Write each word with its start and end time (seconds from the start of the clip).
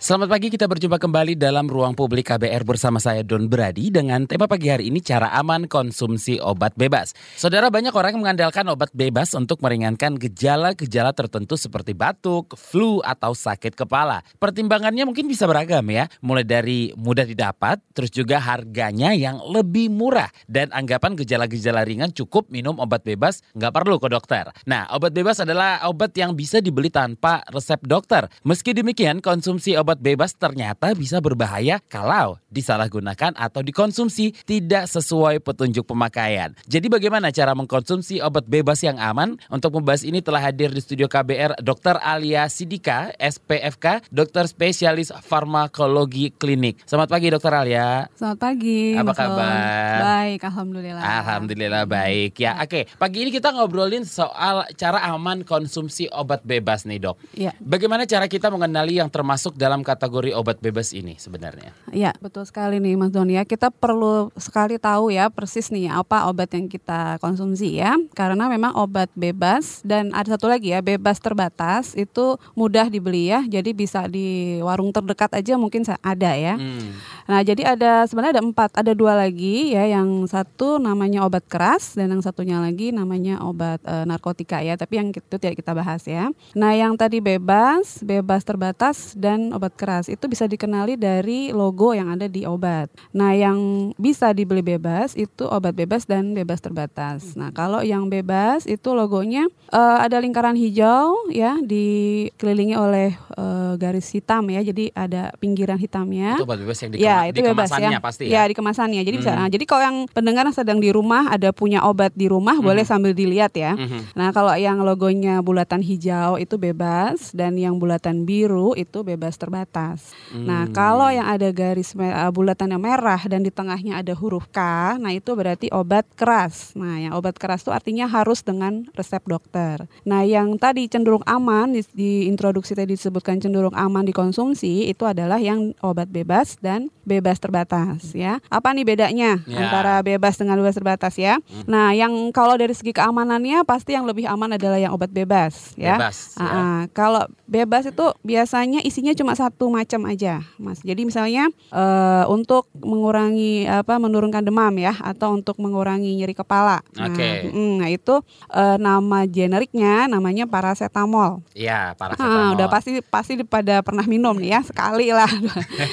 Selamat 0.00 0.32
pagi, 0.32 0.48
kita 0.48 0.64
berjumpa 0.64 0.96
kembali 0.96 1.36
dalam 1.36 1.68
ruang 1.68 1.92
publik 1.92 2.32
KBR 2.32 2.64
bersama 2.64 2.96
saya 2.96 3.20
Don 3.20 3.52
Brady 3.52 3.92
dengan 3.92 4.24
tema 4.24 4.48
pagi 4.48 4.72
hari 4.72 4.88
ini 4.88 5.04
cara 5.04 5.28
aman 5.36 5.68
konsumsi 5.68 6.40
obat 6.40 6.72
bebas. 6.72 7.12
Saudara 7.36 7.68
banyak 7.68 7.92
orang 7.92 8.16
yang 8.16 8.24
mengandalkan 8.24 8.64
obat 8.72 8.88
bebas 8.96 9.36
untuk 9.36 9.60
meringankan 9.60 10.16
gejala-gejala 10.16 11.12
tertentu 11.12 11.60
seperti 11.60 11.92
batuk, 11.92 12.56
flu, 12.56 13.04
atau 13.04 13.36
sakit 13.36 13.76
kepala. 13.76 14.24
Pertimbangannya 14.40 15.04
mungkin 15.04 15.28
bisa 15.28 15.44
beragam 15.44 15.84
ya, 15.92 16.08
mulai 16.24 16.48
dari 16.48 16.96
mudah 16.96 17.28
didapat, 17.28 17.84
terus 17.92 18.08
juga 18.08 18.40
harganya 18.40 19.12
yang 19.12 19.36
lebih 19.52 19.92
murah. 19.92 20.32
Dan 20.48 20.72
anggapan 20.72 21.12
gejala-gejala 21.12 21.84
ringan 21.84 22.08
cukup 22.16 22.48
minum 22.48 22.80
obat 22.80 23.04
bebas, 23.04 23.44
nggak 23.52 23.72
perlu 23.76 24.00
ke 24.00 24.08
dokter. 24.08 24.48
Nah, 24.64 24.88
obat 24.96 25.12
bebas 25.12 25.44
adalah 25.44 25.84
obat 25.92 26.16
yang 26.16 26.32
bisa 26.32 26.64
dibeli 26.64 26.88
tanpa 26.88 27.44
resep 27.52 27.84
dokter. 27.84 28.32
Meski 28.48 28.72
demikian, 28.72 29.20
konsumsi 29.20 29.76
obat 29.76 29.89
obat 29.90 30.06
bebas 30.06 30.38
ternyata 30.38 30.94
bisa 30.94 31.18
berbahaya 31.18 31.82
kalau 31.90 32.38
disalahgunakan 32.46 33.34
atau 33.34 33.58
dikonsumsi 33.58 34.38
tidak 34.46 34.86
sesuai 34.86 35.42
petunjuk 35.42 35.82
pemakaian. 35.82 36.54
Jadi 36.70 36.86
bagaimana 36.86 37.34
cara 37.34 37.58
mengkonsumsi 37.58 38.22
obat 38.22 38.46
bebas 38.46 38.86
yang 38.86 39.02
aman? 39.02 39.34
Untuk 39.50 39.74
membahas 39.74 40.06
ini 40.06 40.22
telah 40.22 40.46
hadir 40.46 40.70
di 40.70 40.78
studio 40.78 41.10
KBR 41.10 41.58
Dr. 41.58 41.98
Alia 41.98 42.46
Sidika, 42.46 43.10
SPFK, 43.18 44.06
dokter 44.14 44.46
spesialis 44.46 45.10
farmakologi 45.26 46.30
klinik. 46.38 46.86
Selamat 46.86 47.10
pagi 47.10 47.26
Dr. 47.34 47.50
Alia. 47.50 48.06
Selamat 48.14 48.38
pagi. 48.38 48.94
Apa 48.94 49.10
kabar? 49.10 49.98
Baik, 50.06 50.40
alhamdulillah. 50.54 51.02
Alhamdulillah 51.02 51.82
baik. 51.90 52.38
Ya, 52.38 52.62
oke. 52.62 52.86
Pagi 52.94 53.26
ini 53.26 53.34
kita 53.34 53.50
ngobrolin 53.50 54.06
soal 54.06 54.70
cara 54.78 55.02
aman 55.10 55.42
konsumsi 55.42 56.06
obat 56.14 56.46
bebas 56.46 56.86
nih, 56.86 57.02
Dok. 57.02 57.34
Ya. 57.34 57.50
Bagaimana 57.58 58.06
cara 58.06 58.30
kita 58.30 58.54
mengenali 58.54 59.02
yang 59.02 59.10
termasuk 59.10 59.58
dalam 59.58 59.79
dalam 59.80 59.96
kategori 59.96 60.36
obat 60.36 60.60
bebas 60.60 60.92
ini 60.92 61.16
sebenarnya? 61.16 61.72
Ya, 61.88 62.12
betul 62.20 62.44
sekali 62.44 62.76
nih 62.76 63.00
Mas 63.00 63.08
Don 63.08 63.32
ya. 63.32 63.48
Kita 63.48 63.72
perlu 63.72 64.28
sekali 64.36 64.76
tahu 64.76 65.08
ya 65.08 65.32
persis 65.32 65.72
nih 65.72 65.88
apa 65.88 66.28
obat 66.28 66.52
yang 66.52 66.68
kita 66.68 67.16
konsumsi 67.24 67.80
ya. 67.80 67.96
Karena 68.12 68.52
memang 68.52 68.76
obat 68.76 69.08
bebas 69.16 69.80
dan 69.80 70.12
ada 70.12 70.36
satu 70.36 70.52
lagi 70.52 70.76
ya, 70.76 70.84
bebas 70.84 71.16
terbatas 71.16 71.96
itu 71.96 72.36
mudah 72.52 72.92
dibeli 72.92 73.32
ya. 73.32 73.40
Jadi 73.48 73.72
bisa 73.72 74.04
di 74.04 74.60
warung 74.60 74.92
terdekat 74.92 75.32
aja 75.32 75.56
mungkin 75.56 75.82
ada 76.04 76.36
ya. 76.36 76.60
Hmm. 76.60 76.92
Nah, 77.24 77.40
jadi 77.40 77.78
ada 77.78 78.04
sebenarnya 78.04 78.42
ada 78.42 78.44
empat, 78.44 78.70
ada 78.76 78.92
dua 78.92 79.16
lagi 79.16 79.72
ya. 79.72 79.88
Yang 79.88 80.28
satu 80.28 80.76
namanya 80.76 81.24
obat 81.24 81.48
keras 81.48 81.96
dan 81.96 82.12
yang 82.12 82.20
satunya 82.20 82.60
lagi 82.60 82.92
namanya 82.92 83.40
obat 83.40 83.80
e, 83.86 84.04
narkotika 84.04 84.60
ya. 84.60 84.76
Tapi 84.76 85.00
yang 85.00 85.08
itu 85.14 85.36
tidak 85.40 85.56
kita 85.56 85.72
bahas 85.72 86.04
ya. 86.04 86.28
Nah, 86.52 86.74
yang 86.76 86.98
tadi 86.98 87.22
bebas, 87.22 88.02
bebas 88.02 88.42
terbatas 88.42 89.14
dan 89.14 89.54
obat 89.54 89.69
obat 89.70 89.78
keras 89.78 90.10
itu 90.10 90.26
bisa 90.26 90.50
dikenali 90.50 90.98
dari 90.98 91.54
logo 91.54 91.94
yang 91.94 92.10
ada 92.10 92.26
di 92.26 92.42
obat. 92.42 92.90
Nah, 93.14 93.30
yang 93.38 93.90
bisa 93.94 94.34
dibeli 94.34 94.66
bebas 94.66 95.14
itu 95.14 95.46
obat 95.46 95.78
bebas 95.78 96.10
dan 96.10 96.34
bebas 96.34 96.58
terbatas. 96.58 97.38
Nah, 97.38 97.54
kalau 97.54 97.78
yang 97.86 98.10
bebas 98.10 98.66
itu 98.66 98.90
logonya 98.90 99.46
uh, 99.70 100.02
ada 100.02 100.18
lingkaran 100.18 100.58
hijau 100.58 101.30
ya 101.30 101.62
dikelilingi 101.62 102.74
oleh 102.74 103.14
uh, 103.38 103.78
garis 103.78 104.10
hitam 104.10 104.50
ya. 104.50 104.66
Jadi 104.66 104.90
ada 104.90 105.30
pinggiran 105.38 105.78
hitamnya. 105.78 106.34
Itu 106.34 106.50
obat 106.50 106.58
bebas 106.58 106.78
yang 106.82 106.90
di, 106.90 106.98
ya, 106.98 107.16
itu 107.30 107.38
di 107.38 107.46
bebas, 107.46 107.70
kemasannya 107.70 107.94
ya. 107.94 108.02
pasti 108.02 108.24
ya. 108.26 108.32
Ya, 108.34 108.42
di 108.50 108.54
kemasannya. 108.58 109.02
Jadi 109.06 109.16
hmm. 109.16 109.22
bisa. 109.22 109.32
Nah, 109.38 109.46
jadi 109.46 109.64
kalau 109.70 109.82
yang 109.86 109.98
pendengar 110.10 110.44
sedang 110.50 110.82
di 110.82 110.90
rumah 110.90 111.30
ada 111.30 111.54
punya 111.54 111.86
obat 111.86 112.10
di 112.18 112.26
rumah 112.26 112.58
hmm. 112.58 112.66
boleh 112.66 112.82
sambil 112.82 113.14
dilihat 113.14 113.54
ya. 113.54 113.78
Hmm. 113.78 114.02
Nah, 114.18 114.34
kalau 114.34 114.50
yang 114.58 114.82
logonya 114.82 115.38
bulatan 115.38 115.78
hijau 115.78 116.42
itu 116.42 116.58
bebas 116.58 117.30
dan 117.30 117.54
yang 117.54 117.78
bulatan 117.78 118.26
biru 118.26 118.74
itu 118.74 119.06
bebas 119.06 119.38
terbatas 119.38 119.59
atas. 119.62 120.16
Hmm. 120.32 120.46
Nah, 120.48 120.64
kalau 120.72 121.08
yang 121.12 121.28
ada 121.28 121.48
garis 121.52 121.92
uh, 121.92 122.30
bulatan 122.32 122.72
yang 122.72 122.82
merah 122.82 123.20
dan 123.28 123.44
di 123.44 123.52
tengahnya 123.52 124.00
ada 124.00 124.16
huruf 124.16 124.48
K, 124.48 124.58
nah 124.96 125.12
itu 125.12 125.32
berarti 125.36 125.68
obat 125.70 126.08
keras. 126.16 126.72
Nah, 126.78 126.96
yang 126.96 127.12
obat 127.16 127.36
keras 127.36 127.62
itu 127.62 127.72
artinya 127.74 128.08
harus 128.08 128.40
dengan 128.40 128.88
resep 128.96 129.20
dokter. 129.26 129.84
Nah, 130.06 130.24
yang 130.24 130.56
tadi 130.56 130.86
cenderung 130.88 131.22
aman 131.26 131.74
di, 131.74 131.82
di 131.92 132.10
introduksi 132.30 132.72
tadi 132.72 132.94
disebutkan 132.94 133.42
cenderung 133.42 133.74
aman 133.74 134.06
dikonsumsi 134.06 134.88
itu 134.88 135.04
adalah 135.04 135.36
yang 135.42 135.76
obat 135.84 136.08
bebas 136.08 136.56
dan 136.62 136.88
bebas 137.10 137.42
terbatas 137.42 138.14
ya. 138.14 138.38
Apa 138.46 138.70
nih 138.70 138.86
bedanya 138.86 139.42
ya. 139.44 139.66
antara 139.66 139.98
bebas 140.06 140.38
dengan 140.38 140.62
bebas 140.62 140.78
terbatas 140.78 141.18
ya? 141.18 141.42
Hmm. 141.42 141.66
Nah, 141.66 141.90
yang 141.90 142.12
kalau 142.30 142.54
dari 142.54 142.72
segi 142.72 142.94
keamanannya 142.94 143.66
pasti 143.66 143.98
yang 143.98 144.06
lebih 144.06 144.30
aman 144.30 144.54
adalah 144.54 144.78
yang 144.78 144.94
obat 144.94 145.10
bebas 145.10 145.74
ya. 145.74 145.98
Bebas. 145.98 146.38
ya. 146.38 146.46
Uh, 146.46 146.82
kalau 146.94 147.26
bebas 147.50 147.90
itu 147.90 148.06
biasanya 148.22 148.78
isinya 148.86 149.10
cuma 149.18 149.34
satu 149.34 149.49
macam 149.70 150.06
aja, 150.06 150.42
Mas. 150.56 150.82
Jadi 150.82 151.06
misalnya 151.06 151.48
uh, 151.72 152.24
untuk 152.28 152.68
mengurangi 152.76 153.66
apa 153.66 153.96
menurunkan 153.96 154.44
demam 154.44 154.72
ya 154.76 154.94
atau 155.00 155.34
untuk 155.34 155.56
mengurangi 155.58 156.16
nyeri 156.18 156.34
kepala. 156.36 156.82
Nah, 156.96 157.10
Oke. 157.10 157.50
Okay. 157.50 157.50
nah 157.80 157.88
itu 157.88 158.20
uh, 158.52 158.76
nama 158.76 159.24
generiknya 159.24 160.10
namanya 160.10 160.44
paracetamol. 160.46 161.42
Iya, 161.54 161.94
paracetamol. 161.96 162.54
Uh, 162.54 162.54
udah 162.58 162.68
pasti 162.68 163.00
pasti 163.02 163.32
pada 163.46 163.80
pernah 163.80 164.04
minum 164.04 164.36
nih 164.36 164.58
ya 164.58 164.60
sekali 164.66 165.10
lah. 165.14 165.30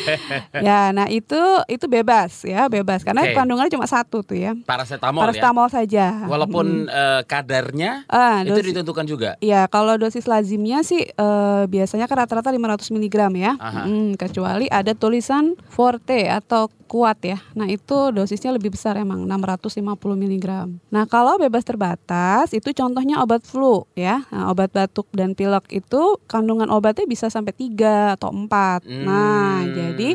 ya, 0.68 0.92
nah 0.92 1.08
itu 1.08 1.40
itu 1.72 1.86
bebas 1.88 2.44
ya, 2.44 2.68
bebas 2.68 3.02
karena 3.06 3.24
okay. 3.24 3.36
kandungannya 3.36 3.72
cuma 3.72 3.88
satu 3.88 4.22
tuh 4.22 4.38
ya. 4.38 4.52
Paracetamol, 4.68 5.22
paracetamol 5.24 5.68
ya? 5.70 5.74
saja. 5.74 6.06
Walaupun 6.28 6.88
hmm. 6.88 6.92
uh, 6.92 7.22
kadarnya 7.24 8.04
uh, 8.10 8.44
itu 8.44 8.60
dosis, 8.60 8.68
ditentukan 8.74 9.06
juga. 9.08 9.30
Iya, 9.40 9.66
kalau 9.72 9.96
dosis 9.96 10.26
lazimnya 10.28 10.84
sih 10.84 11.08
uh, 11.16 11.64
biasanya 11.70 12.06
kan 12.10 12.26
rata-rata 12.26 12.50
500 12.52 12.94
mg 12.94 13.16
ya. 13.38 13.47
Hmm, 13.56 14.20
kecuali 14.20 14.68
ada 14.68 14.92
tulisan 14.98 15.56
forte 15.72 16.28
atau 16.28 16.68
kuat 16.88 17.20
ya. 17.22 17.38
Nah, 17.54 17.68
itu 17.68 18.16
dosisnya 18.16 18.56
lebih 18.56 18.74
besar 18.74 18.96
emang 18.96 19.28
650 19.28 19.84
mg. 20.16 20.48
Nah, 20.90 21.04
kalau 21.06 21.36
bebas 21.36 21.68
terbatas 21.68 22.56
itu 22.56 22.72
contohnya 22.72 23.20
obat 23.20 23.44
flu 23.44 23.84
ya. 23.94 24.24
Nah, 24.32 24.50
obat 24.50 24.72
batuk 24.72 25.12
dan 25.12 25.36
pilek 25.36 25.68
itu 25.70 26.18
kandungan 26.26 26.72
obatnya 26.72 27.04
bisa 27.04 27.28
sampai 27.28 27.52
3 27.52 28.16
atau 28.16 28.32
4. 28.32 28.88
Hmm. 28.88 29.04
Nah, 29.04 29.68
jadi 29.68 30.10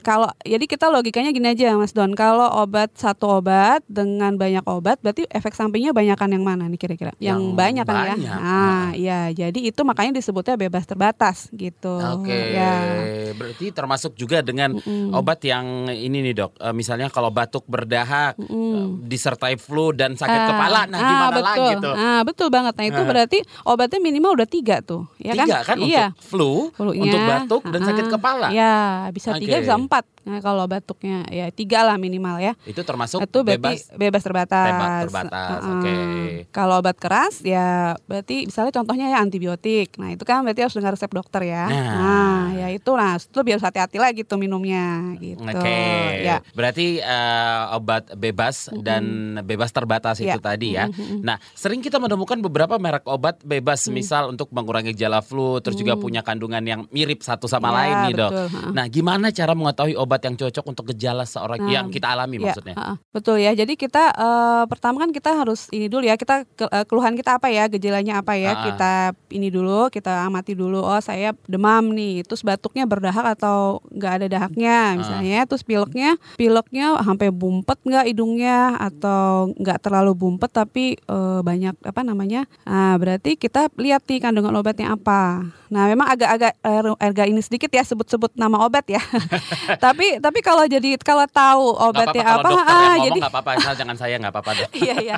kalau 0.00 0.30
jadi 0.42 0.64
kita 0.64 0.88
logikanya 0.88 1.30
gini 1.34 1.52
aja 1.52 1.76
Mas 1.76 1.92
Don. 1.92 2.16
Kalau 2.16 2.48
obat 2.62 2.94
satu 2.94 3.42
obat 3.42 3.84
dengan 3.90 4.38
banyak 4.38 4.64
obat 4.64 5.02
berarti 5.02 5.26
efek 5.28 5.52
sampingnya 5.52 5.90
banyakan 5.90 6.38
yang 6.38 6.44
mana 6.46 6.70
nih 6.70 6.78
kira-kira? 6.78 7.12
Yang, 7.18 7.22
yang 7.22 7.40
banyak 7.58 7.84
kan 7.84 7.96
ya. 8.06 8.16
Nah, 8.16 8.86
ya 8.94 9.20
jadi 9.34 9.58
itu 9.58 9.80
makanya 9.82 10.16
disebutnya 10.16 10.54
bebas 10.54 10.86
terbatas 10.86 11.50
gitu. 11.50 11.98
Oke. 11.98 12.30
Okay. 12.30 12.44
Ya. 12.54 12.74
Berarti 13.34 13.74
termasuk 13.74 14.14
juga 14.14 14.38
dengan 14.40 14.78
mm 14.78 14.86
-mm. 14.86 15.18
obat 15.18 15.42
yang 15.42 15.90
ini 15.90 16.13
ini 16.14 16.30
nih 16.30 16.34
dok, 16.38 16.54
uh, 16.62 16.70
misalnya 16.70 17.10
kalau 17.10 17.34
batuk 17.34 17.66
berdahak, 17.66 18.38
mm. 18.38 18.46
uh, 18.46 18.86
disertai 19.02 19.58
flu 19.58 19.90
dan 19.90 20.14
sakit 20.14 20.40
uh, 20.46 20.48
kepala, 20.54 20.86
nah 20.86 20.98
ah, 21.02 21.10
gimana 21.10 21.34
betul. 21.34 21.42
lagi 21.50 21.72
tuh? 21.82 21.94
Ah 21.98 22.20
betul 22.22 22.48
banget. 22.54 22.74
Nah 22.78 22.86
itu 22.86 23.02
uh. 23.02 23.06
berarti 23.10 23.38
obatnya 23.66 23.98
minimal 23.98 24.38
udah 24.38 24.46
tiga 24.46 24.78
tuh, 24.78 25.10
ya 25.18 25.34
tiga 25.34 25.66
kan? 25.66 25.74
kan 25.74 25.76
iya. 25.82 26.14
untuk 26.14 26.22
flu, 26.22 26.52
Flunya, 26.70 27.02
untuk 27.02 27.20
batuk 27.26 27.62
dan 27.74 27.80
sakit 27.82 28.06
kepala. 28.06 28.46
Ya 28.54 29.10
bisa 29.10 29.34
okay. 29.34 29.42
tiga 29.42 29.58
bisa 29.58 29.74
empat. 29.74 30.06
Nah, 30.24 30.40
kalau 30.40 30.64
batuknya 30.64 31.28
ya 31.28 31.52
tiga 31.52 31.84
lah 31.84 32.00
minimal 32.00 32.40
ya. 32.40 32.56
Itu 32.64 32.80
termasuk 32.80 33.20
itu 33.20 33.38
bebas 33.44 33.92
bebas 33.92 34.24
terbatas. 34.24 34.68
Bebas 34.72 35.00
terbatas. 35.04 35.60
Uh, 35.60 35.68
Oke. 35.68 35.84
Okay. 35.84 36.24
Kalau 36.48 36.80
obat 36.80 36.96
keras 36.96 37.44
ya 37.44 37.92
berarti 38.08 38.48
misalnya 38.48 38.72
contohnya 38.72 39.06
ya 39.12 39.20
antibiotik. 39.20 40.00
Nah, 40.00 40.16
itu 40.16 40.24
kan 40.24 40.40
berarti 40.40 40.64
harus 40.64 40.74
dengar 40.74 40.96
resep 40.96 41.12
dokter 41.12 41.44
ya. 41.44 41.68
Nah, 41.68 41.92
nah 42.00 42.40
ya 42.56 42.66
itu 42.72 42.90
lah. 42.96 43.20
Itu 43.20 43.44
biar 43.44 43.60
hati-hati 43.60 44.00
lagi 44.00 44.24
tuh 44.24 44.40
minumnya 44.40 45.12
gitu. 45.20 45.44
Oke. 45.44 45.60
Okay. 45.60 46.03
Ya. 46.04 46.38
Berarti 46.52 47.00
uh, 47.00 47.76
obat 47.76 48.12
bebas 48.16 48.68
mm 48.68 48.72
-hmm. 48.72 48.82
dan 48.84 49.02
bebas 49.44 49.70
terbatas 49.72 50.20
ya. 50.20 50.36
itu 50.36 50.40
tadi 50.40 50.76
ya. 50.76 50.88
Mm 50.88 50.94
-hmm. 50.94 51.18
Nah, 51.24 51.36
sering 51.56 51.80
kita 51.80 51.96
menemukan 52.00 52.38
beberapa 52.40 52.76
merek 52.76 53.06
obat 53.08 53.40
bebas 53.42 53.86
mm. 53.88 53.92
misal 53.92 54.22
untuk 54.32 54.50
mengurangi 54.50 54.92
gejala 54.94 55.24
flu 55.24 55.58
terus 55.62 55.78
mm. 55.78 55.82
juga 55.82 55.94
punya 55.96 56.20
kandungan 56.20 56.62
yang 56.64 56.80
mirip 56.90 57.22
satu 57.24 57.48
sama 57.48 57.70
ya, 57.70 57.76
lain 57.76 57.94
nih, 58.08 58.12
Dok. 58.18 58.32
Nah, 58.74 58.84
gimana 58.90 59.30
cara 59.30 59.52
mengetahui 59.54 59.94
obat 59.94 60.20
yang 60.26 60.34
cocok 60.34 60.64
untuk 60.66 60.84
gejala 60.90 61.24
seorang 61.24 61.62
nah, 61.62 61.70
yang 61.70 61.86
kita 61.88 62.10
alami 62.10 62.42
ya, 62.42 62.42
maksudnya. 62.50 62.74
Uh, 62.74 62.96
betul 63.14 63.36
ya. 63.38 63.54
Jadi 63.54 63.78
kita 63.78 64.10
uh, 64.12 64.64
pertama 64.66 65.00
kan 65.06 65.14
kita 65.14 65.30
harus 65.38 65.70
ini 65.70 65.86
dulu 65.86 66.04
ya. 66.04 66.18
Kita 66.18 66.44
ke, 66.44 66.66
uh, 66.66 66.84
keluhan 66.84 67.14
kita 67.14 67.38
apa 67.38 67.48
ya, 67.48 67.70
gejalanya 67.70 68.20
apa 68.20 68.34
ya. 68.34 68.52
Uh, 68.52 68.62
kita 68.68 68.92
ini 69.30 69.48
dulu, 69.48 69.88
kita 69.88 70.26
amati 70.26 70.58
dulu. 70.58 70.82
Oh, 70.82 70.98
saya 70.98 71.32
demam 71.46 71.94
nih. 71.94 72.26
Terus 72.26 72.42
batuknya 72.42 72.84
berdahak 72.84 73.38
atau 73.38 73.78
nggak 73.94 74.12
ada 74.20 74.26
dahaknya 74.26 74.98
misalnya. 74.98 75.38
Uh, 75.44 75.46
terus 75.46 75.62
pileknya 75.62 75.93
pileknya 75.94 76.10
pileknya 76.34 76.86
sampai 76.98 77.28
bumpet 77.30 77.78
nggak 77.86 78.06
hidungnya 78.10 78.74
atau 78.82 79.54
nggak 79.54 79.78
terlalu 79.78 80.12
bumpet 80.18 80.50
tapi 80.50 80.98
eh, 80.98 81.40
banyak 81.46 81.78
apa 81.86 82.00
namanya 82.02 82.50
nah 82.66 82.98
berarti 82.98 83.38
kita 83.38 83.70
lihat 83.78 84.02
nih 84.10 84.18
kandungan 84.18 84.58
obatnya 84.58 84.90
apa 84.98 85.46
nah 85.70 85.86
memang 85.86 86.10
agak-agak 86.10 86.52
eh, 86.58 86.82
agak 86.98 87.26
ini 87.30 87.40
sedikit 87.42 87.70
ya 87.70 87.86
sebut-sebut 87.86 88.34
nama 88.34 88.66
obat 88.66 88.86
ya 88.90 89.02
tapi 89.84 90.18
tapi 90.18 90.38
kalau 90.42 90.66
jadi 90.66 90.98
kalau 90.98 91.26
tahu 91.30 91.78
obatnya 91.78 92.24
apa-apa 92.24 92.40
apa, 92.40 92.48
kalau 92.48 92.58
dokter 92.58 92.74
ah, 92.74 92.82
ngomong 92.82 93.06
jadi 93.06 93.18
nggak 93.22 93.34
apa-apa 93.34 93.50
asal 93.58 93.74
jangan 93.76 93.96
saya 93.96 94.14
nggak 94.18 94.32
apa-apa. 94.32 94.52
Iya 94.84 94.96
iya. 95.00 95.16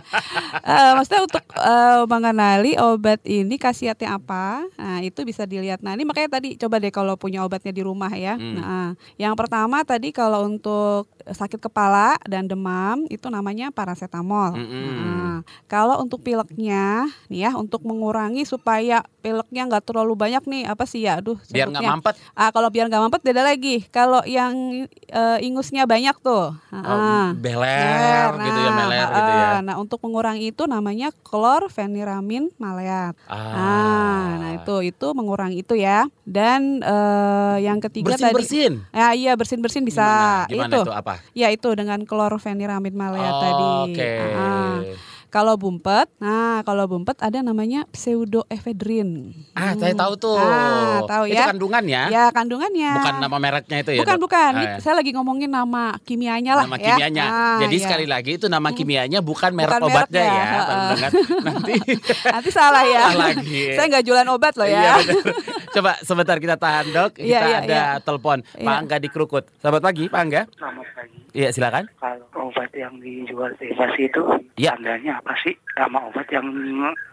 Eh, 0.62 0.90
maksudnya 0.98 1.22
untuk 1.26 1.44
eh, 1.54 2.02
mengenali 2.06 2.72
obat 2.78 3.20
ini 3.24 3.54
khasiatnya 3.56 4.18
apa, 4.18 4.66
nah 4.76 4.98
itu 5.00 5.22
bisa 5.22 5.46
dilihat. 5.46 5.80
Nah 5.80 5.94
ini 5.94 6.04
makanya 6.04 6.38
tadi 6.38 6.58
coba 6.58 6.82
deh 6.82 6.92
kalau 6.92 7.14
punya 7.14 7.46
obatnya 7.46 7.72
di 7.72 7.82
rumah 7.82 8.10
ya. 8.12 8.34
Hmm. 8.34 8.54
Nah 8.58 8.86
yang 9.20 9.34
pertama 9.38 9.82
tadi 9.86 10.10
kalau 10.10 10.44
untuk 10.46 10.65
untuk 10.66 11.15
sakit 11.26 11.58
kepala 11.58 12.14
dan 12.22 12.46
demam 12.46 13.02
itu 13.10 13.26
namanya 13.26 13.74
paracetamol. 13.74 14.54
Mm-mm. 14.54 14.86
Nah, 15.02 15.38
kalau 15.66 15.98
untuk 15.98 16.22
pileknya 16.22 17.10
nih 17.26 17.48
ya 17.48 17.50
untuk 17.58 17.82
mengurangi 17.82 18.46
supaya 18.46 19.02
pileknya 19.18 19.66
nggak 19.66 19.84
terlalu 19.90 20.14
banyak 20.14 20.42
nih 20.46 20.62
apa 20.70 20.86
sih 20.86 21.02
ya, 21.02 21.18
aduh 21.18 21.34
Biar 21.50 21.66
nggak 21.66 21.82
mampet. 21.82 22.14
Ah 22.38 22.54
kalau 22.54 22.70
biar 22.70 22.86
nggak 22.86 23.02
mampet 23.02 23.22
beda 23.26 23.42
lagi. 23.42 23.82
Kalau 23.90 24.22
yang 24.22 24.86
eh, 25.10 25.38
ingusnya 25.42 25.82
banyak 25.88 26.14
tuh. 26.22 26.54
Oh, 26.54 26.78
ah. 26.86 27.34
beler 27.34 28.30
gitu 28.38 28.60
ya 28.62 28.70
meler 28.70 29.08
gitu 29.10 29.32
ya. 29.34 29.48
ah, 29.50 29.60
Nah, 29.66 29.74
untuk 29.82 29.98
mengurangi 30.06 30.54
itu 30.54 30.62
namanya 30.70 31.10
klorfeniramin 31.26 32.54
maleat. 32.60 33.18
Ah. 33.26 33.34
Ah, 33.56 34.24
nah 34.38 34.50
itu 34.62 34.74
itu 34.94 35.06
mengurangi 35.10 35.66
itu 35.66 35.74
ya. 35.74 36.06
Dan 36.22 36.84
eh, 36.86 37.56
yang 37.66 37.82
ketiga 37.82 38.14
bersin 38.14 38.22
tadi 38.22 38.34
bersin. 38.36 38.72
Ya 38.94 39.08
iya 39.16 39.32
bersin-bersin 39.34 39.82
bisa. 39.82 40.06
Gimana, 40.46 40.70
gimana 40.70 40.74
itu. 40.74 40.82
itu 40.86 40.94
apa? 40.94 41.14
Ya 41.32 41.48
itu 41.48 41.68
dengan 41.72 42.02
klorfeniramin 42.02 42.92
maleat 42.92 43.28
Oh, 43.28 43.40
tadi. 43.40 43.68
Oke. 43.92 44.10
Ah. 44.32 44.78
Kalau 45.26 45.58
bumpet, 45.58 46.06
nah 46.16 46.62
kalau 46.62 46.86
bumpet 46.86 47.18
ada 47.20 47.42
namanya 47.42 47.84
pseudoephedrine. 47.90 49.34
Ah, 49.52 49.74
saya 49.74 49.92
tahu 49.92 50.14
tuh. 50.16 50.38
Ah, 50.38 51.02
tahu 51.04 51.28
Itu 51.28 51.36
ya. 51.36 51.50
kandungannya. 51.50 52.02
Ya 52.08 52.24
kandungannya. 52.30 52.92
Bukan 52.94 53.14
nama 53.18 53.36
mereknya 53.36 53.76
itu 53.82 53.90
ya. 53.92 54.00
bukan 54.00 54.16
Dok? 54.16 54.22
bukan. 54.22 54.52
Ah, 54.54 54.62
ya. 54.62 54.76
saya 54.78 54.94
lagi 54.96 55.10
ngomongin 55.12 55.50
nama 55.50 55.98
kimianya 56.00 56.56
lah 56.56 56.64
nama 56.64 56.78
ya. 56.78 56.88
kimianya. 56.88 57.24
Ah, 57.26 57.58
Jadi 57.60 57.76
ya. 57.76 57.82
sekali 57.84 58.06
lagi 58.06 58.30
itu 58.38 58.46
nama 58.46 58.70
kimianya 58.70 59.18
bukan 59.20 59.50
merek 59.52 59.76
Bukan 59.76 59.82
obatnya 59.88 60.24
ya. 60.24 60.32
heeh. 60.32 60.64
Pendengar. 60.64 61.10
Nanti 61.42 61.72
Nanti 62.32 62.50
salah 62.50 62.84
ya. 62.86 63.02
Salah 63.06 63.28
lagi. 63.28 63.62
saya 63.74 63.86
nggak 63.90 64.04
jualan 64.06 64.28
obat 64.30 64.52
loh 64.56 64.64
Iya, 64.64 64.80
ya. 64.80 64.94
Coba 65.76 65.92
sebentar 66.00 66.40
kita 66.40 66.56
tahan 66.56 66.88
dok. 66.88 67.20
Kita 67.20 67.28
Iya, 67.28 67.40
iya, 67.44 67.58
ada 67.60 67.68
iya. 67.68 67.84
telepon 68.00 68.40
Pak 68.40 68.56
Iya. 68.56 68.80
Angga 68.80 68.96
di 68.96 69.08
Krukut. 69.12 69.44
Selamat 69.60 69.84
pagi 69.84 70.08
Pak 70.08 70.16
Angga. 70.18 70.42
Selamat 70.56 70.88
pagi. 70.96 71.16
Iya 71.36 71.48
silakan. 71.52 71.84
Kalau 72.00 72.48
obat 72.48 72.72
yang 72.72 72.96
dijual 72.96 73.52
bebas 73.54 73.92
itu 74.00 74.22
Ya. 74.56 74.72
tandanya 74.72 75.20
apa 75.20 75.36
sih? 75.44 75.52
Nama 75.76 75.98
obat 76.00 76.24
yang 76.32 76.48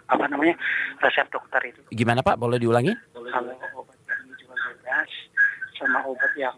apa 0.07 0.25
namanya 0.31 0.56
resep 1.04 1.27
dokter 1.27 1.60
itu. 1.68 1.83
Gimana 1.92 2.24
Pak? 2.24 2.39
Boleh 2.39 2.56
diulangi? 2.56 2.95
Kalau 3.12 3.51
obat 3.83 4.00
yang 4.07 4.21
dijual 4.31 4.56
bebas 4.56 5.12
sama 5.75 6.00
obat 6.07 6.31
yang 6.39 6.56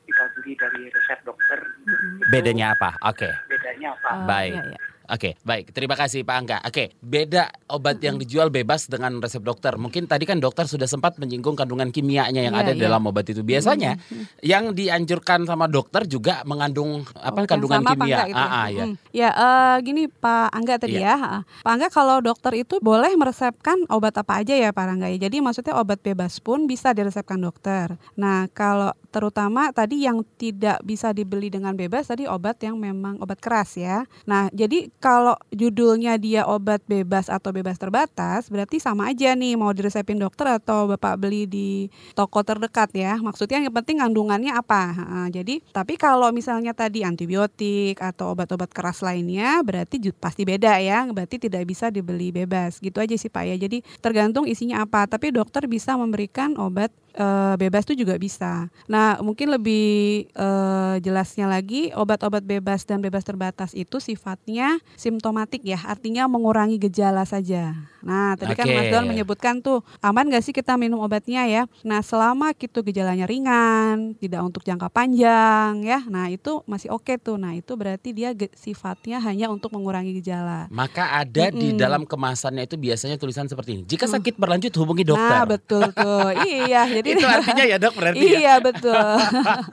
kita 0.00 0.24
beli 0.32 0.56
dari 0.56 0.88
resep 0.88 1.20
dokter, 1.22 1.60
itu 1.60 1.94
Bedanya 2.32 2.72
apa? 2.72 2.96
Oke. 3.04 3.28
bedanya 3.46 3.92
apa? 3.94 4.08
Ah, 4.10 4.24
Baik. 4.26 4.56
iya, 4.56 4.62
iya. 4.64 4.78
Oke, 5.10 5.34
baik. 5.42 5.74
Terima 5.74 5.98
kasih 5.98 6.22
Pak 6.22 6.36
Angga. 6.38 6.58
Oke, 6.62 6.94
beda 7.02 7.50
obat 7.66 7.98
yang 7.98 8.14
dijual 8.14 8.46
bebas 8.46 8.86
dengan 8.86 9.18
resep 9.18 9.42
dokter. 9.42 9.74
Mungkin 9.74 10.06
tadi 10.06 10.22
kan 10.22 10.38
dokter 10.38 10.70
sudah 10.70 10.86
sempat 10.86 11.18
menyinggung 11.18 11.58
kandungan 11.58 11.90
kimianya 11.90 12.46
yang 12.46 12.54
Iya, 12.54 12.62
ada 12.62 12.72
iya. 12.78 12.82
dalam 12.86 13.02
obat 13.04 13.26
itu. 13.26 13.42
Biasanya 13.42 13.98
yang 14.40 14.70
dianjurkan 14.70 15.50
sama 15.50 15.66
dokter 15.66 16.06
juga 16.06 16.46
mengandung 16.46 17.02
apa 17.18 17.42
Oh, 17.42 17.46
kandungan 17.50 17.82
sama 17.82 17.90
kimia. 17.98 18.18
gitu 18.30 18.38
Ah, 18.38 18.46
ya? 18.46 18.54
ah, 18.54 18.68
ya. 18.70 18.84
Mm. 18.86 18.94
Ya, 19.10 19.30
eh, 19.34 19.76
gini 19.82 20.02
Pak 20.06 20.48
Angga 20.54 20.74
tadi 20.78 20.94
Iya. 21.02 21.14
ya. 21.18 21.42
Pak 21.66 21.72
Angga 21.74 21.88
kalau 21.90 22.16
dokter 22.22 22.52
itu 22.54 22.78
boleh 22.78 23.10
meresepkan 23.18 23.82
obat 23.90 24.14
apa 24.14 24.46
aja 24.46 24.54
ya 24.54 24.70
Pak 24.70 24.86
Angga 24.86 25.10
ya. 25.10 25.26
Jadi 25.26 25.42
maksudnya 25.42 25.74
obat 25.74 25.98
bebas 25.98 26.38
pun 26.38 26.70
bisa 26.70 26.94
diresepkan 26.94 27.42
dokter. 27.42 27.98
Nah, 28.14 28.46
kalau 28.54 28.94
terutama 29.10 29.74
tadi 29.74 30.06
yang 30.06 30.22
tidak 30.38 30.78
bisa 30.86 31.10
dibeli 31.10 31.50
dengan 31.50 31.74
bebas 31.74 32.06
tadi 32.06 32.30
obat 32.30 32.62
yang 32.62 32.78
memang 32.78 33.18
obat 33.18 33.42
keras 33.42 33.74
ya. 33.74 34.06
Nah, 34.22 34.46
jadi 34.54 34.86
kalau 35.00 35.32
judulnya 35.48 36.20
dia 36.20 36.44
obat 36.44 36.84
bebas 36.84 37.32
atau 37.32 37.56
bebas 37.56 37.80
terbatas, 37.80 38.52
berarti 38.52 38.76
sama 38.76 39.08
aja 39.08 39.32
nih 39.32 39.56
mau 39.56 39.72
diresepin 39.72 40.20
dokter 40.20 40.44
atau 40.60 40.84
Bapak 40.92 41.16
beli 41.16 41.48
di 41.48 41.88
toko 42.12 42.44
terdekat 42.44 42.92
ya. 42.92 43.16
Maksudnya 43.16 43.64
yang 43.64 43.72
penting 43.72 44.04
kandungannya 44.04 44.52
apa. 44.52 44.92
Jadi 45.32 45.64
tapi 45.72 45.96
kalau 45.96 46.28
misalnya 46.36 46.76
tadi 46.76 47.00
antibiotik 47.00 47.96
atau 47.96 48.36
obat-obat 48.36 48.68
keras 48.76 49.00
lainnya 49.00 49.64
berarti 49.64 50.12
pasti 50.12 50.44
beda 50.44 50.76
ya. 50.84 51.08
Berarti 51.08 51.40
tidak 51.40 51.64
bisa 51.64 51.88
dibeli 51.88 52.28
bebas. 52.28 52.76
Gitu 52.76 53.00
aja 53.00 53.16
sih 53.16 53.32
Pak 53.32 53.44
ya. 53.48 53.56
Jadi 53.56 53.80
tergantung 54.04 54.44
isinya 54.44 54.84
apa. 54.84 55.08
Tapi 55.08 55.32
dokter 55.32 55.64
bisa 55.64 55.96
memberikan 55.96 56.60
obat 56.60 56.92
eh, 57.14 57.54
bebas 57.58 57.84
itu 57.88 58.04
juga 58.06 58.14
bisa. 58.16 58.68
Nah, 58.86 59.18
mungkin 59.20 59.52
lebih 59.52 60.26
eh, 60.30 60.94
jelasnya 61.02 61.46
lagi 61.50 61.90
obat-obat 61.94 62.42
bebas 62.42 62.86
dan 62.86 63.02
bebas 63.02 63.26
terbatas 63.26 63.74
itu 63.74 63.98
sifatnya 63.98 64.78
simptomatik 64.94 65.62
ya, 65.64 65.78
artinya 65.86 66.26
mengurangi 66.30 66.78
gejala 66.78 67.22
saja. 67.26 67.74
Nah, 68.00 68.32
tadi 68.36 68.56
kan 68.56 68.64
Oke. 68.64 68.76
Mas 68.76 68.88
Don 68.88 69.04
menyebutkan 69.04 69.60
tuh 69.60 69.84
aman 70.00 70.32
gak 70.32 70.40
sih 70.44 70.56
kita 70.56 70.80
minum 70.80 71.04
obatnya 71.04 71.44
ya? 71.44 71.68
Nah, 71.84 72.00
selama 72.00 72.52
itu 72.56 72.80
gejalanya 72.80 73.28
ringan, 73.28 74.16
tidak 74.16 74.40
untuk 74.40 74.64
jangka 74.64 74.88
panjang 74.88 75.84
ya. 75.84 76.00
Nah, 76.08 76.32
itu 76.32 76.64
masih 76.64 76.92
oke 76.92 77.16
tuh. 77.20 77.36
Nah, 77.36 77.52
itu 77.56 77.76
berarti 77.76 78.16
dia 78.16 78.32
sifatnya 78.56 79.20
hanya 79.20 79.52
untuk 79.52 79.72
mengurangi 79.76 80.16
gejala. 80.16 80.68
Maka 80.72 81.20
ada 81.20 81.52
di 81.52 81.76
Mm-mm. 81.76 81.80
dalam 81.80 82.02
kemasannya 82.08 82.64
itu 82.64 82.80
biasanya 82.80 83.20
tulisan 83.20 83.48
seperti 83.48 83.80
ini. 83.80 83.82
Jika 83.84 84.08
sakit 84.08 84.40
berlanjut 84.40 84.72
hubungi 84.80 85.04
dokter. 85.04 85.28
Nah, 85.28 85.44
betul 85.44 85.84
tuh. 85.92 86.30
iya, 86.48 86.88
jadi 87.00 87.16
itu 87.16 87.26
artinya 87.40 87.64
ya 87.64 87.76
dok 87.80 87.94
berarti 87.96 88.20
ya. 88.20 88.38
Iya 88.38 88.54
betul. 88.60 89.00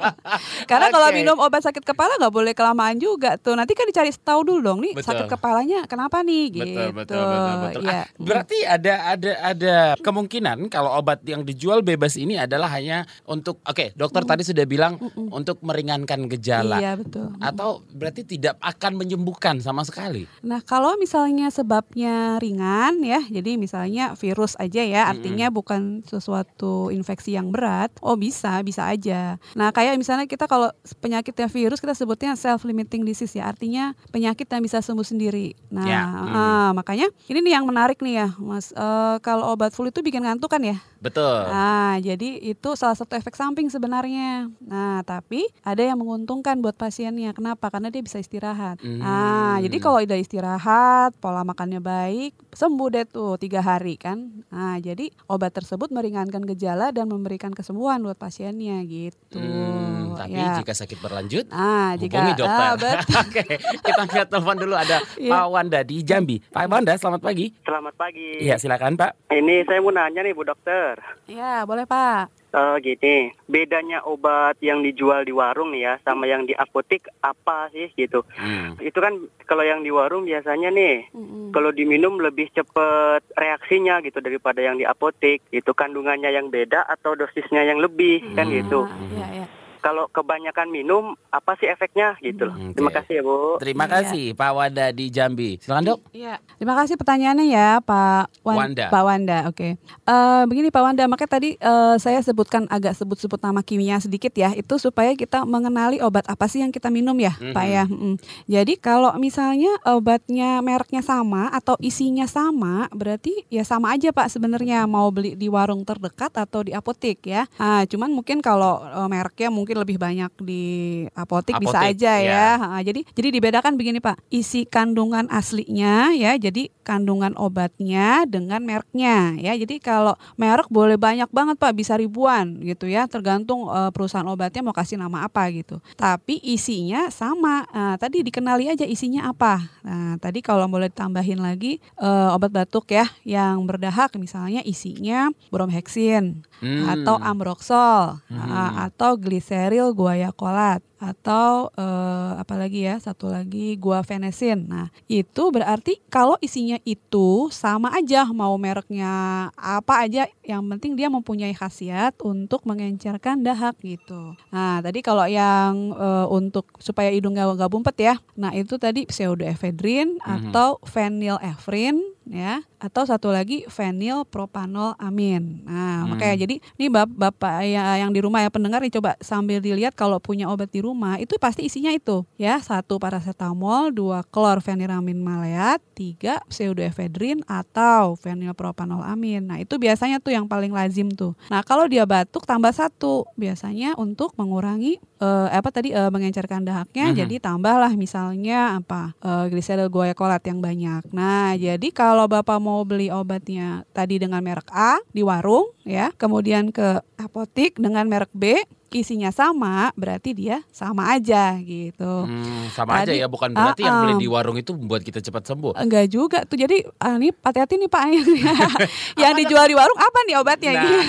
Karena 0.69 0.88
kalau 0.88 1.07
Oke. 1.12 1.18
minum 1.19 1.38
obat 1.44 1.62
sakit 1.68 1.83
kepala 1.83 2.15
nggak 2.15 2.31
boleh 2.31 2.53
kelamaan 2.56 2.95
juga 2.95 3.35
tuh. 3.35 3.59
Nanti 3.59 3.75
kan 3.75 3.83
dicari 3.83 4.15
tahu 4.15 4.47
dulu 4.47 4.59
dong 4.63 4.79
nih 4.79 4.95
Betul. 4.95 5.07
sakit 5.12 5.27
kepalanya 5.27 5.83
kenapa 5.85 6.24
nih 6.24 6.45
gitu. 6.56 6.79
Betul, 6.79 6.89
betul, 6.95 7.24
betul, 7.27 7.56
betul. 7.59 7.81
Iya. 7.83 8.00
Ah, 8.00 8.06
berarti 8.15 8.57
ada 8.63 8.94
ada 9.12 9.31
ada 9.44 9.75
kemungkinan 10.00 10.57
kalau 10.71 10.95
obat 10.95 11.19
yang 11.27 11.44
dijual 11.44 11.83
bebas 11.83 12.15
ini 12.15 12.39
adalah 12.39 12.71
hanya 12.71 13.03
untuk 13.27 13.59
oke, 13.68 13.91
dokter 14.00 14.24
tadi 14.24 14.47
sudah 14.47 14.63
bilang 14.63 14.95
untuk 15.18 15.59
meringankan 15.59 16.31
gejala. 16.31 16.79
Iya 16.79 16.95
betul. 16.95 17.35
Atau 17.44 17.83
berarti 17.91 18.24
tidak 18.24 18.56
akan 18.63 18.95
menyembuhkan 18.95 19.59
sama 19.59 19.83
sekali. 19.83 20.24
Nah 20.45 20.63
kalau 20.63 20.95
misalnya 20.95 21.51
sebabnya 21.51 22.39
ringan 22.39 23.03
ya, 23.03 23.19
jadi 23.27 23.59
misalnya 23.59 24.15
virus 24.15 24.56
aja 24.62 24.81
ya, 24.85 25.09
artinya 25.09 25.51
bukan 25.51 26.06
sesuatu 26.06 26.94
infeksi 26.94 27.16
yang 27.25 27.49
berat, 27.49 27.89
oh 27.99 28.13
bisa, 28.13 28.61
bisa 28.61 28.85
aja. 28.85 29.41
Nah 29.53 29.73
kayak 29.73 29.97
misalnya 29.97 30.29
kita 30.29 30.45
kalau 30.45 30.69
penyakitnya 30.99 31.49
virus 31.49 31.81
kita 31.81 31.97
sebutnya 31.97 32.37
self 32.37 32.61
limiting 32.61 33.01
disease 33.01 33.33
ya, 33.33 33.49
artinya 33.49 33.97
penyakit 34.09 34.45
yang 34.45 34.61
bisa 34.61 34.77
sembuh 34.77 35.01
sendiri. 35.01 35.57
Nah 35.73 35.85
Ya, 35.87 36.03
ah, 36.03 36.69
makanya 36.75 37.07
ini 37.25 37.39
nih 37.39 37.55
yang 37.55 37.65
menarik 37.65 37.97
nih 37.97 38.19
ya, 38.21 38.27
Mas. 38.37 38.69
Eh, 38.69 39.15
kalau 39.23 39.55
obat 39.55 39.71
flu 39.71 39.87
itu 39.87 40.03
bikin 40.03 40.21
ngantuk 40.21 40.51
kan 40.51 40.59
ya? 40.59 40.77
Betul. 40.97 41.45
Nah, 41.47 42.01
jadi 42.01 42.41
itu 42.41 42.69
salah 42.74 42.97
satu 42.97 43.13
efek 43.13 43.38
samping 43.38 43.69
sebenarnya. 43.69 44.50
Nah, 44.59 45.05
tapi 45.05 45.45
ada 45.62 45.79
yang 45.79 46.01
menguntungkan 46.01 46.57
buat 46.57 46.74
pasiennya. 46.74 47.31
Kenapa? 47.31 47.69
Karena 47.69 47.88
dia 47.88 48.01
bisa 48.01 48.17
istirahat. 48.17 48.81
Nah, 48.81 49.55
Hmm. 49.55 49.63
jadi 49.63 49.77
kalau 49.77 50.01
udah 50.01 50.17
istirahat, 50.17 51.13
pola 51.21 51.45
makannya 51.45 51.77
baik, 51.79 52.33
sembuh 52.50 52.88
deh 52.89 53.05
tuh 53.05 53.38
tiga 53.38 53.62
hari 53.62 53.95
kan. 53.95 54.41
Nah, 54.50 54.81
jadi 54.81 55.13
obat 55.29 55.53
tersebut 55.53 55.93
meringankan 55.93 56.43
gejala 56.50 56.89
dan 56.89 57.06
memberikan 57.07 57.49
kesembuhan 57.49 57.99
buat 57.99 58.15
pasiennya 58.15 58.83
gitu. 58.83 59.37
Hmm, 59.37 60.13
tapi 60.13 60.35
Ya. 60.35 60.55
jika 60.55 60.73
sakit 60.73 60.97
berlanjut 60.97 61.45
Nah, 61.47 61.95
jika 61.95 62.15
hubungi 62.17 62.35
dokter. 62.37 62.67
ah. 62.93 63.01
Oke, 63.23 63.43
kita 63.57 63.99
angkat 63.99 64.27
telepon 64.27 64.57
dulu 64.57 64.75
ada 64.75 64.99
Iya. 65.15 65.31
Pak 65.31 65.45
Wanda 65.47 65.79
di 65.81 65.97
Jambi. 66.01 66.37
Pak 66.43 66.67
Wanda, 66.67 66.93
selamat 66.93 67.21
pagi. 67.21 67.49
Selamat 67.59 67.93
pagi. 67.93 68.29
Iya, 68.39 68.55
silakan 68.55 68.93
Pak. 68.93 69.11
Ini 69.29 69.63
saya 69.63 69.79
mau 69.79 69.89
nanya 69.89 70.19
nih 70.19 70.31
Bu 70.31 70.43
Dokter. 70.43 70.99
Ya, 71.25 71.63
boleh 71.63 71.83
Pak. 71.83 72.47
Eh 72.57 72.77
gini, 72.81 73.15
bedanya 73.45 74.01
obat 74.01 74.57
yang 74.59 74.81
dijual 74.81 75.21
di 75.21 75.29
warung 75.29 75.69
nih 75.69 75.83
ya 75.83 75.93
sama 76.01 76.25
yang 76.25 76.41
di 76.43 76.57
apotek 76.57 77.05
apa 77.21 77.69
sih 77.69 77.93
gitu? 77.93 78.25
Hmm. 78.33 78.73
Itu 78.81 78.97
kan 78.97 79.13
kalau 79.45 79.61
yang 79.61 79.85
di 79.85 79.93
warung 79.93 80.25
biasanya 80.25 80.73
nih 80.73 81.05
Mm-mm. 81.13 81.53
kalau 81.53 81.69
diminum 81.69 82.17
lebih 82.17 82.49
cepet 82.49 83.21
reaksinya 83.31 84.01
gitu 84.01 84.17
daripada 84.19 84.57
yang 84.57 84.73
di 84.73 84.83
apotek. 84.83 85.45
Itu 85.53 85.77
kandungannya 85.77 86.33
yang 86.33 86.49
beda 86.49 86.89
atau 86.89 87.13
dosisnya 87.13 87.61
yang 87.61 87.77
lebih 87.77 88.25
kan 88.33 88.49
Hmm. 88.49 88.57
gitu. 88.57 88.79
Ah, 88.81 89.05
Iya, 89.07 89.27
iya. 89.35 89.47
Kalau 89.79 90.07
kebanyakan 90.07 90.67
minum 90.67 91.03
apa 91.27 91.55
sih 91.55 91.65
efeknya 91.65 92.15
gitu 92.19 92.46
loh. 92.46 92.53
Hmm, 92.53 92.72
Terima 92.72 92.91
kasih 92.91 93.13
ya 93.13 93.22
Bu. 93.22 93.36
Terima 93.57 93.84
Iya. 93.84 93.93
kasih 93.93 94.24
Pak 94.34 94.51
Wanda 94.51 94.86
di 94.89 95.05
Jambi. 95.07 95.51
Silakan 95.57 95.84
dok. 95.86 96.00
Iya, 96.12 96.36
terima 96.55 96.75
kasih 96.75 96.96
pertanyaannya 96.96 97.46
ya 97.46 97.69
Pak 97.79 98.24
Wan- 98.41 98.57
Wanda. 98.63 98.86
Pak 98.88 99.03
Wanda, 99.03 99.38
oke. 99.46 99.69
Eh, 99.77 100.43
begini 100.46 100.67
Pak 100.67 100.81
Wanda, 100.81 101.03
makanya 101.05 101.31
tadi 101.31 101.50
eh, 101.55 101.96
saya 101.98 102.19
sebutkan 102.19 102.63
agak 102.67 102.93
sebut-sebut 102.93 103.39
nama 103.39 103.60
kimia 103.60 103.98
sedikit 103.98 104.31
ya, 104.31 104.53
itu 104.53 104.77
supaya 104.77 105.12
kita 105.13 105.43
mengenali 105.43 106.00
obat 106.00 106.24
apa 106.25 106.46
sih 106.46 106.60
yang 106.60 106.69
kita 106.69 106.88
minum 106.88 107.13
ya, 107.13 107.34
Pak 107.34 107.65
ya. 107.65 107.84
Mm. 107.84 108.15
Jadi 108.46 108.74
kalau 108.77 109.12
misalnya 109.15 109.69
obatnya 109.84 110.62
mereknya 110.62 111.01
sama 111.01 111.50
atau 111.50 111.75
isinya 111.79 112.24
sama, 112.25 112.88
berarti 112.91 113.43
ya 113.48 113.62
sama 113.62 113.91
aja 113.91 114.10
Pak 114.10 114.29
sebenarnya 114.29 114.86
mau 114.86 115.10
beli 115.10 115.34
di 115.34 115.48
warung 115.48 115.84
terdekat 115.84 116.31
atau 116.34 116.62
di 116.62 116.72
apotek 116.72 117.19
ya. 117.24 117.43
Ah, 117.57 117.84
cuman 117.84 118.07
mungkin 118.10 118.39
kalau 118.39 118.79
eh, 118.79 119.07
mereknya 119.07 119.50
mungkin 119.50 119.66
lebih 119.75 119.97
banyak 119.97 120.31
di 120.39 120.65
apotek, 121.12 121.59
bisa 121.59 121.83
aja 121.83 122.19
ya. 122.21 122.55
ya. 122.62 122.79
Jadi 122.86 123.03
jadi 123.12 123.27
dibedakan 123.33 123.75
begini 123.75 124.00
Pak, 124.00 124.21
isi 124.31 124.63
kandungan 124.63 125.27
aslinya 125.27 126.13
ya, 126.15 126.38
jadi 126.38 126.69
kandungan 126.86 127.36
obatnya 127.36 128.24
dengan 128.29 128.63
mereknya 128.63 129.36
ya. 129.36 129.57
Jadi 129.57 129.83
kalau 129.83 130.15
merek 130.39 130.71
boleh 130.71 130.95
banyak 130.95 131.27
banget 131.33 131.59
Pak, 131.59 131.74
bisa 131.75 131.97
ribuan 132.00 132.62
gitu 132.63 132.88
ya, 132.88 133.09
tergantung 133.09 133.67
eh, 133.67 133.91
perusahaan 133.91 134.27
obatnya 134.27 134.63
mau 134.63 134.75
kasih 134.75 134.95
nama 134.95 135.27
apa 135.27 135.50
gitu. 135.51 135.83
Tapi 136.00 136.39
isinya 136.45 137.12
sama. 137.12 137.67
Nah, 137.74 137.95
tadi 138.00 138.24
dikenali 138.24 138.71
aja 138.71 138.86
isinya 138.88 139.27
apa. 139.31 139.65
Nah, 139.83 140.15
tadi 140.21 140.39
kalau 140.39 140.69
boleh 140.69 140.91
tambahin 140.93 141.41
lagi 141.41 141.81
eh, 142.00 142.29
obat 142.36 142.53
batuk 142.53 142.91
ya 142.93 143.09
yang 143.27 143.65
berdahak 143.65 144.13
misalnya 144.15 144.62
isinya 144.63 145.31
bromheksin 145.51 146.43
Hmm. 146.57 146.89
atau 146.89 147.21
ambroxol 147.21 148.17
ah, 148.33 148.89
atau 148.89 149.13
gliseril 149.57 149.93
guaiacolat 149.97 150.83
atau 150.98 151.70
eh, 151.74 152.32
apa 152.38 152.54
lagi 152.58 152.86
ya 152.86 152.98
satu 152.98 153.30
lagi 153.30 153.77
guafenesin. 153.77 154.66
Nah 154.66 154.88
itu 155.06 155.50
berarti 155.50 156.01
kalau 156.10 156.36
isinya 156.42 156.77
itu 156.84 157.48
sama 157.54 157.94
aja 157.94 158.25
mau 158.30 158.54
mereknya 158.58 159.10
apa 159.54 160.04
aja 160.04 160.25
yang 160.42 160.66
penting 160.68 160.98
dia 160.98 161.08
mempunyai 161.08 161.54
khasiat 161.54 162.18
untuk 162.22 162.66
mengencerkan 162.66 163.42
dahak 163.42 163.77
gitu. 163.82 164.34
Nah 164.50 164.82
tadi 164.82 165.00
kalau 165.01 165.25
yang 165.25 165.94
eh, 165.94 166.25
untuk 166.27 166.66
supaya 166.77 167.10
hidung 167.10 167.34
gak, 167.34 167.58
gak 167.58 167.72
bumpet 167.72 167.96
ya, 167.98 168.16
nah 168.34 168.51
itu 168.51 168.75
tadi 168.75 169.06
pseudoephedrine 169.06 170.18
atau 170.22 170.82
phenylefrin 170.84 171.98
ya 172.27 172.60
atau 172.77 173.08
satu 173.08 173.32
lagi 173.32 173.63
fenil 173.68 174.27
propanol 174.27 174.94
amin. 175.00 175.63
Nah, 175.63 176.04
Hmm. 176.04 176.13
makanya 176.13 176.46
jadi 176.46 176.56
ini 176.77 176.88
bap- 176.92 177.10
Bapak 177.10 177.63
ya 177.66 177.98
yang 177.98 178.12
di 178.12 178.20
rumah 178.20 178.44
ya 178.44 178.51
pendengar 178.51 178.84
nih 178.84 178.94
coba 178.94 179.16
sambil 179.18 179.63
dilihat 179.63 179.96
kalau 179.96 180.20
punya 180.20 180.46
obat 180.46 180.70
di 180.70 180.84
rumah 180.88 181.20
itu 181.20 181.36
pasti 181.36 181.67
isinya 181.67 181.91
itu 181.91 182.24
ya 182.39 182.63
satu 182.63 182.96
paracetamol, 182.96 183.91
dua 183.91 184.24
klorfeniramin 184.24 185.20
maleat, 185.20 185.84
tiga 185.91 186.39
pseudoephedrine 186.48 187.44
atau 187.44 188.15
fenilpropanol 188.15 189.03
amin. 189.03 189.44
Nah, 189.44 189.60
itu 189.60 189.75
biasanya 189.75 190.24
tuh 190.24 190.32
yang 190.32 190.48
paling 190.48 190.72
lazim 190.72 191.12
tuh. 191.12 191.36
Nah, 191.51 191.60
kalau 191.67 191.84
dia 191.91 192.08
batuk 192.08 192.48
tambah 192.48 192.72
satu 192.72 193.27
biasanya 193.36 194.00
untuk 194.00 194.32
mengurangi 194.39 195.03
eh, 195.20 195.48
apa 195.51 195.67
tadi 195.67 195.91
eh, 195.91 196.08
mengencerkan 196.08 196.63
dahaknya 196.63 197.12
Mhm. 197.12 197.17
jadi 197.17 197.36
tambahlah 197.44 197.91
misalnya 197.98 198.79
apa 198.79 199.12
eh, 199.20 199.46
gliseril 199.51 199.91
guaiacolat 199.91 200.39
yang 200.48 200.63
banyak. 200.63 201.03
Nah, 201.12 201.58
jadi 201.60 201.88
kalau 201.91 202.29
Bapak 202.29 202.62
mau 202.63 202.86
beli 202.88 203.12
obatnya 203.12 203.84
tadi 203.91 204.22
dengan 204.22 204.39
merek 204.39 204.70
A 204.72 205.01
di 205.12 205.25
warung 205.25 205.74
ya, 205.84 206.13
kemudian 206.15 206.70
ke 206.72 207.01
apotik 207.17 207.75
dengan 207.82 208.06
merek 208.06 208.29
B 208.32 208.62
isinya 208.89 209.29
sama, 209.29 209.91
berarti 209.94 210.32
dia 210.32 210.63
sama 210.70 211.12
aja 211.12 211.56
gitu. 211.60 212.24
Hmm, 212.24 212.72
sama 212.72 213.01
aja 213.01 213.12
Tadi- 213.12 213.20
ya, 213.20 213.27
bukan 213.27 213.51
berarti 213.51 213.82
yang 213.82 213.98
beli 214.01 214.15
di 214.17 214.27
warung 214.27 214.56
itu 214.56 214.72
membuat 214.72 215.01
kita 215.01 215.20
cepat 215.20 215.44
sembuh. 215.46 215.75
Enggak 215.75 216.06
juga 216.08 216.44
tuh. 216.44 216.56
Jadi 216.56 216.88
ah, 216.98 217.15
nih 217.15 217.36
hati-hati 217.38 217.75
nih 217.75 217.89
Pak 217.89 218.03
yang 219.22 219.34
dijual 219.34 219.65
di 219.65 219.75
warung 219.75 219.98
apa 219.98 220.20
nih 220.24 220.36
obatnya 220.36 220.65
Nah. 220.70 220.82
gitu. 220.82 221.00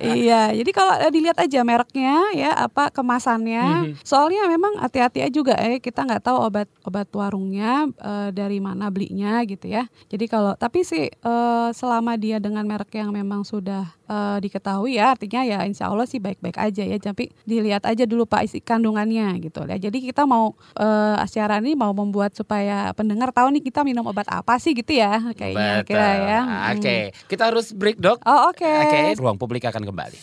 iya, 0.16 0.50
jadi 0.52 0.70
kalau 0.70 0.94
eh, 0.98 1.10
dilihat 1.10 1.38
aja 1.38 1.60
mereknya 1.62 2.16
ya 2.32 2.50
apa 2.54 2.90
kemasannya. 2.90 3.64
Mhm. 3.90 4.02
Soalnya 4.02 4.46
memang 4.46 4.78
hati-hati 4.78 5.22
aja 5.22 5.32
juga 5.32 5.54
eh 5.56 5.78
kita 5.78 6.02
nggak 6.02 6.22
tahu 6.22 6.36
obat 6.42 6.68
obat 6.82 7.08
warungnya 7.10 7.88
eh, 7.92 8.28
dari 8.30 8.58
mana 8.58 8.88
belinya 8.88 9.40
gitu 9.44 9.66
ya. 9.66 9.86
Jadi 10.06 10.24
kalau 10.26 10.54
tapi 10.54 10.82
sih 10.82 11.08
eh, 11.08 11.68
selama 11.72 12.14
dia 12.14 12.38
dengan 12.38 12.64
merek 12.64 12.92
yang 12.92 13.10
memang 13.10 13.42
sudah 13.42 13.88
eh, 14.10 14.38
diketahui 14.42 14.98
ya 14.98 15.14
artinya 15.14 15.46
ya 15.46 15.62
insya 15.62 15.86
Allah 15.86 16.10
sih 16.10 16.18
baik-baik 16.18 16.58
aja 16.58 16.82
ya. 16.82 16.98
Tapi 16.98 17.30
dilihat 17.46 17.86
aja 17.86 18.02
dulu 18.02 18.26
Pak 18.26 18.50
isi 18.50 18.58
kandungannya 18.58 19.38
gitu 19.38 19.62
ya. 19.70 19.78
Jadi 19.78 20.02
kita 20.02 20.26
mau 20.26 20.58
eh, 20.74 21.16
acara 21.16 21.62
ini 21.62 21.78
mau 21.78 21.94
membuat 21.94 22.34
supaya 22.34 22.90
pendengar 22.98 23.30
tahu 23.30 23.54
nih 23.54 23.62
kita 23.62 23.86
minum 23.86 24.02
obat 24.10 24.26
apa 24.26 24.58
sih 24.58 24.74
gitu 24.74 24.90
ya 24.98 25.30
kayaknya 25.38 25.86
Betul. 25.86 25.88
kira 25.94 26.08
ya. 26.18 26.40
Ah, 26.42 26.58
Mm. 26.70 26.78
Oke, 26.80 26.96
kita 27.28 27.42
harus 27.52 27.70
break 27.76 27.98
dok. 28.00 28.18
Oh 28.24 28.50
oke. 28.50 28.64
Oke, 28.64 28.98
ruang 29.20 29.36
publik 29.36 29.62
akan 29.68 29.84
kembali. 29.86 30.18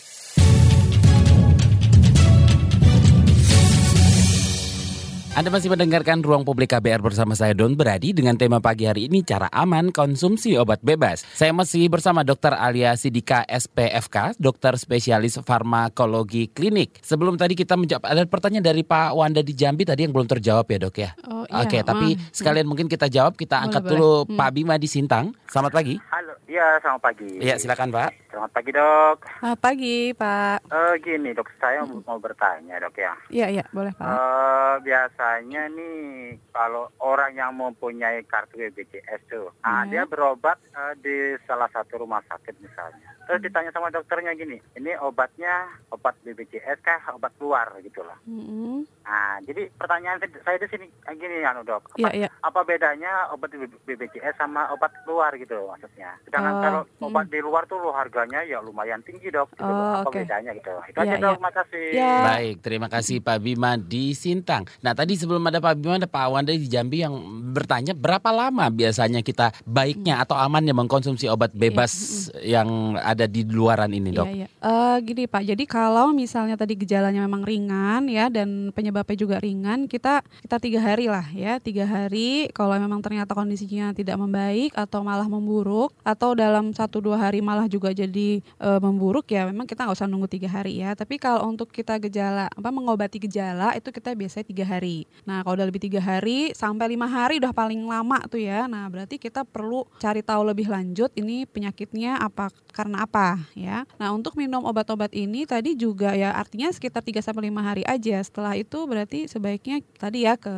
Anda 5.38 5.54
masih 5.54 5.70
mendengarkan 5.70 6.18
Ruang 6.18 6.42
Publik 6.42 6.74
KBR 6.74 6.98
bersama 6.98 7.30
saya 7.38 7.54
Don 7.54 7.78
Brady 7.78 8.10
dengan 8.10 8.34
tema 8.34 8.58
pagi 8.58 8.90
hari 8.90 9.06
ini 9.06 9.22
cara 9.22 9.46
aman 9.54 9.94
konsumsi 9.94 10.58
obat 10.58 10.82
bebas. 10.82 11.22
Saya 11.30 11.54
masih 11.54 11.86
bersama 11.86 12.26
Dr. 12.26 12.58
Alia 12.58 12.98
Sidika 12.98 13.46
SPFK, 13.46 14.34
dokter 14.34 14.74
spesialis 14.74 15.38
farmakologi 15.46 16.50
klinik. 16.50 16.98
Sebelum 17.06 17.38
tadi 17.38 17.54
kita 17.54 17.78
menjawab 17.78 18.10
ada 18.10 18.26
pertanyaan 18.26 18.66
dari 18.66 18.82
Pak 18.82 19.14
Wanda 19.14 19.38
di 19.38 19.54
Jambi 19.54 19.86
tadi 19.86 20.02
yang 20.02 20.10
belum 20.10 20.26
terjawab 20.26 20.66
ya 20.66 20.78
dok 20.82 20.96
ya. 20.98 21.10
Oh, 21.30 21.46
iya. 21.46 21.62
Oke, 21.62 21.78
tapi 21.86 22.18
Hmm. 22.18 22.22
sekalian 22.34 22.66
mungkin 22.66 22.90
kita 22.90 23.06
jawab, 23.06 23.38
kita 23.38 23.62
Boleh, 23.62 23.66
angkat 23.70 23.82
boleh. 23.86 23.90
dulu 23.94 24.10
Hmm. 24.26 24.34
Pak 24.42 24.50
Bima 24.50 24.74
di 24.74 24.90
Sintang. 24.90 25.30
Selamat 25.46 25.70
pagi. 25.70 25.94
Halo, 26.02 26.27
iya 26.48 26.80
selamat 26.80 27.02
pagi. 27.04 27.28
Iya, 27.38 27.60
silakan 27.60 27.92
Pak. 27.92 28.32
Selamat 28.32 28.50
pagi 28.50 28.70
dok. 28.72 29.16
Selamat 29.36 29.60
pagi 29.60 29.98
Pak. 30.12 30.58
Eh 30.64 30.94
gini 30.98 31.30
dok, 31.30 31.48
saya 31.60 31.84
mau 31.84 32.16
bertanya 32.16 32.80
dok 32.80 32.96
ya. 32.96 33.12
Iya 33.28 33.46
iya 33.52 33.64
boleh 33.68 33.92
Pak. 33.92 34.08
Eh 34.08 34.74
biasanya 34.80 35.68
nih 35.68 36.00
kalau 36.48 36.88
orang 36.98 37.36
yang 37.36 37.52
mempunyai 37.52 38.24
kartu 38.24 38.56
BPJS 38.58 39.28
tuh, 39.28 39.52
nah, 39.60 39.84
Iya. 39.84 39.90
dia 39.90 40.02
berobat 40.08 40.56
eh, 40.64 40.94
di 40.98 41.16
salah 41.44 41.68
satu 41.68 42.00
rumah 42.00 42.24
sakit 42.24 42.56
misalnya. 42.58 43.17
Terus 43.28 43.44
ditanya 43.44 43.68
sama 43.68 43.92
dokternya 43.92 44.32
gini, 44.32 44.56
ini 44.72 44.96
obatnya 44.96 45.68
obat 45.90 46.16
BPJS 46.24 46.80
kah 46.80 47.12
obat 47.12 47.36
luar 47.36 47.68
gitu 47.78 48.00
loh. 48.00 48.16
Mm-mm. 48.24 48.88
Nah, 49.04 49.36
jadi 49.40 49.68
pertanyaan 49.70 50.16
saya- 50.38 50.56
di 50.56 50.64
sini 50.66 50.88
eh, 50.88 51.12
gini 51.12 51.40
anu 51.40 51.60
dok, 51.60 51.92
apa, 51.92 52.08
Iya 52.08 52.10
iya. 52.18 52.28
apa 52.40 52.60
bedanya 52.62 53.28
obat 53.30 53.52
BPJS 53.84 54.32
sama 54.34 54.68
obat 54.68 54.96
luar 55.04 55.36
gitu 55.36 55.52
loh 55.54 55.70
maksudnya? 55.70 56.16
Sedangkan 56.24 56.50
Oh, 56.50 56.60
kalau 56.60 56.82
mm. 56.84 57.04
obat 57.04 57.26
di 57.28 57.40
luar 57.40 57.62
tuh 57.64 57.76
lo 57.76 57.92
harganya 57.92 58.40
ya 58.42 58.58
lumayan 58.58 59.00
tinggi 59.02 59.28
dok. 59.28 59.52
Gitu 59.52 59.60
Oh, 59.60 59.68
loh. 59.68 60.00
Apa 60.00 60.08
oke. 60.08 60.18
bedanya 60.18 60.50
gitu? 60.52 60.72
Itu 60.88 60.98
Iya, 60.98 61.04
aja 61.04 61.16
dok, 61.18 61.36
iya. 61.36 61.44
makasih. 61.44 61.86
Iya. 61.90 62.12
Baik, 62.24 62.56
terima 62.60 62.88
kasih 62.88 63.16
Pak 63.20 63.38
Bima 63.38 63.70
di 63.76 64.12
Sintang. 64.12 64.64
Nah 64.80 64.92
tadi 64.92 65.14
sebelum 65.14 65.40
ada 65.42 65.58
Pak 65.58 65.76
Bima 65.76 65.96
ada 65.96 66.08
Pak 66.08 66.26
Wanda 66.26 66.50
di 66.50 66.64
Jambi 66.64 67.00
yang 67.00 67.12
bertanya 67.50 67.92
berapa 67.92 68.28
lama 68.30 68.68
biasanya 68.68 69.20
kita 69.20 69.52
baiknya 69.64 70.20
atau 70.20 70.34
amannya 70.34 70.72
mengkonsumsi 70.72 71.26
obat 71.26 71.52
bebas 71.52 71.92
yang 72.38 72.68
ada 72.94 73.17
di 73.26 73.42
luaran 73.48 73.90
ini 73.90 74.12
dok? 74.12 74.28
Iya, 74.28 74.44
iya. 74.44 74.46
Eh, 74.46 74.96
gini 75.02 75.24
Pak, 75.24 75.42
jadi 75.48 75.64
kalau 75.64 76.12
misalnya 76.12 76.60
tadi 76.60 76.76
gejalanya 76.76 77.24
memang 77.24 77.42
ringan 77.42 78.04
ya 78.10 78.28
dan 78.28 78.68
penyebabnya 78.76 79.16
juga 79.16 79.40
ringan, 79.40 79.88
kita 79.88 80.20
kita 80.44 80.56
tiga 80.60 80.80
hari 80.84 81.08
lah 81.08 81.24
ya, 81.32 81.56
tiga 81.56 81.88
hari. 81.88 82.52
Kalau 82.52 82.76
memang 82.76 83.00
ternyata 83.00 83.32
kondisinya 83.32 83.96
tidak 83.96 84.20
membaik 84.20 84.76
atau 84.76 85.00
malah 85.00 85.24
memburuk 85.24 85.96
atau 86.04 86.36
dalam 86.36 86.76
satu 86.76 87.00
dua 87.00 87.16
hari 87.16 87.40
malah 87.40 87.64
juga 87.64 87.96
jadi 87.96 88.44
eh, 88.44 88.80
memburuk 88.84 89.32
ya, 89.32 89.48
memang 89.48 89.64
kita 89.64 89.88
nggak 89.88 89.96
usah 89.96 90.04
nunggu 90.04 90.28
tiga 90.28 90.52
hari 90.52 90.84
ya. 90.84 90.92
Tapi 90.92 91.16
kalau 91.16 91.48
untuk 91.48 91.72
kita 91.72 91.96
gejala 91.96 92.52
apa 92.52 92.68
mengobati 92.68 93.16
gejala 93.16 93.72
itu 93.72 93.88
kita 93.88 94.12
biasanya 94.12 94.44
tiga 94.44 94.64
hari. 94.68 95.08
Nah 95.24 95.40
kalau 95.40 95.56
udah 95.56 95.66
lebih 95.72 95.80
tiga 95.80 96.04
hari 96.04 96.52
sampai 96.52 96.92
lima 96.92 97.08
hari 97.08 97.40
udah 97.40 97.56
paling 97.56 97.80
lama 97.88 98.20
tuh 98.28 98.44
ya. 98.44 98.68
Nah 98.68 98.84
berarti 98.92 99.16
kita 99.16 99.48
perlu 99.48 99.88
cari 99.96 100.20
tahu 100.20 100.44
lebih 100.52 100.68
lanjut 100.68 101.08
ini 101.16 101.48
penyakitnya 101.48 102.20
apa 102.20 102.52
karena 102.76 103.07
apa 103.07 103.07
ya. 103.56 103.88
Nah 103.96 104.12
untuk 104.12 104.36
minum 104.36 104.62
obat-obat 104.62 105.10
ini 105.12 105.44
tadi 105.44 105.74
juga 105.74 106.12
ya 106.12 106.32
artinya 106.32 106.68
sekitar 106.68 107.00
3 107.00 107.24
sampai 107.24 107.48
lima 107.48 107.64
hari 107.64 107.82
aja. 107.84 108.20
Setelah 108.20 108.54
itu 108.54 108.84
berarti 108.84 109.26
sebaiknya 109.26 109.80
tadi 109.96 110.28
ya 110.28 110.36
ke 110.36 110.52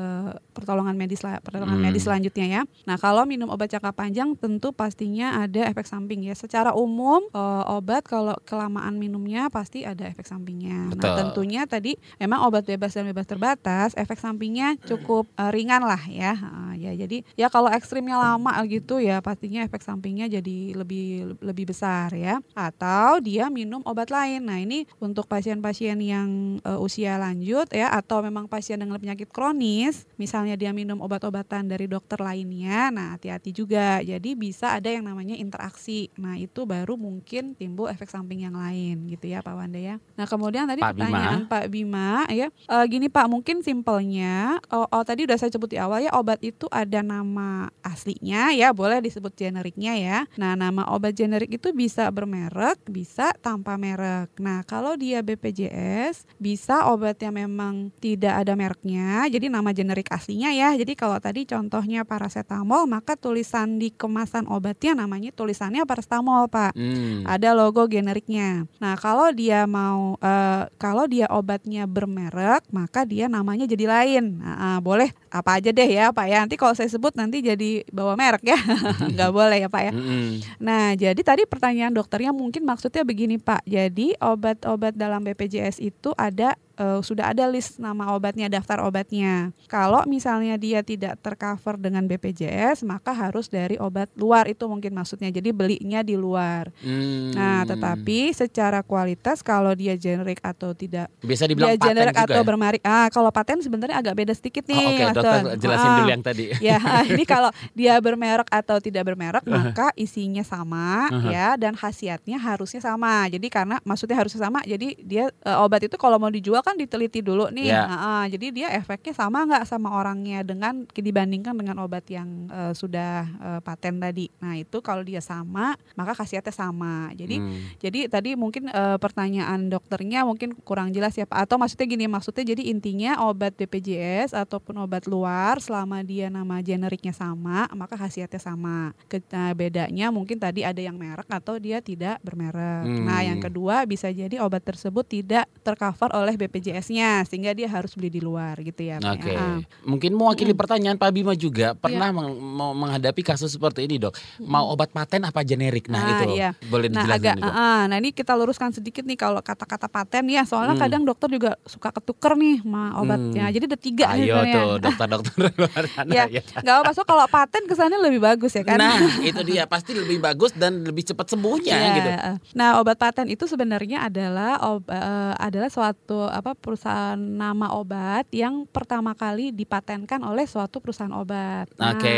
pertolongan 0.52 0.99
medis 0.99 1.23
lah, 1.23 1.38
pertolongan 1.40 1.78
Hmm. 1.78 1.87
medis 1.87 2.04
selanjutnya 2.04 2.47
ya. 2.47 2.62
Nah 2.85 2.97
kalau 2.99 3.25
minum 3.25 3.49
obat 3.49 3.71
jangka 3.71 3.95
panjang 3.95 4.35
tentu 4.35 4.75
pastinya 4.75 5.40
ada 5.40 5.71
efek 5.71 5.87
samping 5.87 6.26
ya. 6.26 6.35
Secara 6.35 6.75
umum 6.75 7.23
eh, 7.30 7.64
obat 7.71 8.02
kalau 8.04 8.35
kelamaan 8.45 8.99
minumnya 8.99 9.47
pasti 9.49 9.87
ada 9.87 10.07
efek 10.07 10.26
sampingnya. 10.26 10.90
Nah, 10.90 10.99
Betul. 10.99 11.16
tentunya 11.23 11.62
tadi 11.64 11.95
memang 12.19 12.45
obat 12.45 12.66
bebas 12.66 12.92
dan 12.92 13.07
bebas 13.07 13.28
terbatas 13.28 13.95
efek 13.95 14.19
sampingnya 14.19 14.75
cukup 14.85 15.30
eh, 15.38 15.50
ringan 15.54 15.85
lah 15.85 16.00
ya. 16.09 16.35
Ah, 16.40 16.75
ya 16.75 16.90
jadi 16.97 17.23
ya 17.37 17.47
kalau 17.47 17.71
ekstrimnya 17.71 18.16
lama 18.16 18.52
gitu 18.66 18.99
ya 18.99 19.21
pastinya 19.21 19.62
efek 19.62 19.85
sampingnya 19.85 20.26
jadi 20.26 20.75
lebih 20.75 21.38
lebih 21.40 21.71
besar 21.71 22.11
ya. 22.16 22.39
Atau 22.52 23.23
dia 23.23 23.49
minum 23.49 23.80
obat 23.85 24.11
lain. 24.11 24.44
Nah, 24.47 24.59
ini 24.61 24.85
untuk 24.99 25.26
pasien-pasien 25.30 25.97
yang 26.00 26.59
eh, 26.62 26.78
usia 26.78 27.16
lanjut 27.20 27.70
ya 27.70 27.92
atau 27.92 28.25
memang 28.25 28.47
pasien 28.50 28.80
dengan 28.80 28.99
penyakit 28.99 29.28
kronis, 29.30 30.09
misalnya 30.16 30.56
dia 30.56 30.75
minum 30.75 30.99
obat-obatan 31.00 31.68
dari 31.68 31.87
dokter 31.87 32.18
lainnya, 32.20 32.90
nah 32.90 33.16
hati-hati 33.16 33.50
juga. 33.54 34.00
Jadi 34.00 34.35
bisa 34.35 34.76
ada 34.76 34.88
yang 34.90 35.06
namanya 35.06 35.35
interaksi. 35.37 36.09
Nah, 36.16 36.37
itu 36.37 36.64
baru 36.64 36.94
mungkin 36.94 37.54
timbul 37.54 37.88
efek 37.88 38.11
samping 38.11 38.44
yang 38.44 38.56
lain 38.56 39.09
gitu 39.09 39.30
ya 39.30 39.40
Pak 39.40 39.54
Wanda 39.54 39.80
ya. 39.80 39.97
Nah, 40.16 40.26
kemudian 40.28 40.66
tadi 40.68 40.80
Pak 40.80 40.94
Bima. 40.94 41.04
pertanyaan 41.06 41.40
Pak 41.47 41.64
Bima 41.70 42.11
ya. 42.30 42.49
Eh, 42.50 42.85
gini 42.90 43.06
Pak, 43.09 43.26
mungkin 43.30 43.62
simpelnya 43.64 44.61
oh, 44.70 44.87
oh, 44.90 45.02
tadi 45.06 45.25
udah 45.25 45.37
saya 45.37 45.50
sebut 45.52 45.70
di 45.73 45.78
awal 45.78 46.02
ya 46.04 46.12
obat 46.14 46.42
itu 46.44 46.66
ada 46.70 47.00
nama 47.00 47.68
aslinya 47.80 48.52
ya, 48.54 48.70
boleh 48.70 49.02
disebut 49.02 49.32
generiknya 49.35 49.97
ya. 49.97 50.18
Nah, 50.37 50.54
nama 50.54 50.87
obat 50.92 51.16
generik 51.16 51.56
itu 51.56 51.73
bisa 51.73 52.09
bermerek, 52.20 52.76
bisa 52.84 53.32
tanpa 53.40 53.80
merek. 53.80 54.28
Nah, 54.36 54.60
kalau 54.68 54.92
dia 54.94 55.24
BPJS 55.24 56.28
bisa 56.36 56.92
obat 56.92 57.16
yang 57.24 57.32
memang 57.32 57.88
tidak 57.96 58.44
ada 58.44 58.52
mereknya, 58.52 59.24
jadi 59.32 59.48
nama 59.48 59.72
generik 59.72 60.12
aslinya 60.12 60.52
ya. 60.52 60.76
Jadi 60.76 60.92
kalau 60.92 61.16
tadi 61.16 61.48
contohnya 61.48 62.04
paracetamol, 62.04 62.84
maka 62.84 63.16
tulisan 63.16 63.80
di 63.80 63.88
kemasan 63.88 64.44
obatnya 64.44 64.92
namanya 64.92 65.32
tulisannya 65.32 65.88
paracetamol, 65.88 66.52
Pak 66.52 66.76
Hmm. 66.76 67.24
ada 67.24 67.56
logo 67.56 67.88
generiknya. 67.88 68.68
Nah, 68.76 68.94
kalau 69.00 69.32
dia 69.32 69.64
mau 69.64 70.20
eh, 70.20 70.68
kalau 70.76 71.08
dia 71.08 71.24
obatnya 71.32 71.88
bermerek, 71.88 72.68
maka 72.68 73.08
dia 73.08 73.26
namanya 73.26 73.64
jadi 73.64 73.88
lain. 73.88 74.42
Nah, 74.42 74.76
ah, 74.76 74.78
boleh 74.82 75.08
apa 75.32 75.56
aja 75.56 75.70
deh 75.70 75.88
ya, 75.88 76.12
Pak 76.12 76.26
ya. 76.26 76.44
Nanti 76.44 76.60
kalau 76.60 76.74
saya 76.76 76.90
sebut 76.90 77.14
nanti 77.16 77.40
jadi 77.40 77.86
bawa 77.88 78.18
merek 78.18 78.44
ya. 78.44 78.58
Nggak 79.14 79.30
boleh 79.32 79.58
ya, 79.64 79.68
Pak 79.70 79.82
ya. 79.88 79.92
Mm-mm. 79.94 80.28
Nah, 80.58 80.92
jadi 80.92 81.20
tadi 81.22 81.46
pertanyaan 81.46 81.94
dokternya 82.11 82.35
mungkin 82.35 82.67
maksudnya 82.67 83.07
begini, 83.07 83.38
Pak. 83.38 83.62
Jadi 83.71 84.19
obat-obat 84.19 84.99
dalam 84.99 85.23
BPJS 85.23 85.79
itu 85.79 86.11
ada 86.19 86.59
eh, 86.80 87.00
sudah 87.00 87.30
ada 87.30 87.44
list 87.46 87.76
nama 87.76 88.10
obatnya, 88.10 88.49
daftar 88.49 88.80
obatnya. 88.82 89.52
Kalau 89.68 90.02
misalnya 90.04 90.56
dia 90.56 90.80
tidak 90.80 91.20
tercover 91.20 91.76
dengan 91.76 92.04
BPJS, 92.04 92.82
maka 92.82 93.12
harus 93.12 93.46
dari 93.46 93.76
obat 93.76 94.08
luar 94.16 94.49
itu 94.49 94.64
mungkin 94.64 94.90
maksudnya. 94.90 95.28
Jadi 95.28 95.52
belinya 95.52 96.00
di 96.00 96.16
luar. 96.16 96.72
Hmm. 96.80 97.30
Nah, 97.30 97.62
tetapi 97.64 98.32
secara 98.32 98.80
kualitas 98.80 99.44
kalau 99.44 99.76
dia 99.76 99.92
generik 99.94 100.40
atau 100.40 100.72
tidak 100.72 101.12
bisa 101.20 101.44
dibilang 101.44 101.68
dia 101.68 101.76
paten 101.76 101.88
generik 101.90 102.14
juga 102.14 102.25
atau 102.26 102.40
ya? 102.40 102.46
bermarik. 102.46 102.80
Ah, 102.80 103.08
kalau 103.10 103.28
paten 103.28 103.60
sebenarnya 103.60 103.96
agak 103.96 104.14
beda 104.16 104.32
sedikit 104.32 104.64
nih, 104.64 104.78
Oh, 104.80 104.88
Oke, 104.90 105.02
Mas 105.02 105.14
dokter 105.14 105.42
Don. 105.44 105.58
jelasin 105.58 105.84
Ah. 105.84 105.96
dulu 105.96 106.08
yang 106.08 106.25
tadi. 106.25 106.44
Ya, 106.58 106.78
ini 107.12 107.25
kalau 107.25 107.50
dia 107.72 108.00
bermerek 108.00 108.49
atau 108.49 108.80
tidak 108.80 109.04
bermerek, 109.04 109.44
maka 109.44 109.92
isinya 109.94 110.40
sama 110.40 110.72
Uh-huh. 111.10 111.28
ya 111.28 111.58
dan 111.58 111.75
khasiatnya 111.75 112.38
harusnya 112.38 112.78
sama. 112.78 113.26
Jadi 113.26 113.46
karena 113.46 113.82
maksudnya 113.82 114.16
harusnya 114.16 114.40
sama, 114.40 114.62
jadi 114.62 114.94
dia 114.96 115.25
eh, 115.28 115.58
obat 115.58 115.82
itu 115.82 115.96
kalau 115.96 116.16
mau 116.16 116.30
dijual 116.30 116.62
kan 116.62 116.69
diteliti 116.76 117.20
dulu 117.20 117.48
nih. 117.48 117.70
Ya. 117.70 117.86
Nah, 117.86 117.98
ah, 117.98 118.24
jadi 118.26 118.46
dia 118.50 118.68
efeknya 118.74 119.14
sama 119.14 119.46
nggak 119.46 119.64
sama 119.64 119.94
orangnya 119.94 120.42
dengan 120.42 120.84
dibandingkan 120.86 121.54
dengan 121.54 121.80
obat 121.80 122.04
yang 122.06 122.46
eh, 122.46 122.72
sudah 122.72 123.14
eh, 123.26 123.60
paten 123.60 123.98
tadi. 123.98 124.28
Nah, 124.38 124.54
itu 124.54 124.78
kalau 124.80 125.00
dia 125.00 125.18
sama, 125.18 125.74
maka 125.94 126.12
khasiatnya 126.12 126.52
sama. 126.52 127.10
Jadi 127.14 127.36
Hmm. 127.40 127.62
jadi 127.78 128.10
tadi 128.10 128.34
mungkin 128.34 128.68
eh, 128.68 128.98
pertanyaan 128.98 129.70
dokternya 129.70 130.22
mungkin 130.22 130.52
kurang 130.60 130.90
jelas 130.90 131.16
ya 131.16 131.24
Pak. 131.24 131.48
Atau 131.48 131.56
maksudnya 131.56 131.86
gini, 131.86 132.04
maksudnya 132.04 132.44
jadi 132.44 132.62
intinya 132.68 133.24
obat 133.24 133.54
BPJS 133.56 134.34
ataupun 134.34 134.76
obat 134.82 135.06
luar 135.06 135.58
selama 135.58 136.02
dia 136.02 136.28
nama 136.28 136.60
generiknya 136.60 137.14
sama, 137.14 137.70
maka 137.72 137.96
khasiatnya 137.96 138.38
sama. 138.38 138.92
Ke- 139.06 139.22
nah, 139.30 139.54
bedanya 139.54 140.10
mungkin 140.10 140.36
tadi 140.36 140.66
ada 140.66 140.78
yang 140.80 140.96
merek 140.96 141.28
atau 141.30 141.56
dia 141.56 141.78
tidak 141.80 142.18
bermerek. 142.20 142.84
Hmm. 142.84 143.06
Nah, 143.06 143.20
yang 143.22 143.38
kedua 143.38 143.86
bisa 143.86 144.10
jadi 144.10 144.42
obat 144.42 144.62
tersebut 144.62 145.06
tidak 145.06 145.46
tercover 145.62 146.10
oleh 146.12 146.34
BPJS-nya 146.50 147.23
sehingga 147.25 147.54
dia 147.54 147.64
harus 147.66 147.95
beli 147.95 148.11
di 148.11 148.19
luar 148.19 148.59
gitu 148.59 148.83
ya. 148.83 148.99
Pak. 148.99 149.14
Oke, 149.14 149.33
Ah. 149.33 149.62
mungkin 149.83 150.12
mewakili 150.12 150.50
pertanyaan 150.50 150.97
Pak 150.97 151.11
Bima 151.11 151.33
juga 151.33 151.73
pernah 151.73 152.11
meng- 152.11 152.35
mau 152.37 152.75
menghadapi 152.75 153.23
kasus 153.23 153.49
seperti 153.50 153.87
ini 153.87 153.97
dok. 153.97 154.19
Mau 154.40 154.66
obat 154.69 154.90
paten 154.90 155.23
apa 155.23 155.40
generik? 155.40 155.87
Nah 155.87 156.00
Ah, 156.00 156.11
itu 156.12 156.25
iya. 156.35 156.50
boleh 156.64 156.88
Nah 156.88 157.07
dijelasin 157.07 157.23
agak, 157.23 157.35
dok. 157.38 157.52
ah, 157.54 157.83
nah 157.87 157.97
ini 157.97 158.11
kita 158.11 158.33
luruskan 158.35 158.71
sedikit 158.71 159.04
nih 159.04 159.14
kalau 159.16 159.38
kata-kata 159.38 159.87
paten 159.87 160.26
ya, 160.26 160.42
soalnya 160.42 160.75
Hmm. 160.75 160.83
kadang 160.83 161.02
dokter 161.04 161.28
juga 161.28 161.54
suka 161.64 161.90
ketuker 161.92 162.35
nih 162.35 162.61
sama 162.61 162.99
obatnya. 162.99 163.45
Hmm. 163.45 163.54
Jadi 163.54 163.64
ada 163.64 163.78
tiga 163.78 164.04
Ayo 164.11 164.19
sebenarnya. 164.35 164.52
tuh 164.52 164.71
dokter-dokter 164.80 165.33
luar 165.61 165.85
sana. 165.88 166.11
Ya, 166.11 166.25
ya. 166.28 166.42
nggak 166.42 166.76
apa 166.76 166.90
so 166.90 167.02
kalau 167.04 167.25
paten 167.26 167.62
kesannya 167.64 167.99
lebih 168.00 168.19
bagus 168.19 168.52
ya 168.52 168.64
kan? 168.64 168.76
Nah 168.76 168.99
itu 169.23 169.40
dia 169.42 169.62
pasti 169.64 169.92
lebih 169.92 170.19
bagus 170.19 170.50
dan 170.52 170.83
lebih 170.83 171.04
cepat 171.04 171.28
sembuhnya 171.28 171.71
Iya. 171.71 171.95
gitu. 171.95 172.11
Nah, 172.52 172.76
obat 172.76 172.97
paten 172.97 173.26
itu 173.26 173.45
sebenarnya 173.45 174.02
adalah 174.02 174.59
ob- 174.64 174.88
eh, 174.88 174.99
adalah 175.37 175.69
suatu 175.69 176.26
apa 176.40 176.56
perusahaan 176.56 177.16
nama 177.16 177.76
obat 177.76 178.25
yang 178.32 178.64
pertama 178.64 179.12
kali 179.12 179.52
dipatenkan 179.52 180.18
oleh 180.20 180.49
suatu 180.49 180.80
perusahaan 180.80 181.12
obat. 181.12 181.68
Nah, 181.76 181.92
Oke, 181.92 182.16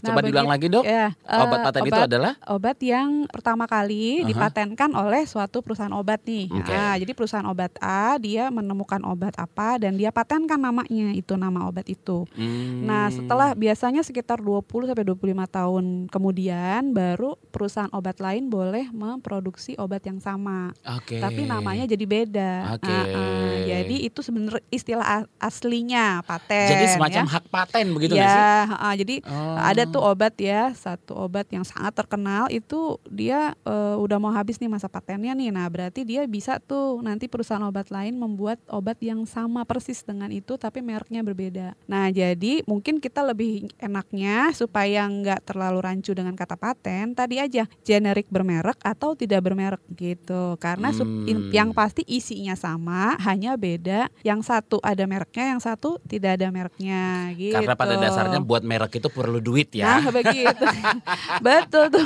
nah, 0.00 0.10
coba 0.10 0.20
diulang 0.24 0.48
lagi 0.48 0.66
dok. 0.66 0.82
ya, 0.82 1.12
Obat 1.20 1.58
eh, 1.60 1.64
paten 1.64 1.82
itu 1.84 1.92
obat- 1.92 2.08
adalah 2.08 2.32
obat 2.48 2.78
yang 2.80 3.28
pertama 3.28 3.64
kali 3.64 4.24
Aha. 4.24 4.28
dipatenkan 4.28 4.90
oleh 4.92 5.22
suatu 5.24 5.60
perusahaan 5.60 5.92
obat 5.92 6.24
nih. 6.24 6.48
Oke. 6.50 6.72
Nah, 6.72 6.96
jadi 6.96 7.12
perusahaan 7.12 7.44
obat 7.44 7.76
A 7.78 8.16
dia 8.16 8.48
menemukan 8.48 9.04
obat 9.04 9.36
apa 9.36 9.76
dan 9.76 9.94
dia 9.94 10.08
patenkan 10.08 10.56
namanya 10.56 11.12
itu 11.12 11.36
nama 11.36 11.68
obat 11.68 11.84
itu. 11.86 12.24
Hmm. 12.32 12.88
Nah, 12.88 13.12
setelah 13.12 13.52
biasanya 13.52 14.00
sekitar 14.00 14.40
20 14.40 14.64
sampai 14.88 15.04
25 15.04 15.20
tahun 15.46 15.84
kemudian 16.08 16.90
baru 16.90 17.36
perusahaan 17.50 17.92
obat 17.92 18.16
lain 18.18 18.48
boleh 18.48 18.88
memproduksi 18.90 19.76
obat 19.76 20.00
yang 20.02 20.18
sama. 20.18 20.72
Oke. 20.86 21.20
Tapi 21.20 21.44
namanya 21.44 21.84
jadi 21.84 22.04
beda. 22.04 22.52
Oke. 22.74 22.88
Ah, 22.88 23.04
ah. 23.04 23.49
Jadi 23.66 23.96
itu 24.02 24.20
sebenarnya 24.20 24.62
istilah 24.68 25.06
aslinya 25.38 26.22
paten. 26.22 26.68
Jadi 26.68 26.84
semacam 26.90 27.24
ya. 27.24 27.30
hak 27.30 27.44
paten 27.48 27.86
begitu 27.90 28.12
nggak 28.14 28.28
sih? 28.28 28.42
ya, 28.42 28.58
ah, 28.76 28.94
jadi 28.94 29.16
Oh. 29.24 29.56
ada 29.56 29.82
tuh 29.84 30.02
obat 30.02 30.34
ya, 30.36 30.70
satu 30.72 31.16
obat 31.16 31.48
yang 31.48 31.64
sangat 31.64 31.96
terkenal 31.96 32.46
itu 32.48 33.00
dia 33.08 33.56
eh, 33.62 33.96
udah 33.96 34.18
mau 34.20 34.30
habis 34.30 34.58
nih 34.58 34.68
masa 34.68 34.86
patennya 34.86 35.32
nih. 35.32 35.50
Nah, 35.50 35.66
berarti 35.66 36.04
dia 36.04 36.22
bisa 36.26 36.60
tuh 36.60 37.00
nanti 37.00 37.26
perusahaan 37.26 37.62
obat 37.62 37.88
lain 37.88 38.14
membuat 38.14 38.60
obat 38.68 39.00
yang 39.00 39.24
sama 39.24 39.64
persis 39.64 40.04
dengan 40.04 40.28
itu 40.28 40.54
tapi 40.54 40.84
mereknya 40.84 41.24
berbeda. 41.24 41.72
Nah, 41.86 42.12
jadi 42.12 42.60
mungkin 42.64 43.00
kita 43.00 43.24
lebih 43.24 43.72
enaknya 43.80 44.52
supaya 44.52 45.08
nggak 45.08 45.48
terlalu 45.48 45.78
rancu 45.80 46.12
dengan 46.12 46.36
kata 46.36 46.54
paten, 46.54 47.16
tadi 47.16 47.40
aja 47.40 47.64
generik 47.80 48.28
bermerek 48.28 48.76
atau 48.84 49.16
tidak 49.16 49.40
bermerek 49.40 49.80
gitu. 49.96 50.60
Karena 50.60 50.92
Hmm. 50.92 51.48
yang 51.48 51.72
pasti 51.72 52.04
isinya 52.04 52.52
sama, 52.52 53.16
hanya 53.24 53.39
beda. 53.56 54.00
Yang 54.20 54.40
satu 54.50 54.76
ada 54.84 55.04
mereknya, 55.08 55.56
yang 55.56 55.60
satu 55.62 55.96
tidak 56.04 56.36
ada 56.36 56.52
mereknya 56.52 57.32
gitu. 57.34 57.56
Karena 57.56 57.74
pada 57.78 57.94
dasarnya 57.96 58.40
buat 58.44 58.60
merek 58.60 59.00
itu 59.00 59.08
perlu 59.08 59.40
duit 59.40 59.72
ya. 59.72 59.98
Nah 60.00 60.12
begitu, 60.12 60.64
betul 61.46 61.84
tuh. 61.88 62.04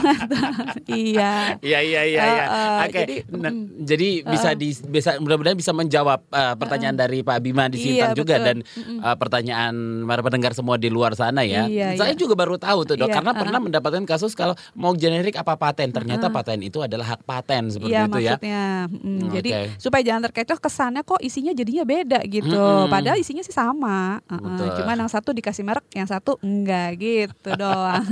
Iya. 0.87 1.59
Iya 1.61 1.79
iya 1.81 2.03
iya. 2.07 2.23
iya. 2.23 2.45
Eh, 2.45 2.47
eh, 2.47 2.79
Oke. 2.87 2.99
jadi, 3.03 3.17
Nah, 3.35 3.51
mm. 3.51 3.67
jadi 3.83 4.09
bisa 4.25 4.49
di 4.55 4.69
bisa 4.89 5.11
mudah-mudahan 5.19 5.59
bisa 5.59 5.73
menjawab 5.75 6.21
uh, 6.31 6.55
pertanyaan 6.55 6.97
dari 6.97 7.21
Pak 7.25 7.39
Bima 7.43 7.67
di 7.67 7.79
Sintang 7.81 8.13
Iya, 8.15 8.19
juga 8.19 8.35
betul. 8.39 8.47
dan 8.47 8.57
uh, 9.03 9.17
pertanyaan 9.17 9.75
para 10.07 10.21
pendengar 10.23 10.53
semua 10.55 10.77
di 10.79 10.89
luar 10.89 11.17
sana 11.19 11.43
ya. 11.43 11.67
Iya, 11.67 11.99
Saya 11.99 12.13
iya. 12.15 12.19
juga 12.19 12.39
baru 12.39 12.57
tahu 12.57 12.87
tuh 12.87 12.95
dok 13.01 13.09
Iya, 13.11 13.15
karena 13.21 13.33
uh-uh. 13.33 13.43
pernah 13.43 13.61
mendapatkan 13.61 14.05
kasus 14.07 14.33
kalau 14.37 14.55
mau 14.77 14.93
generik 14.95 15.35
apa 15.35 15.57
paten 15.59 15.91
ternyata 15.91 16.31
paten 16.31 16.63
itu 16.63 16.79
adalah 16.85 17.17
hak 17.17 17.23
paten 17.27 17.73
seperti 17.73 17.93
Iya 17.95 18.07
itu 18.07 18.19
ya. 18.21 18.35
maksudnya, 18.37 18.63
mm, 18.89 19.03
Hmm, 19.05 19.31
jadi 19.31 19.51
supaya 19.79 20.03
jangan 20.05 20.23
terkecoh 20.31 20.59
kesannya 20.61 21.03
kok 21.05 21.21
isinya 21.25 21.51
jadinya 21.51 21.83
beda 21.83 22.21
gitu. 22.25 22.53
Mm-mm. 22.53 22.87
Padahal 22.87 23.17
isinya 23.17 23.41
sih 23.41 23.51
sama. 23.51 24.21
Uh-uh. 24.25 24.39
Betul. 24.39 24.69
Cuman 24.79 24.97
yang 24.97 25.09
satu 25.09 25.33
dikasih 25.33 25.65
merek, 25.65 25.89
yang 25.91 26.05
satu 26.05 26.37
enggak 26.39 26.95
gitu 26.97 27.51
doang. 27.61 28.05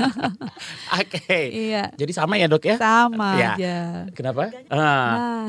Oke. 0.90 1.36
iya, 1.48 1.92
Jadi 1.92 2.12
sama 2.12 2.34
ya 2.34 2.48
dok 2.48 2.64
ya? 2.64 2.76
sama 2.76 3.36
Ya. 3.36 3.50
aja. 3.54 3.76
Kenapa? 4.12 4.48
Ah, 4.66 4.80
Nah, 5.12 5.44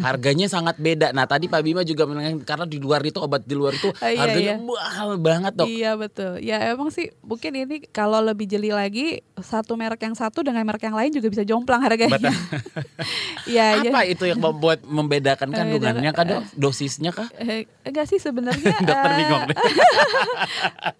harganya 0.00 0.46
sangat 0.48 0.78
beda. 0.78 1.10
Nah 1.10 1.26
tadi 1.26 1.50
Pak 1.50 1.60
Bima 1.60 1.82
juga 1.82 2.06
menanyakan 2.06 2.46
karena 2.46 2.66
di 2.68 2.78
luar 2.78 3.02
itu 3.04 3.18
obat 3.18 3.42
di 3.44 3.54
luar 3.58 3.74
itu 3.76 3.90
Oh, 3.92 4.08
iya, 4.08 4.18
harganya 4.24 4.54
iya. 4.56 4.62
mahal 4.62 5.10
banget 5.20 5.52
dok. 5.58 5.66
Iya 5.68 5.90
betul. 5.98 6.32
Ya 6.40 6.56
emang 6.72 6.88
sih 6.88 7.10
mungkin 7.20 7.52
ini 7.54 7.76
kalau 7.90 8.22
lebih 8.22 8.46
jeli 8.48 8.72
lagi 8.72 9.20
satu 9.36 9.74
merek 9.74 10.00
yang 10.06 10.16
satu 10.16 10.40
dengan 10.40 10.64
merek 10.64 10.86
yang 10.86 10.96
lain 10.96 11.12
juga 11.12 11.28
bisa 11.28 11.42
jomplang 11.44 11.82
harganya. 11.82 12.14
Betul. 12.14 12.34
Iya, 13.50 13.66
iya. 13.84 13.90
Apa 13.90 14.00
itu 14.06 14.24
yang 14.24 14.40
membuat 14.40 14.86
membedakan 14.86 15.50
kandungannya 15.52 16.10
kan 16.14 16.24
dok? 16.24 16.42
Dosisnya 16.56 16.92
dosisnya 16.92 17.10
kah? 17.14 17.28
Eh, 17.40 17.64
enggak 17.88 18.06
sih 18.06 18.18
sebenarnya 18.20 18.74
Dokter 18.88 19.10
eh, 19.10 19.16
bingung 19.18 19.42
deh. 19.48 19.56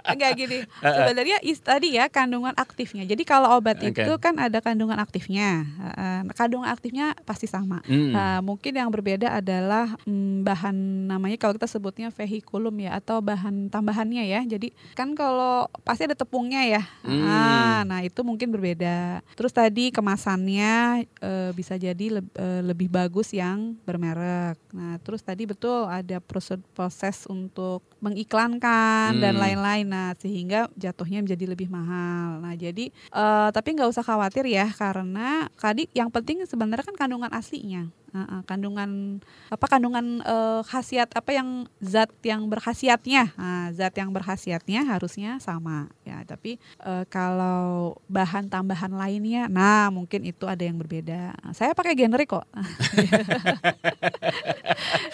enggak 0.13 0.31
gini 0.37 0.59
sebenarnya 0.81 1.37
tadi 1.63 1.89
ya 1.95 2.05
kandungan 2.09 2.55
aktifnya 2.57 3.05
jadi 3.07 3.23
kalau 3.23 3.59
obat 3.61 3.79
Oke. 3.79 3.93
itu 4.03 4.13
kan 4.19 4.35
ada 4.41 4.59
kandungan 4.59 4.99
aktifnya 4.99 5.65
Eh, 5.83 6.23
kandungan 6.39 6.71
aktifnya 6.71 7.13
pasti 7.27 7.45
sama 7.51 7.85
Hmm. 7.85 8.15
Nah, 8.15 8.39
mungkin 8.45 8.73
yang 8.73 8.89
berbeda 8.93 9.33
adalah 9.33 9.97
mm, 10.05 10.45
bahan 10.45 10.77
namanya 11.09 11.41
kalau 11.41 11.57
kita 11.57 11.65
sebutnya 11.65 12.13
vehikulum 12.13 12.77
ya 12.77 13.01
atau 13.01 13.25
bahan 13.25 13.73
tambahannya 13.73 14.29
ya. 14.29 14.45
Jadi 14.45 14.77
kan 14.93 15.17
kalau 15.17 15.67
pasti 15.83 16.05
ada 16.05 16.15
tepungnya 16.15 16.61
ya. 16.69 16.83
Hmm. 17.01 17.25
Ah, 17.25 17.81
nah 17.89 18.01
itu 18.05 18.21
mungkin 18.21 18.53
berbeda. 18.53 19.25
Terus 19.33 19.51
tadi 19.57 19.89
kemasannya 19.89 21.07
eh, 21.09 21.51
bisa 21.57 21.81
jadi 21.81 22.21
leb- 22.21 22.37
eh, 22.37 22.61
lebih 22.61 22.93
bagus 22.93 23.33
yang 23.33 23.75
bermerek. 23.89 24.61
Nah 24.77 25.01
terus 25.01 25.25
tadi 25.25 25.49
betul 25.49 25.89
ada 25.89 26.21
proses 26.21 26.61
proses 26.77 27.25
untuk 27.27 27.81
mengiklankan 28.03 29.23
dan 29.23 29.35
Hmm. 29.39 29.43
lain-lain. 29.43 29.87
Nah 29.87 30.13
sehingga 30.19 30.67
jatuhnya 30.75 31.23
menjadi 31.23 31.47
lebih 31.47 31.71
mahal. 31.71 32.43
Nah 32.43 32.59
jadi 32.59 32.91
eh, 32.91 33.49
tapi 33.55 33.69
nggak 33.73 33.89
usah 33.89 34.03
khawatir 34.03 34.45
ya 34.51 34.67
karena 34.75 35.47
tadi 35.55 35.87
yang 35.95 36.11
penting 36.11 36.43
sebenarnya 36.45 36.83
kan 36.85 36.99
kandungan 36.99 37.31
aslinya. 37.31 37.87
Ah, 38.13 38.29
ah, 38.29 38.41
kandungan 38.45 39.25
apa 39.49 39.65
kandungan 39.73 40.21
eh, 40.21 40.61
khasiat 40.69 41.09
apa 41.17 41.33
yang 41.33 41.65
zat 41.81 42.13
yang 42.21 42.45
berkhasiatnya. 42.45 43.33
Nah, 43.41 43.73
zat 43.73 43.97
yang 43.97 44.13
berkhasiatnya 44.13 44.85
harusnya 44.85 45.41
sama. 45.41 45.89
Ya 46.05 46.21
tapi 46.29 46.61
eh, 46.85 47.05
kalau 47.09 47.97
bahan 48.13 48.53
tambahan 48.53 48.93
lainnya 48.93 49.49
nah 49.49 49.89
mungkin 49.89 50.29
itu 50.29 50.45
ada 50.45 50.61
yang 50.61 50.77
berbeda. 50.77 51.33
Saya 51.57 51.73
pakai 51.73 51.97
generik 51.97 52.37
kok. 52.37 52.45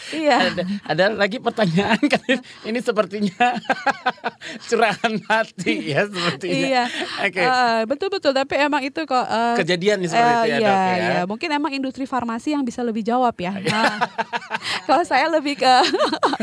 Iya. 0.09 0.37
Ada, 0.51 0.63
ada 0.89 1.05
lagi 1.15 1.39
pertanyaan 1.39 2.01
kan 2.13 2.41
ini 2.65 2.78
sepertinya 2.81 3.57
curahan 4.69 5.13
hati 5.25 5.75
ya 5.89 6.05
sepertinya. 6.05 6.55
iya 6.57 6.85
Oke. 7.21 7.41
Eh, 7.41 7.81
betul 7.85 8.09
betul 8.09 8.33
tapi 8.33 8.55
emang 8.57 8.83
itu 8.83 9.01
kok 9.03 9.25
eh, 9.25 9.57
Kejadian 9.57 10.01
nih 10.01 10.09
seperti 10.09 10.27
Eh, 10.29 10.39
itu 10.39 10.49
ya, 10.49 10.57
iya, 10.57 10.59
Dok 10.61 10.79
ya. 10.79 10.97
iya. 10.97 11.21
Mungkin 11.25 11.49
emang 11.51 11.73
industri 11.73 12.05
farmasi 12.05 12.53
yang 12.53 12.63
bisa 12.63 12.81
lebih 12.81 13.03
jawab 13.03 13.35
ya. 13.37 13.53
Nah, 13.69 14.01
kalau 14.85 15.03
saya 15.03 15.29
lebih 15.29 15.55
ke 15.55 15.75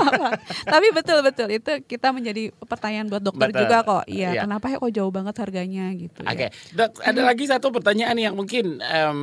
Tapi 0.65 0.87
betul 0.91 1.19
betul 1.21 1.47
itu 1.49 1.71
kita 1.83 2.11
menjadi 2.11 2.49
pertanyaan 2.61 3.07
buat 3.07 3.19
dokter 3.19 3.49
Betul. 3.49 3.61
juga 3.61 3.77
kok. 3.81 4.03
Iya, 4.05 4.29
Iya. 4.31 4.41
kenapa 4.43 4.65
ya 4.67 4.77
kok 4.77 4.91
jauh 4.91 5.09
banget 5.09 5.35
harganya 5.37 5.85
gitu 5.91 6.21
Oke, 6.21 6.47
ya. 6.47 6.49
dok, 6.71 6.97
ada 6.99 7.21
lagi 7.21 7.45
satu 7.45 7.67
pertanyaan 7.69 8.15
yang 8.15 8.33
mungkin 8.33 8.77
em, 8.79 9.19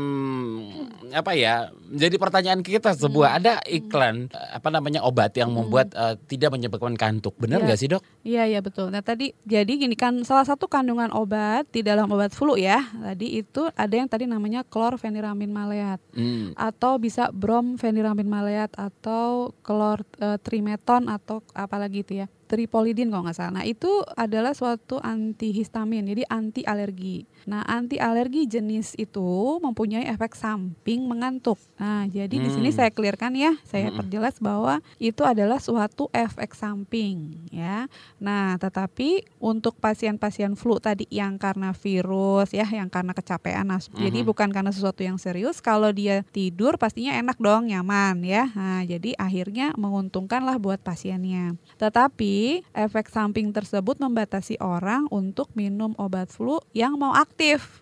apa 1.10 1.32
ya 1.32 1.54
menjadi 1.84 2.16
pertanyaan 2.16 2.60
kita 2.60 2.92
sebuah 2.92 3.24
Hmm. 3.24 3.38
ada 3.38 3.52
iklan 3.64 4.16
eh, 4.28 4.48
apa 4.52 4.68
namanya 4.68 5.00
obat 5.00 5.32
yang 5.32 5.50
membuat 5.50 5.92
eh, 5.92 6.14
tidak 6.26 6.52
menyebabkan 6.52 6.94
kantuk, 7.02 7.34
benar 7.34 7.58
Iya. 7.58 7.66
nggak 7.66 7.80
sih 7.80 7.90
dok? 7.90 8.02
Iya 8.22 8.42
iya 8.46 8.60
betul. 8.60 8.88
Nah 8.88 9.02
tadi 9.02 9.34
jadi 9.42 9.66
gini 9.68 9.92
kan 9.92 10.22
salah 10.22 10.46
satu 10.46 10.64
kandungan 10.66 11.10
obat 11.10 11.66
di 11.68 11.82
dalam 11.82 12.06
obat 12.06 12.30
flu 12.30 12.54
ya 12.54 12.78
tadi 12.94 13.36
itu 13.36 13.66
ada 13.74 13.90
yang 13.92 14.06
tadi 14.06 14.24
namanya 14.24 14.62
klorfeniramin 14.62 15.50
maleat 15.50 15.98
Hmm. 16.14 16.54
atau 16.54 16.96
bisa 16.96 17.34
bromfeniramin 17.34 18.24
maleat 18.24 18.70
atau 18.72 19.50
klor 19.60 20.06
eh, 20.16 20.38
trimeton 20.38 21.10
atau 21.10 21.42
apalagi 21.52 22.00
itu 22.00 22.14
ya 22.16 22.30
tripolidin 22.46 23.08
kalau 23.08 23.24
nggak 23.24 23.34
salah. 23.34 23.58
Nah 23.58 23.64
itu 23.64 23.88
adalah 24.12 24.52
suatu 24.52 25.00
antihistamin 25.00 26.04
jadi 26.06 26.22
anti 26.28 26.62
alergi. 26.62 27.24
Nah 27.46 27.62
anti 27.64 27.96
alergi 27.96 28.44
jenis 28.44 28.94
itu 28.94 29.58
mempunyai 29.58 30.06
efek 30.06 30.34
samping 30.34 31.06
mengantuk. 31.06 31.58
Nah 31.78 32.04
jadi 32.06 32.30
di 32.32 32.50
sini 32.50 32.68
Hmm. 32.70 32.78
saya 32.78 32.90
clearkan 32.92 33.32
ya, 33.34 33.52
saya 33.64 33.88
Mm-mm. 33.88 33.98
perjelas 33.98 34.36
bahwa 34.38 34.78
itu 34.96 35.22
adalah 35.22 35.58
suatu 35.58 36.08
efek 36.12 36.52
samping 36.52 37.48
ya. 37.48 37.86
Nah, 38.18 38.54
tetapi 38.56 39.24
untuk 39.38 39.74
pasien-pasien 39.78 40.54
flu 40.54 40.78
tadi 40.78 41.08
yang 41.10 41.36
karena 41.36 41.72
virus 41.72 42.52
ya, 42.52 42.64
yang 42.68 42.86
karena 42.86 43.12
kecapean, 43.12 43.66
nah, 43.66 43.80
jadi 43.80 44.22
Mhm. 44.22 44.28
bukan 44.28 44.48
karena 44.52 44.70
sesuatu 44.70 45.02
yang 45.02 45.18
serius. 45.18 45.58
Kalau 45.58 45.90
dia 45.90 46.22
tidur 46.30 46.78
pastinya 46.78 47.16
enak 47.16 47.40
dong, 47.40 47.66
nyaman 47.66 48.22
ya. 48.22 48.52
Nah, 48.54 48.84
jadi 48.84 49.16
akhirnya 49.16 49.74
menguntungkan 49.74 50.44
lah 50.44 50.56
buat 50.56 50.78
pasiennya. 50.78 51.56
Tetapi 51.76 52.62
efek 52.72 53.10
samping 53.10 53.50
tersebut 53.50 53.98
membatasi 53.98 54.56
orang 54.62 55.08
untuk 55.10 55.50
minum 55.58 55.96
obat 55.98 56.30
flu 56.30 56.62
yang 56.72 56.94
mau 56.96 57.12
aktif 57.12 57.31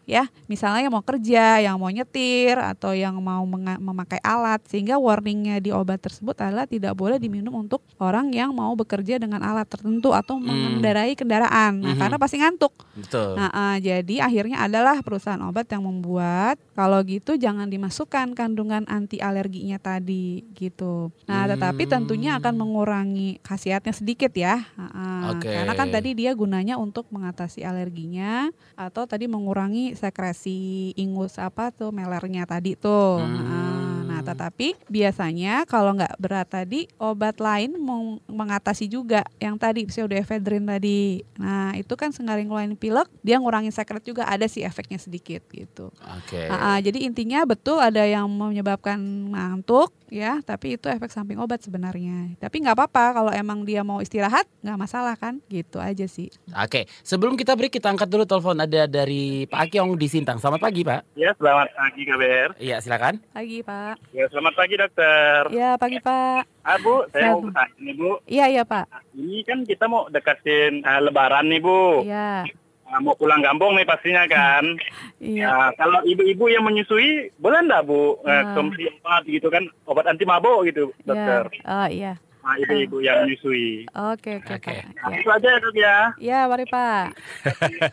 ya. 0.06 0.26
Misalnya 0.46 0.86
yang 0.86 0.94
mau 0.94 1.02
kerja, 1.02 1.62
yang 1.62 1.76
mau 1.78 1.88
nyetir 1.88 2.58
atau 2.58 2.90
yang 2.92 3.14
mau 3.18 3.42
memakai 3.46 4.18
alat 4.20 4.62
sehingga 4.66 4.98
warningnya 4.98 5.58
di 5.58 5.70
obat 5.70 6.02
tersebut 6.02 6.34
adalah 6.38 6.66
tidak 6.66 6.94
boleh 6.94 7.16
diminum 7.16 7.54
untuk 7.54 7.82
orang 7.98 8.30
yang 8.30 8.50
mau 8.50 8.74
bekerja 8.74 9.18
dengan 9.18 9.40
alat 9.40 9.66
tertentu 9.66 10.10
atau 10.10 10.36
Hmm. 10.36 10.46
mengendarai 10.50 11.14
kendaraan. 11.14 11.78
Nah, 11.78 11.94
Mhm. 11.94 12.00
karena 12.00 12.16
pasti 12.18 12.36
ngantuk. 12.38 12.74
Betul. 12.96 13.38
Nah, 13.38 13.50
eh, 13.50 13.76
jadi 13.80 14.14
akhirnya 14.26 14.58
adalah 14.60 14.98
perusahaan 15.00 15.40
obat 15.42 15.70
yang 15.70 15.84
membuat 15.84 16.58
kalau 16.74 16.98
gitu 17.04 17.36
jangan 17.36 17.68
dimasukkan 17.68 18.34
kandungan 18.34 18.82
anti 18.86 19.20
alerginya 19.20 19.78
tadi 19.78 20.42
gitu. 20.52 21.12
Nah, 21.28 21.46
tetapi 21.46 21.86
tentunya 21.86 22.36
akan 22.36 22.54
Hmm. 22.56 22.60
mengurangi 22.60 23.38
khasiatnya 23.40 23.92
sedikit 23.92 24.32
ya. 24.32 24.64
Heeh. 24.74 25.22
Oke. 25.36 25.48
Karena 25.48 25.72
kan 25.72 25.88
tadi 25.88 26.12
dia 26.12 26.32
gunanya 26.32 26.74
untuk 26.74 27.06
mengatasi 27.08 27.62
alerginya 27.62 28.48
atau 28.74 29.04
tadi 29.04 29.30
mengurangi 29.40 29.96
sekresi 29.96 30.92
ingus 31.00 31.40
apa 31.40 31.72
tuh 31.72 31.88
melernya 31.96 32.44
tadi 32.44 32.76
tuh. 32.76 33.24
Hmm. 33.24 33.40
Heeh. 33.40 33.79
Nah, 34.20 34.36
tetapi 34.36 34.76
biasanya 34.84 35.64
kalau 35.64 35.96
nggak 35.96 36.20
berat 36.20 36.44
tadi 36.52 36.84
obat 37.00 37.40
lain 37.40 37.72
meng- 37.80 38.20
mengatasi 38.28 38.84
juga 38.84 39.24
yang 39.40 39.56
tadi 39.56 39.88
pseudoephedrine 39.88 40.68
tadi. 40.68 41.24
Nah, 41.40 41.72
itu 41.72 41.96
kan 41.96 42.12
sengaring 42.12 42.44
ngeluarin 42.44 42.76
pilek, 42.76 43.08
dia 43.24 43.40
ngurangin 43.40 43.72
sekret 43.72 44.04
juga 44.04 44.28
ada 44.28 44.44
sih 44.44 44.60
efeknya 44.60 45.00
sedikit 45.00 45.40
gitu. 45.48 45.88
Oke. 46.20 46.52
Ah, 46.52 46.76
ah, 46.76 46.78
jadi 46.84 47.00
intinya 47.00 47.48
betul 47.48 47.80
ada 47.80 48.04
yang 48.04 48.28
menyebabkan 48.28 49.00
ngantuk 49.32 49.88
ya, 50.12 50.44
tapi 50.44 50.76
itu 50.76 50.90
efek 50.90 51.08
samping 51.08 51.40
obat 51.40 51.64
sebenarnya. 51.64 52.36
Tapi 52.36 52.60
nggak 52.60 52.76
apa-apa 52.76 53.04
kalau 53.16 53.32
emang 53.32 53.64
dia 53.64 53.80
mau 53.80 54.04
istirahat 54.04 54.44
nggak 54.60 54.76
masalah 54.76 55.16
kan, 55.16 55.40
gitu 55.48 55.80
aja 55.80 56.04
sih. 56.04 56.28
Oke, 56.52 56.84
sebelum 57.00 57.40
kita 57.40 57.56
break 57.56 57.72
kita 57.72 57.88
angkat 57.88 58.10
dulu 58.10 58.28
telepon 58.28 58.60
ada 58.60 58.84
dari 58.84 59.48
Pak 59.48 59.70
Akyong 59.70 59.96
di 59.96 60.06
Sintang. 60.10 60.36
Selamat 60.36 60.60
pagi 60.60 60.84
Pak. 60.84 61.16
Ya, 61.16 61.32
selamat 61.38 61.72
pagi 61.72 62.02
KBR. 62.04 62.50
Iya 62.60 62.76
silakan. 62.82 63.22
Pagi 63.32 63.62
Pak. 63.64 64.09
Ya, 64.10 64.26
selamat 64.26 64.54
pagi 64.58 64.74
dokter. 64.74 65.40
Ya 65.54 65.78
pagi 65.78 66.02
Pak. 66.02 66.42
Ah, 66.66 66.76
Bu, 66.82 67.06
saya 67.08 67.30
mau 67.30 67.46
bertanya 67.46 67.78
nih, 67.78 67.94
Bu. 67.94 68.10
Iya 68.26 68.44
iya 68.50 68.62
Pak. 68.66 68.90
Ini 69.14 69.46
kan 69.46 69.62
kita 69.62 69.86
mau 69.86 70.10
dekatin 70.10 70.82
eh, 70.82 71.00
lebaran 71.00 71.46
nih, 71.46 71.62
Bu. 71.62 72.02
Iya 72.02 72.42
Ah, 72.90 72.98
mau 72.98 73.14
pulang 73.14 73.38
kampung 73.38 73.78
nih 73.78 73.86
pastinya 73.86 74.26
kan. 74.26 74.66
iya. 75.22 75.46
Nah, 75.46 75.70
kalau 75.78 76.02
ibu-ibu 76.02 76.50
yang 76.50 76.66
menyusui, 76.66 77.30
boleh 77.38 77.62
enggak, 77.62 77.86
Bu? 77.86 78.18
Eh, 78.20 78.34
Ah. 78.34 78.50
konsumsi 78.50 78.90
obat 78.90 79.22
gitu 79.24 79.46
kan, 79.46 79.62
obat 79.86 80.10
anti 80.10 80.26
mabuk 80.26 80.66
gitu, 80.66 80.90
Iya. 80.90 81.06
dokter. 81.06 81.42
Oh 81.62 81.86
iya. 81.86 82.12
Nah, 82.42 82.58
ibu-ibu 82.58 82.98
yang 82.98 83.22
menyusui. 83.22 83.86
Oke 83.94 84.42
oke 84.42 84.58
Oke. 84.58 84.74
Pak. 84.74 84.90
Nah, 84.96 85.06
Ya. 85.06 85.18
itu 85.22 85.30
aja 85.30 85.48
ya, 85.48 85.58
Dok 85.62 85.76
ya. 85.76 85.96
Ya, 86.18 86.38
mari 86.50 86.66
Pak. 86.66 87.14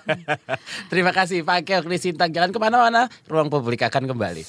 Terima 0.91 1.13
kasih 1.13 1.45
Pak 1.45 1.61
Akyong 1.61 1.85
di 1.85 1.97
Sintang. 2.01 2.33
Jangan 2.33 2.49
ke 2.49 2.57
mana-mana. 2.57 3.05
Ruang 3.29 3.53
publik 3.53 3.85
akan 3.85 4.09
kembali. 4.09 4.41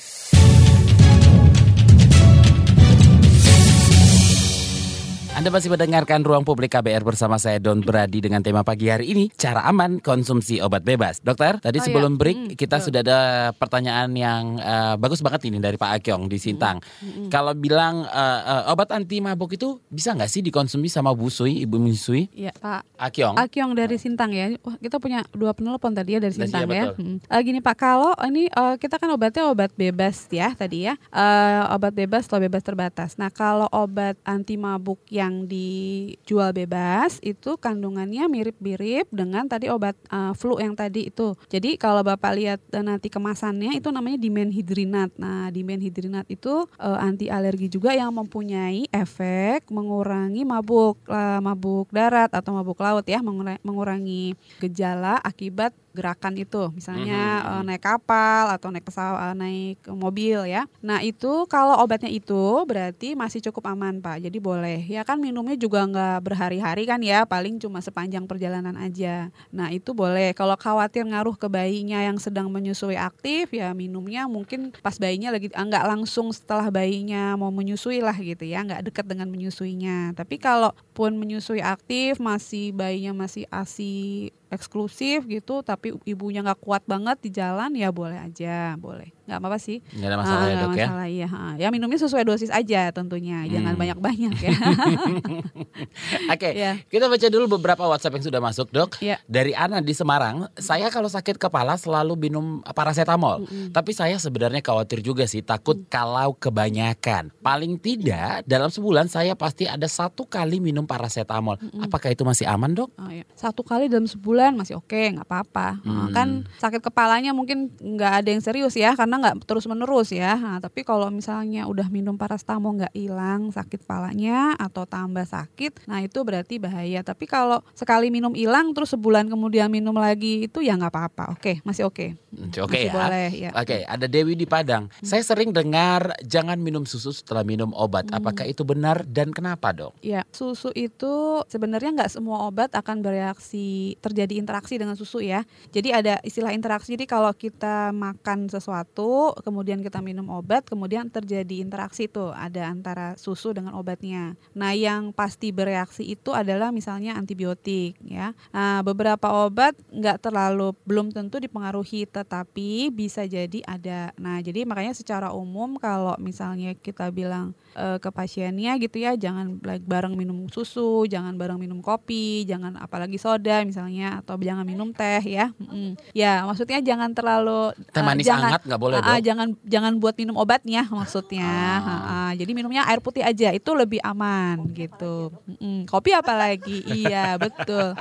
Anda 5.49 5.65
masih 5.65 5.73
mendengarkan 5.73 6.21
Ruang 6.29 6.45
Publik 6.45 6.77
KBR 6.77 7.01
bersama 7.01 7.41
saya 7.41 7.57
Don 7.57 7.81
Brady 7.81 8.21
dengan 8.21 8.45
tema 8.45 8.61
pagi 8.61 8.93
hari 8.93 9.17
ini 9.17 9.33
cara 9.33 9.65
aman 9.65 9.97
konsumsi 9.97 10.61
obat 10.61 10.85
bebas. 10.85 11.25
Dokter, 11.25 11.57
tadi 11.57 11.81
Oh, 11.81 11.89
sebelum 11.89 12.13
iya. 12.13 12.21
break 12.21 12.37
Hmm, 12.37 12.53
kita 12.53 12.77
betul. 12.77 12.85
sudah 12.85 13.01
ada 13.01 13.21
pertanyaan 13.57 14.13
yang 14.13 14.61
eh, 14.61 15.01
bagus 15.01 15.25
banget 15.25 15.49
ini 15.49 15.57
dari 15.57 15.81
Pak 15.81 16.05
Akyong 16.05 16.29
di 16.29 16.37
Sintang. 16.37 16.85
Hmm, 17.01 17.33
Kalau 17.33 17.57
bilang 17.57 18.05
eh, 18.05 18.41
eh, 18.45 18.63
obat 18.69 18.93
anti 18.93 19.25
mabuk 19.25 19.57
itu 19.57 19.81
bisa 19.89 20.13
nggak 20.13 20.29
sih 20.29 20.45
dikonsumsi 20.45 20.93
sama 20.93 21.17
busui, 21.17 21.65
ibu 21.65 21.81
menyusui? 21.81 22.29
Iya, 22.29 22.53
Pak. 22.53 23.01
Akyong. 23.01 23.41
Akyong 23.41 23.73
dari 23.73 23.97
Sintang 23.97 24.37
ya. 24.37 24.53
Wah, 24.61 24.77
kita 24.77 25.01
punya 25.01 25.25
dua 25.33 25.57
penelpon 25.57 25.97
tadi 25.97 26.13
ya 26.13 26.21
dari 26.21 26.37
Iya, 26.37 26.45
Sintang 26.45 26.69
ya. 26.69 26.93
betul. 26.93 27.01
Hmm. 27.01 27.17
Eh, 27.25 27.41
gini 27.41 27.65
Pak, 27.65 27.77
kalau 27.81 28.13
ini 28.21 28.53
eh, 28.53 28.75
kita 28.77 29.01
kan 29.01 29.09
obatnya 29.09 29.49
obat 29.49 29.73
bebas 29.73 30.29
ya 30.29 30.53
tadi 30.53 30.85
ya. 30.85 31.01
Eh, 31.09 31.63
obat 31.73 31.97
bebas 31.97 32.29
atau 32.29 32.37
bebas 32.37 32.61
terbatas. 32.61 33.17
Nah, 33.17 33.33
kalau 33.33 33.65
obat 33.73 34.21
anti 34.29 34.61
mabuk 34.61 35.01
yang 35.09 35.38
dijual 35.47 36.51
bebas 36.51 37.21
itu 37.23 37.55
kandungannya 37.61 38.27
mirip-mirip 38.27 39.07
dengan 39.13 39.47
tadi 39.47 39.69
obat 39.69 39.95
eh, 40.09 40.33
flu 40.35 40.59
yang 40.59 40.75
tadi 40.75 41.13
itu. 41.13 41.37
Jadi 41.47 41.79
kalau 41.79 42.03
Bapak 42.03 42.33
lihat 42.35 42.61
eh, 42.73 42.83
nanti 42.83 43.13
kemasannya 43.13 43.77
itu 43.77 43.93
namanya 43.93 44.19
dimenhidrinat. 44.19 45.15
Nah, 45.21 45.53
dimenhidrinat 45.53 46.27
itu 46.33 46.67
eh, 46.81 46.99
anti 46.99 47.29
alergi 47.29 47.69
juga 47.69 47.93
yang 47.93 48.11
mempunyai 48.11 48.89
efek 48.91 49.69
mengurangi 49.69 50.43
mabuk 50.43 50.99
eh, 51.07 51.41
mabuk 51.45 51.93
darat 51.93 52.33
atau 52.33 52.57
mabuk 52.57 52.81
laut 52.81 53.05
ya, 53.05 53.21
mengura- 53.21 53.61
mengurangi 53.61 54.33
gejala 54.59 55.21
akibat 55.21 55.77
gerakan 55.97 56.37
itu, 56.37 56.71
misalnya 56.71 57.43
Mhm. 57.43 57.49
eh, 57.49 57.63
naik 57.69 57.83
kapal 57.83 58.45
atau 58.53 58.69
naik 58.71 58.87
pesawat, 58.87 59.35
naik 59.35 59.83
mobil 59.91 60.47
ya. 60.47 60.69
Nah 60.81 61.03
itu 61.03 61.49
kalau 61.49 61.75
obatnya 61.81 62.09
itu 62.09 62.63
berarti 62.65 63.13
masih 63.13 63.43
cukup 63.51 63.73
aman 63.73 63.99
pak, 63.99 64.23
jadi 64.23 64.39
boleh. 64.39 64.85
Ya 64.87 65.03
kan 65.03 65.19
minumnya 65.19 65.59
juga 65.59 65.83
nggak 65.85 66.23
berhari-hari 66.23 66.87
kan 66.87 67.01
ya, 67.03 67.25
paling 67.25 67.59
cuma 67.59 67.83
sepanjang 67.83 68.25
perjalanan 68.25 68.77
aja. 68.77 69.29
Nah 69.51 69.69
itu 69.69 69.91
boleh. 69.93 70.33
Kalau 70.33 70.55
khawatir 70.55 71.03
ngaruh 71.03 71.35
ke 71.35 71.49
bayinya 71.49 71.99
yang 72.01 72.21
sedang 72.21 72.49
menyusui 72.49 72.95
aktif, 72.95 73.51
ya 73.51 73.75
minumnya 73.75 74.31
mungkin 74.31 74.71
pas 74.81 74.97
bayinya 74.97 75.35
lagi 75.35 75.51
ah, 75.53 75.65
nggak 75.67 75.85
langsung 75.89 76.31
setelah 76.31 76.71
bayinya 76.71 77.35
mau 77.35 77.51
menyusui 77.51 77.99
lah 77.99 78.15
gitu 78.15 78.45
ya, 78.47 78.63
nggak 78.63 78.87
dekat 78.93 79.05
dengan 79.09 79.29
menyusuinya. 79.29 80.13
Tapi 80.15 80.39
kalau 80.39 80.71
pun 80.95 81.17
menyusui 81.17 81.61
aktif, 81.61 82.23
masih 82.23 82.71
bayinya 82.73 83.13
masih 83.15 83.45
asi 83.51 84.31
eksklusif 84.49 85.27
gitu, 85.29 85.61
tapi 85.65 85.97
ibunya 86.09 86.41
nggak 86.45 86.61
kuat 86.63 86.83
banget 86.89 87.17
di 87.25 87.31
jalan, 87.35 87.75
ya 87.77 87.93
boleh 87.93 88.19
aja, 88.19 88.77
boleh. 88.81 89.18
Nggak 89.29 89.39
apa-apa 89.39 89.59
sih. 89.61 89.85
Nggak 89.93 90.09
ada 90.09 90.17
masalah 90.17 90.41
Ah, 90.41 90.49
ya 90.49 90.57
dok 90.57 90.73
ya. 90.73 90.87
masalah, 90.89 91.07
iya. 91.07 91.29
Ah, 91.29 91.55
Ya 91.55 91.69
minumnya 91.69 92.01
sesuai 92.01 92.25
dosis 92.25 92.49
aja 92.49 92.89
tentunya, 92.91 93.45
jangan 93.45 93.77
Hmm. 93.77 93.81
banyak-banyak 93.85 94.35
ya. 94.41 94.53
Oke, 96.33 96.49
Iya. 96.55 96.81
kita 96.87 97.07
baca 97.07 97.27
dulu 97.29 97.45
beberapa 97.51 97.85
WhatsApp 97.85 98.17
yang 98.17 98.25
sudah 98.25 98.41
masuk 98.41 98.69
dok. 98.71 98.97
Iya. 98.99 99.21
Dari 99.25 99.53
Ana 99.53 99.79
di 99.79 99.93
Semarang, 99.93 100.49
saya 100.55 100.89
kalau 100.89 101.07
sakit 101.07 101.37
kepala 101.37 101.77
selalu 101.77 102.17
minum 102.19 102.45
paracetamol. 102.65 103.45
Tapi 103.69 103.91
saya 103.93 104.17
sebenarnya 104.17 104.61
khawatir 104.61 105.01
juga 105.01 105.25
sih, 105.25 105.41
takut 105.41 105.77
kalau 105.87 106.33
kebanyakan. 106.33 107.29
Paling 107.39 107.77
tidak 107.77 108.45
dalam 108.45 108.69
sebulan 108.69 109.07
saya 109.07 109.35
pasti 109.35 109.69
ada 109.69 109.85
satu 109.85 110.25
kali 110.25 110.57
minum 110.59 110.85
paracetamol. 110.85 111.61
Apakah 111.79 112.09
itu 112.09 112.23
masih 112.23 112.49
aman 112.49 112.73
dok? 112.73 112.89
Oh, 112.97 113.13
iya. 113.13 113.29
Satu 113.35 113.61
kali 113.61 113.93
dalam 113.93 114.09
sebulan 114.09 114.57
masih 114.57 114.79
oke, 114.79 114.97
nggak 115.15 115.27
apa-apa. 115.27 115.81
Hmm. 115.83 116.11
Kan 116.11 116.29
sakit 116.57 116.81
kepalanya 116.81 117.31
mungkin 117.31 117.69
nggak 117.77 118.25
ada 118.25 118.29
yang 118.31 118.41
serius 118.41 118.73
ya, 118.73 118.95
karena 118.95 119.18
nggak 119.19 119.45
terus 119.45 119.67
menerus 119.67 120.15
ya. 120.15 120.39
Nah, 120.39 120.59
tapi 120.63 120.87
kalau 120.87 121.11
misalnya 121.11 121.67
udah 121.67 121.91
minum 121.91 122.15
paracetamol 122.15 122.79
nggak 122.79 122.95
hilang 122.95 123.51
sakit 123.51 123.83
kepalanya 123.83 124.55
atau 124.59 124.85
tambah 124.85 125.25
sakit, 125.25 125.89
nah 125.89 126.05
itu 126.05 126.21
berarti 126.23 126.61
bahaya. 126.61 127.01
Tapi 127.01 127.25
kalau 127.25 127.65
sekali 127.73 128.13
minum 128.13 128.33
hilang 128.37 128.77
terus 128.77 128.93
sebulan 128.93 129.27
kemudian 129.33 129.73
minum 129.73 129.97
lagi 129.97 130.47
itu 130.47 130.61
ya 130.61 130.77
nggak 130.77 130.93
apa-apa. 130.93 131.25
Oke, 131.35 131.65
masih 131.65 131.89
oke. 131.89 132.15
Oke 132.61 132.85
Masih 132.85 132.89
ya. 132.89 132.93
boleh 132.93 133.31
ya. 133.33 133.51
Oke, 133.57 133.77
ada 133.89 134.05
Dewi 134.05 134.37
di 134.37 134.45
Padang. 134.45 134.93
Saya 135.01 135.25
sering 135.25 135.49
dengar 135.49 136.13
jangan 136.21 136.61
minum 136.61 136.85
susu 136.85 137.09
setelah 137.09 137.41
minum 137.41 137.73
obat. 137.73 138.05
Apakah 138.13 138.45
itu 138.45 138.69
benar 138.69 139.01
dan 139.09 139.33
kenapa 139.33 139.73
dok? 139.73 139.97
Ya, 140.05 140.29
susu 140.29 140.69
itu 140.77 141.41
sebenarnya 141.49 141.97
nggak 141.97 142.13
semua 142.13 142.45
obat 142.45 142.77
akan 142.77 143.01
bereaksi 143.01 143.97
terjadi 144.05 144.37
interaksi 144.37 144.77
dengan 144.77 144.93
susu 144.93 145.25
ya. 145.25 145.49
Jadi 145.73 145.89
ada 145.89 146.21
istilah 146.21 146.53
interaksi. 146.53 146.93
Jadi 146.93 147.09
kalau 147.09 147.33
kita 147.33 147.97
makan 147.97 148.53
sesuatu, 148.53 149.08
kemudian 149.43 149.81
kita 149.83 150.01
minum 150.01 150.29
obat, 150.33 150.67
kemudian 150.67 151.09
terjadi 151.09 151.63
interaksi 151.63 152.07
itu 152.07 152.31
ada 152.33 152.69
antara 152.71 153.15
susu 153.21 153.53
dengan 153.55 153.75
obatnya. 153.77 154.39
Nah, 154.55 154.73
yang 154.73 155.11
pasti 155.13 155.51
bereaksi 155.51 156.05
itu 156.05 156.33
adalah 156.33 156.71
misalnya 156.71 157.15
antibiotik 157.19 157.99
ya. 158.05 158.33
Nah, 158.55 158.81
beberapa 158.87 159.47
obat 159.47 159.75
nggak 159.91 160.25
terlalu 160.25 160.75
belum 160.85 161.11
tentu 161.11 161.41
dipengaruhi, 161.43 162.09
tetapi 162.09 162.93
bisa 162.93 163.25
jadi 163.27 163.61
ada. 163.67 164.13
Nah, 164.17 164.41
jadi 164.41 164.65
makanya 164.65 164.95
secara 164.95 165.31
umum 165.35 165.77
kalau 165.77 166.15
misalnya 166.21 166.75
kita 166.79 167.11
bilang 167.13 167.53
eh, 167.77 167.99
ke 167.99 168.11
pasiennya 168.11 168.79
gitu 168.81 169.01
ya 169.03 169.15
jangan 169.15 169.61
like, 169.63 169.85
bareng 169.85 170.15
minum 170.15 170.47
susu, 170.51 171.05
jangan 171.07 171.35
bareng 171.37 171.61
minum 171.61 171.83
kopi, 171.85 172.45
jangan 172.49 172.79
apalagi 172.79 173.17
soda 173.21 173.63
misalnya 173.63 174.23
atau 174.23 174.39
jangan 174.39 174.65
minum 174.65 174.91
teh 174.95 175.23
ya. 175.25 175.51
Mm-mm. 175.59 175.99
Ya, 176.15 176.43
maksudnya 176.47 176.79
jangan 176.81 177.13
terlalu 177.13 177.73
Teh 177.91 178.01
eh, 178.01 178.05
manis 178.05 178.27
jangan 178.27 178.51
hangat 178.53 178.63
nggak 178.69 178.81
boleh 178.81 178.98
Ah, 179.01 179.09
ah, 179.09 179.17
dok? 179.17 179.25
jangan 179.25 179.49
jangan 179.63 179.93
buat 179.97 180.15
minum 180.15 180.35
obatnya 180.35 180.83
maksudnya. 180.89 181.47
Ah. 181.47 181.81
Ah, 181.81 181.91
ah. 181.91 182.31
Jadi 182.31 182.51
minumnya 182.53 182.85
air 182.85 182.99
putih 182.99 183.21
aja 183.21 183.51
itu 183.51 183.71
lebih 183.73 183.99
aman 184.03 184.69
gitu. 184.71 185.31
Mm-mm. 185.47 185.85
Kopi 185.85 186.13
apalagi? 186.13 186.83
iya, 186.87 187.35
betul. 187.41 187.95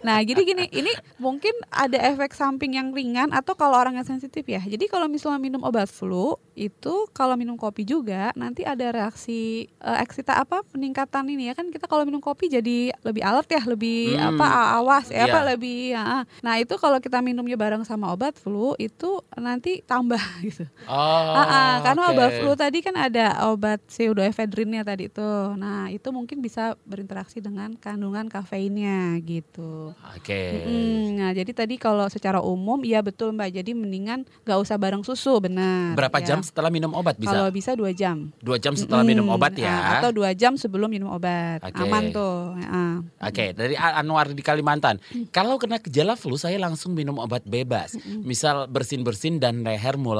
Nah, 0.00 0.20
jadi 0.20 0.40
gini, 0.40 0.64
ini 0.70 0.90
mungkin 1.16 1.52
ada 1.68 1.98
efek 2.04 2.32
samping 2.32 2.74
yang 2.74 2.90
ringan 2.90 3.30
atau 3.30 3.52
kalau 3.52 3.74
orang 3.74 3.94
yang 3.94 4.04
sensitif 4.04 4.44
ya. 4.44 4.60
Jadi 4.60 4.86
kalau 4.86 5.06
misalnya 5.06 5.38
minum 5.38 5.62
obat 5.62 5.86
flu 5.86 6.34
itu 6.52 6.94
kalau 7.12 7.34
minum 7.34 7.54
kopi 7.54 7.82
juga 7.82 8.34
nanti 8.34 8.62
ada 8.62 8.90
reaksi 8.90 9.38
eh, 9.68 9.98
eksita 9.98 10.34
apa 10.36 10.66
peningkatan 10.66 11.22
ini 11.26 11.46
ya 11.46 11.54
kan 11.54 11.68
kita 11.68 11.86
kalau 11.86 12.02
minum 12.02 12.18
kopi 12.18 12.48
jadi 12.48 12.90
lebih 13.00 13.22
alert 13.22 13.48
ya, 13.48 13.62
lebih 13.62 14.10
Hmm. 14.10 14.34
apa 14.34 14.46
awas 14.76 15.06
ya 15.08 15.18
Iya. 15.18 15.24
apa 15.26 15.40
lebih 15.46 15.78
ya. 15.90 16.06
Nah, 16.38 16.54
itu 16.56 16.74
kalau 16.74 16.98
kita 16.98 17.18
minumnya 17.18 17.54
bareng 17.54 17.82
sama 17.82 18.10
obat 18.10 18.34
flu 18.34 18.74
itu 18.76 19.18
nanti 19.34 19.82
tambah 19.82 20.18
gitu. 20.44 20.64
Oh, 20.84 20.94
Ah, 21.30 21.42
ah, 21.42 21.74
karena 21.82 22.02
oke. 22.04 22.12
obat 22.12 22.30
flu 22.34 22.52
tadi 22.54 22.78
kan 22.78 22.94
ada 22.94 23.26
obat 23.46 23.78
pseudoephedrinnya 23.84 24.82
tadi 24.82 25.06
tuh. 25.06 25.54
Nah, 25.54 25.88
itu 25.88 26.08
mungkin 26.08 26.38
bisa 26.38 26.76
berinteraksi 26.82 27.38
dengan 27.38 27.74
kandungan 27.74 28.26
kafeinnya 28.26 29.16
gitu. 29.20 29.92
Oke. 30.12 30.42
Mm, 30.64 31.04
nah, 31.16 31.30
jadi 31.32 31.50
tadi 31.52 31.74
kalau 31.76 32.06
secara 32.06 32.38
umum 32.38 32.82
iya 32.82 33.00
betul 33.00 33.30
Mbak. 33.30 33.50
Jadi 33.54 33.70
mendingan 33.72 34.18
nggak 34.42 34.58
usah 34.58 34.76
bareng 34.76 35.00
susu, 35.00 35.38
benar. 35.38 35.94
Berapa 35.94 36.18
ya. 36.18 36.26
jam 36.26 36.40
setelah 36.40 36.68
minum 36.68 36.92
obat 36.92 37.16
bisa? 37.16 37.30
Kalau 37.30 37.48
bisa 37.48 37.70
dua 37.72 37.90
jam. 37.90 38.30
Dua 38.38 38.56
jam 38.56 38.74
setelah 38.74 39.02
minum 39.02 39.24
Mm, 39.24 39.34
obat 39.34 39.52
ya. 39.54 39.68
ah, 39.68 39.92
Atau 39.96 40.10
dua 40.12 40.32
jam 40.32 40.54
sebelum 40.54 40.88
minum 40.88 41.08
obat. 41.08 41.62
Oke. 41.62 41.78
Aman 41.78 42.10
tuh. 42.10 42.54
Oke, 43.20 43.50
dari 43.52 43.74
A- 43.74 43.98
Anwar 43.98 44.28
di 44.28 44.40
Kalimantan. 44.40 44.98
Kalau 45.28 45.56
kena 45.56 45.78
gejala 45.78 46.14
flu, 46.14 46.34
saya 46.34 46.56
langsung 46.56 46.92
minum 46.92 47.16
obat 47.16 47.42
bebas. 47.44 47.94
Misal 48.20 48.66
bersin-bersin 48.66 49.38
dan 49.38 49.62
leher 49.62 49.94
mulai 49.94 50.17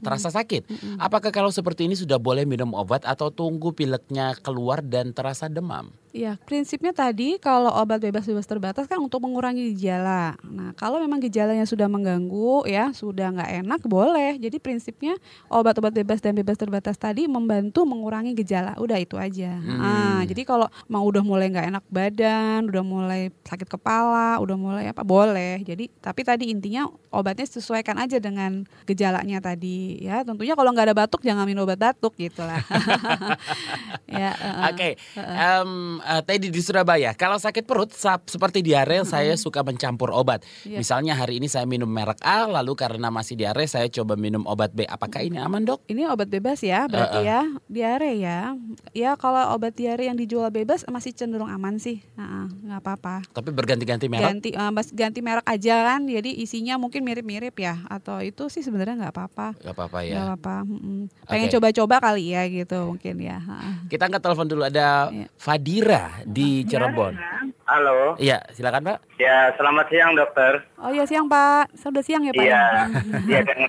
terasa 0.00 0.28
sakit. 0.28 0.68
Apakah 1.00 1.32
kalau 1.32 1.48
seperti 1.48 1.88
ini 1.88 1.96
sudah 1.96 2.20
boleh 2.20 2.44
minum 2.44 2.72
obat 2.76 3.04
atau 3.08 3.32
tunggu 3.32 3.72
pileknya 3.72 4.36
keluar 4.44 4.84
dan 4.84 5.16
terasa 5.16 5.48
demam? 5.48 5.90
Ya, 6.18 6.34
prinsipnya 6.42 6.90
tadi 6.90 7.38
kalau 7.38 7.70
obat 7.70 8.02
bebas-bebas 8.02 8.42
terbatas 8.42 8.90
kan 8.90 8.98
untuk 8.98 9.22
mengurangi 9.22 9.70
gejala. 9.70 10.34
Nah, 10.42 10.74
kalau 10.74 10.98
memang 10.98 11.22
gejalanya 11.22 11.62
sudah 11.62 11.86
mengganggu 11.86 12.66
ya, 12.66 12.90
sudah 12.90 13.30
nggak 13.30 13.62
enak, 13.62 13.80
boleh. 13.86 14.34
Jadi 14.42 14.58
prinsipnya 14.58 15.14
obat-obat 15.46 15.94
bebas 15.94 16.18
dan 16.18 16.34
bebas 16.34 16.58
terbatas 16.58 16.98
tadi 16.98 17.30
membantu 17.30 17.86
mengurangi 17.86 18.34
gejala. 18.34 18.74
Udah 18.82 18.98
itu 18.98 19.14
aja. 19.14 19.62
Hmm. 19.62 19.78
Ah, 19.78 20.22
jadi 20.26 20.42
kalau 20.42 20.66
mau 20.90 21.06
udah 21.06 21.22
mulai 21.22 21.54
nggak 21.54 21.70
enak 21.70 21.84
badan, 21.86 22.66
udah 22.66 22.82
mulai 22.82 23.30
sakit 23.46 23.70
kepala, 23.70 24.42
udah 24.42 24.56
mulai 24.58 24.84
apa, 24.90 25.06
boleh. 25.06 25.62
Jadi 25.62 25.86
tapi 26.02 26.26
tadi 26.26 26.50
intinya 26.50 26.90
obatnya 27.14 27.46
sesuaikan 27.46 27.94
aja 27.94 28.18
dengan 28.18 28.66
gejalanya 28.90 29.38
tadi 29.38 30.02
ya. 30.02 30.26
Tentunya 30.26 30.58
kalau 30.58 30.74
nggak 30.74 30.90
ada 30.90 30.96
batuk 30.98 31.22
jangan 31.22 31.46
minum 31.46 31.62
obat 31.62 31.78
batuk 31.78 32.18
gitu 32.18 32.42
lah. 32.42 32.58
ya, 34.20 34.30
eh, 34.34 34.68
Oke, 34.72 34.88
em, 35.16 35.70
eh, 36.08 36.22
Teddy 36.22 36.48
di 36.48 36.58
Surabaya. 36.58 37.12
Kalau 37.12 37.36
sakit 37.36 37.62
perut 37.62 37.92
sap- 37.92 38.24
seperti 38.26 38.60
diare, 38.60 39.04
saya 39.04 39.34
suka 39.34 39.60
mencampur 39.60 40.08
obat. 40.10 40.40
Iya. 40.62 40.78
Misalnya 40.78 41.12
hari 41.12 41.36
ini 41.36 41.46
saya 41.46 41.64
minum 41.64 41.86
merek 41.86 42.16
A, 42.20 42.46
lalu 42.46 42.72
karena 42.74 43.08
masih 43.08 43.34
diare 43.34 43.64
saya 43.64 43.86
coba 43.88 44.14
minum 44.14 44.42
obat 44.44 44.72
B. 44.72 44.84
Apakah 44.84 45.20
ini 45.20 45.36
aman 45.36 45.62
dok? 45.62 45.84
Ini 45.86 46.08
obat 46.08 46.26
bebas 46.26 46.60
ya, 46.60 46.86
berarti 46.86 47.18
Eh, 47.18 47.20
eh. 47.20 47.26
ya. 47.26 47.40
Diare 47.68 48.10
ya. 48.14 48.38
Ya 48.92 49.10
kalau 49.14 49.52
obat 49.52 49.74
diare 49.74 50.04
yang 50.04 50.16
dijual 50.16 50.48
bebas 50.48 50.86
masih 50.86 51.12
cenderung 51.12 51.48
aman 51.48 51.76
sih. 51.76 52.00
Nah, 52.14 52.48
nggak 52.48 52.80
apa-apa. 52.80 53.14
Tapi 53.28 53.50
berganti-ganti 53.50 54.06
merek. 54.06 54.24
Ganti 54.24 54.50
mas- 54.70 54.92
ganti 54.92 55.20
merek 55.20 55.44
aja 55.44 55.76
kan. 55.86 56.04
Jadi 56.04 56.32
isinya 56.36 56.76
mungkin 56.76 57.02
mirip-mirip 57.02 57.52
ya 57.54 57.82
atau 57.86 58.20
itu 58.20 58.46
sih 58.46 58.60
sebenarnya 58.60 58.94
nggak 58.98 59.14
apa-apa. 59.14 59.48
Gak 59.58 59.74
apa-apa 59.74 59.98
Nggak 60.00 60.14
ya. 60.14 60.22
apa-apa. 60.26 60.56
mm-mm. 60.64 61.00
Pengen 61.24 61.48
coba-coba 61.50 61.96
kali 62.00 62.30
ya 62.30 62.46
gitu 62.46 62.78
mungkin 62.86 63.16
ya. 63.18 63.38
Ha. 63.38 63.56
Kita 63.86 64.06
angkat 64.06 64.22
telepon 64.22 64.46
dulu 64.46 64.62
ada 64.62 65.08
Iya. 65.08 65.26
Fadira 65.34 65.87
di 66.24 66.66
Cirebon. 66.68 67.16
Halo, 67.68 68.16
Iya, 68.16 68.40
silakan 68.50 68.80
Pak. 68.82 68.98
ya 69.18 69.52
selamat 69.52 69.86
siang 69.88 70.14
dokter. 70.14 70.62
Oh 70.78 70.88
ya 70.88 71.04
siang 71.04 71.26
Pak. 71.26 71.74
Sudah 71.74 72.00
siang 72.00 72.22
ya 72.22 72.30
Pak 72.30 72.40
Iya, 72.40 72.54
ya. 72.56 72.84
iya 73.26 73.40
kan 73.42 73.58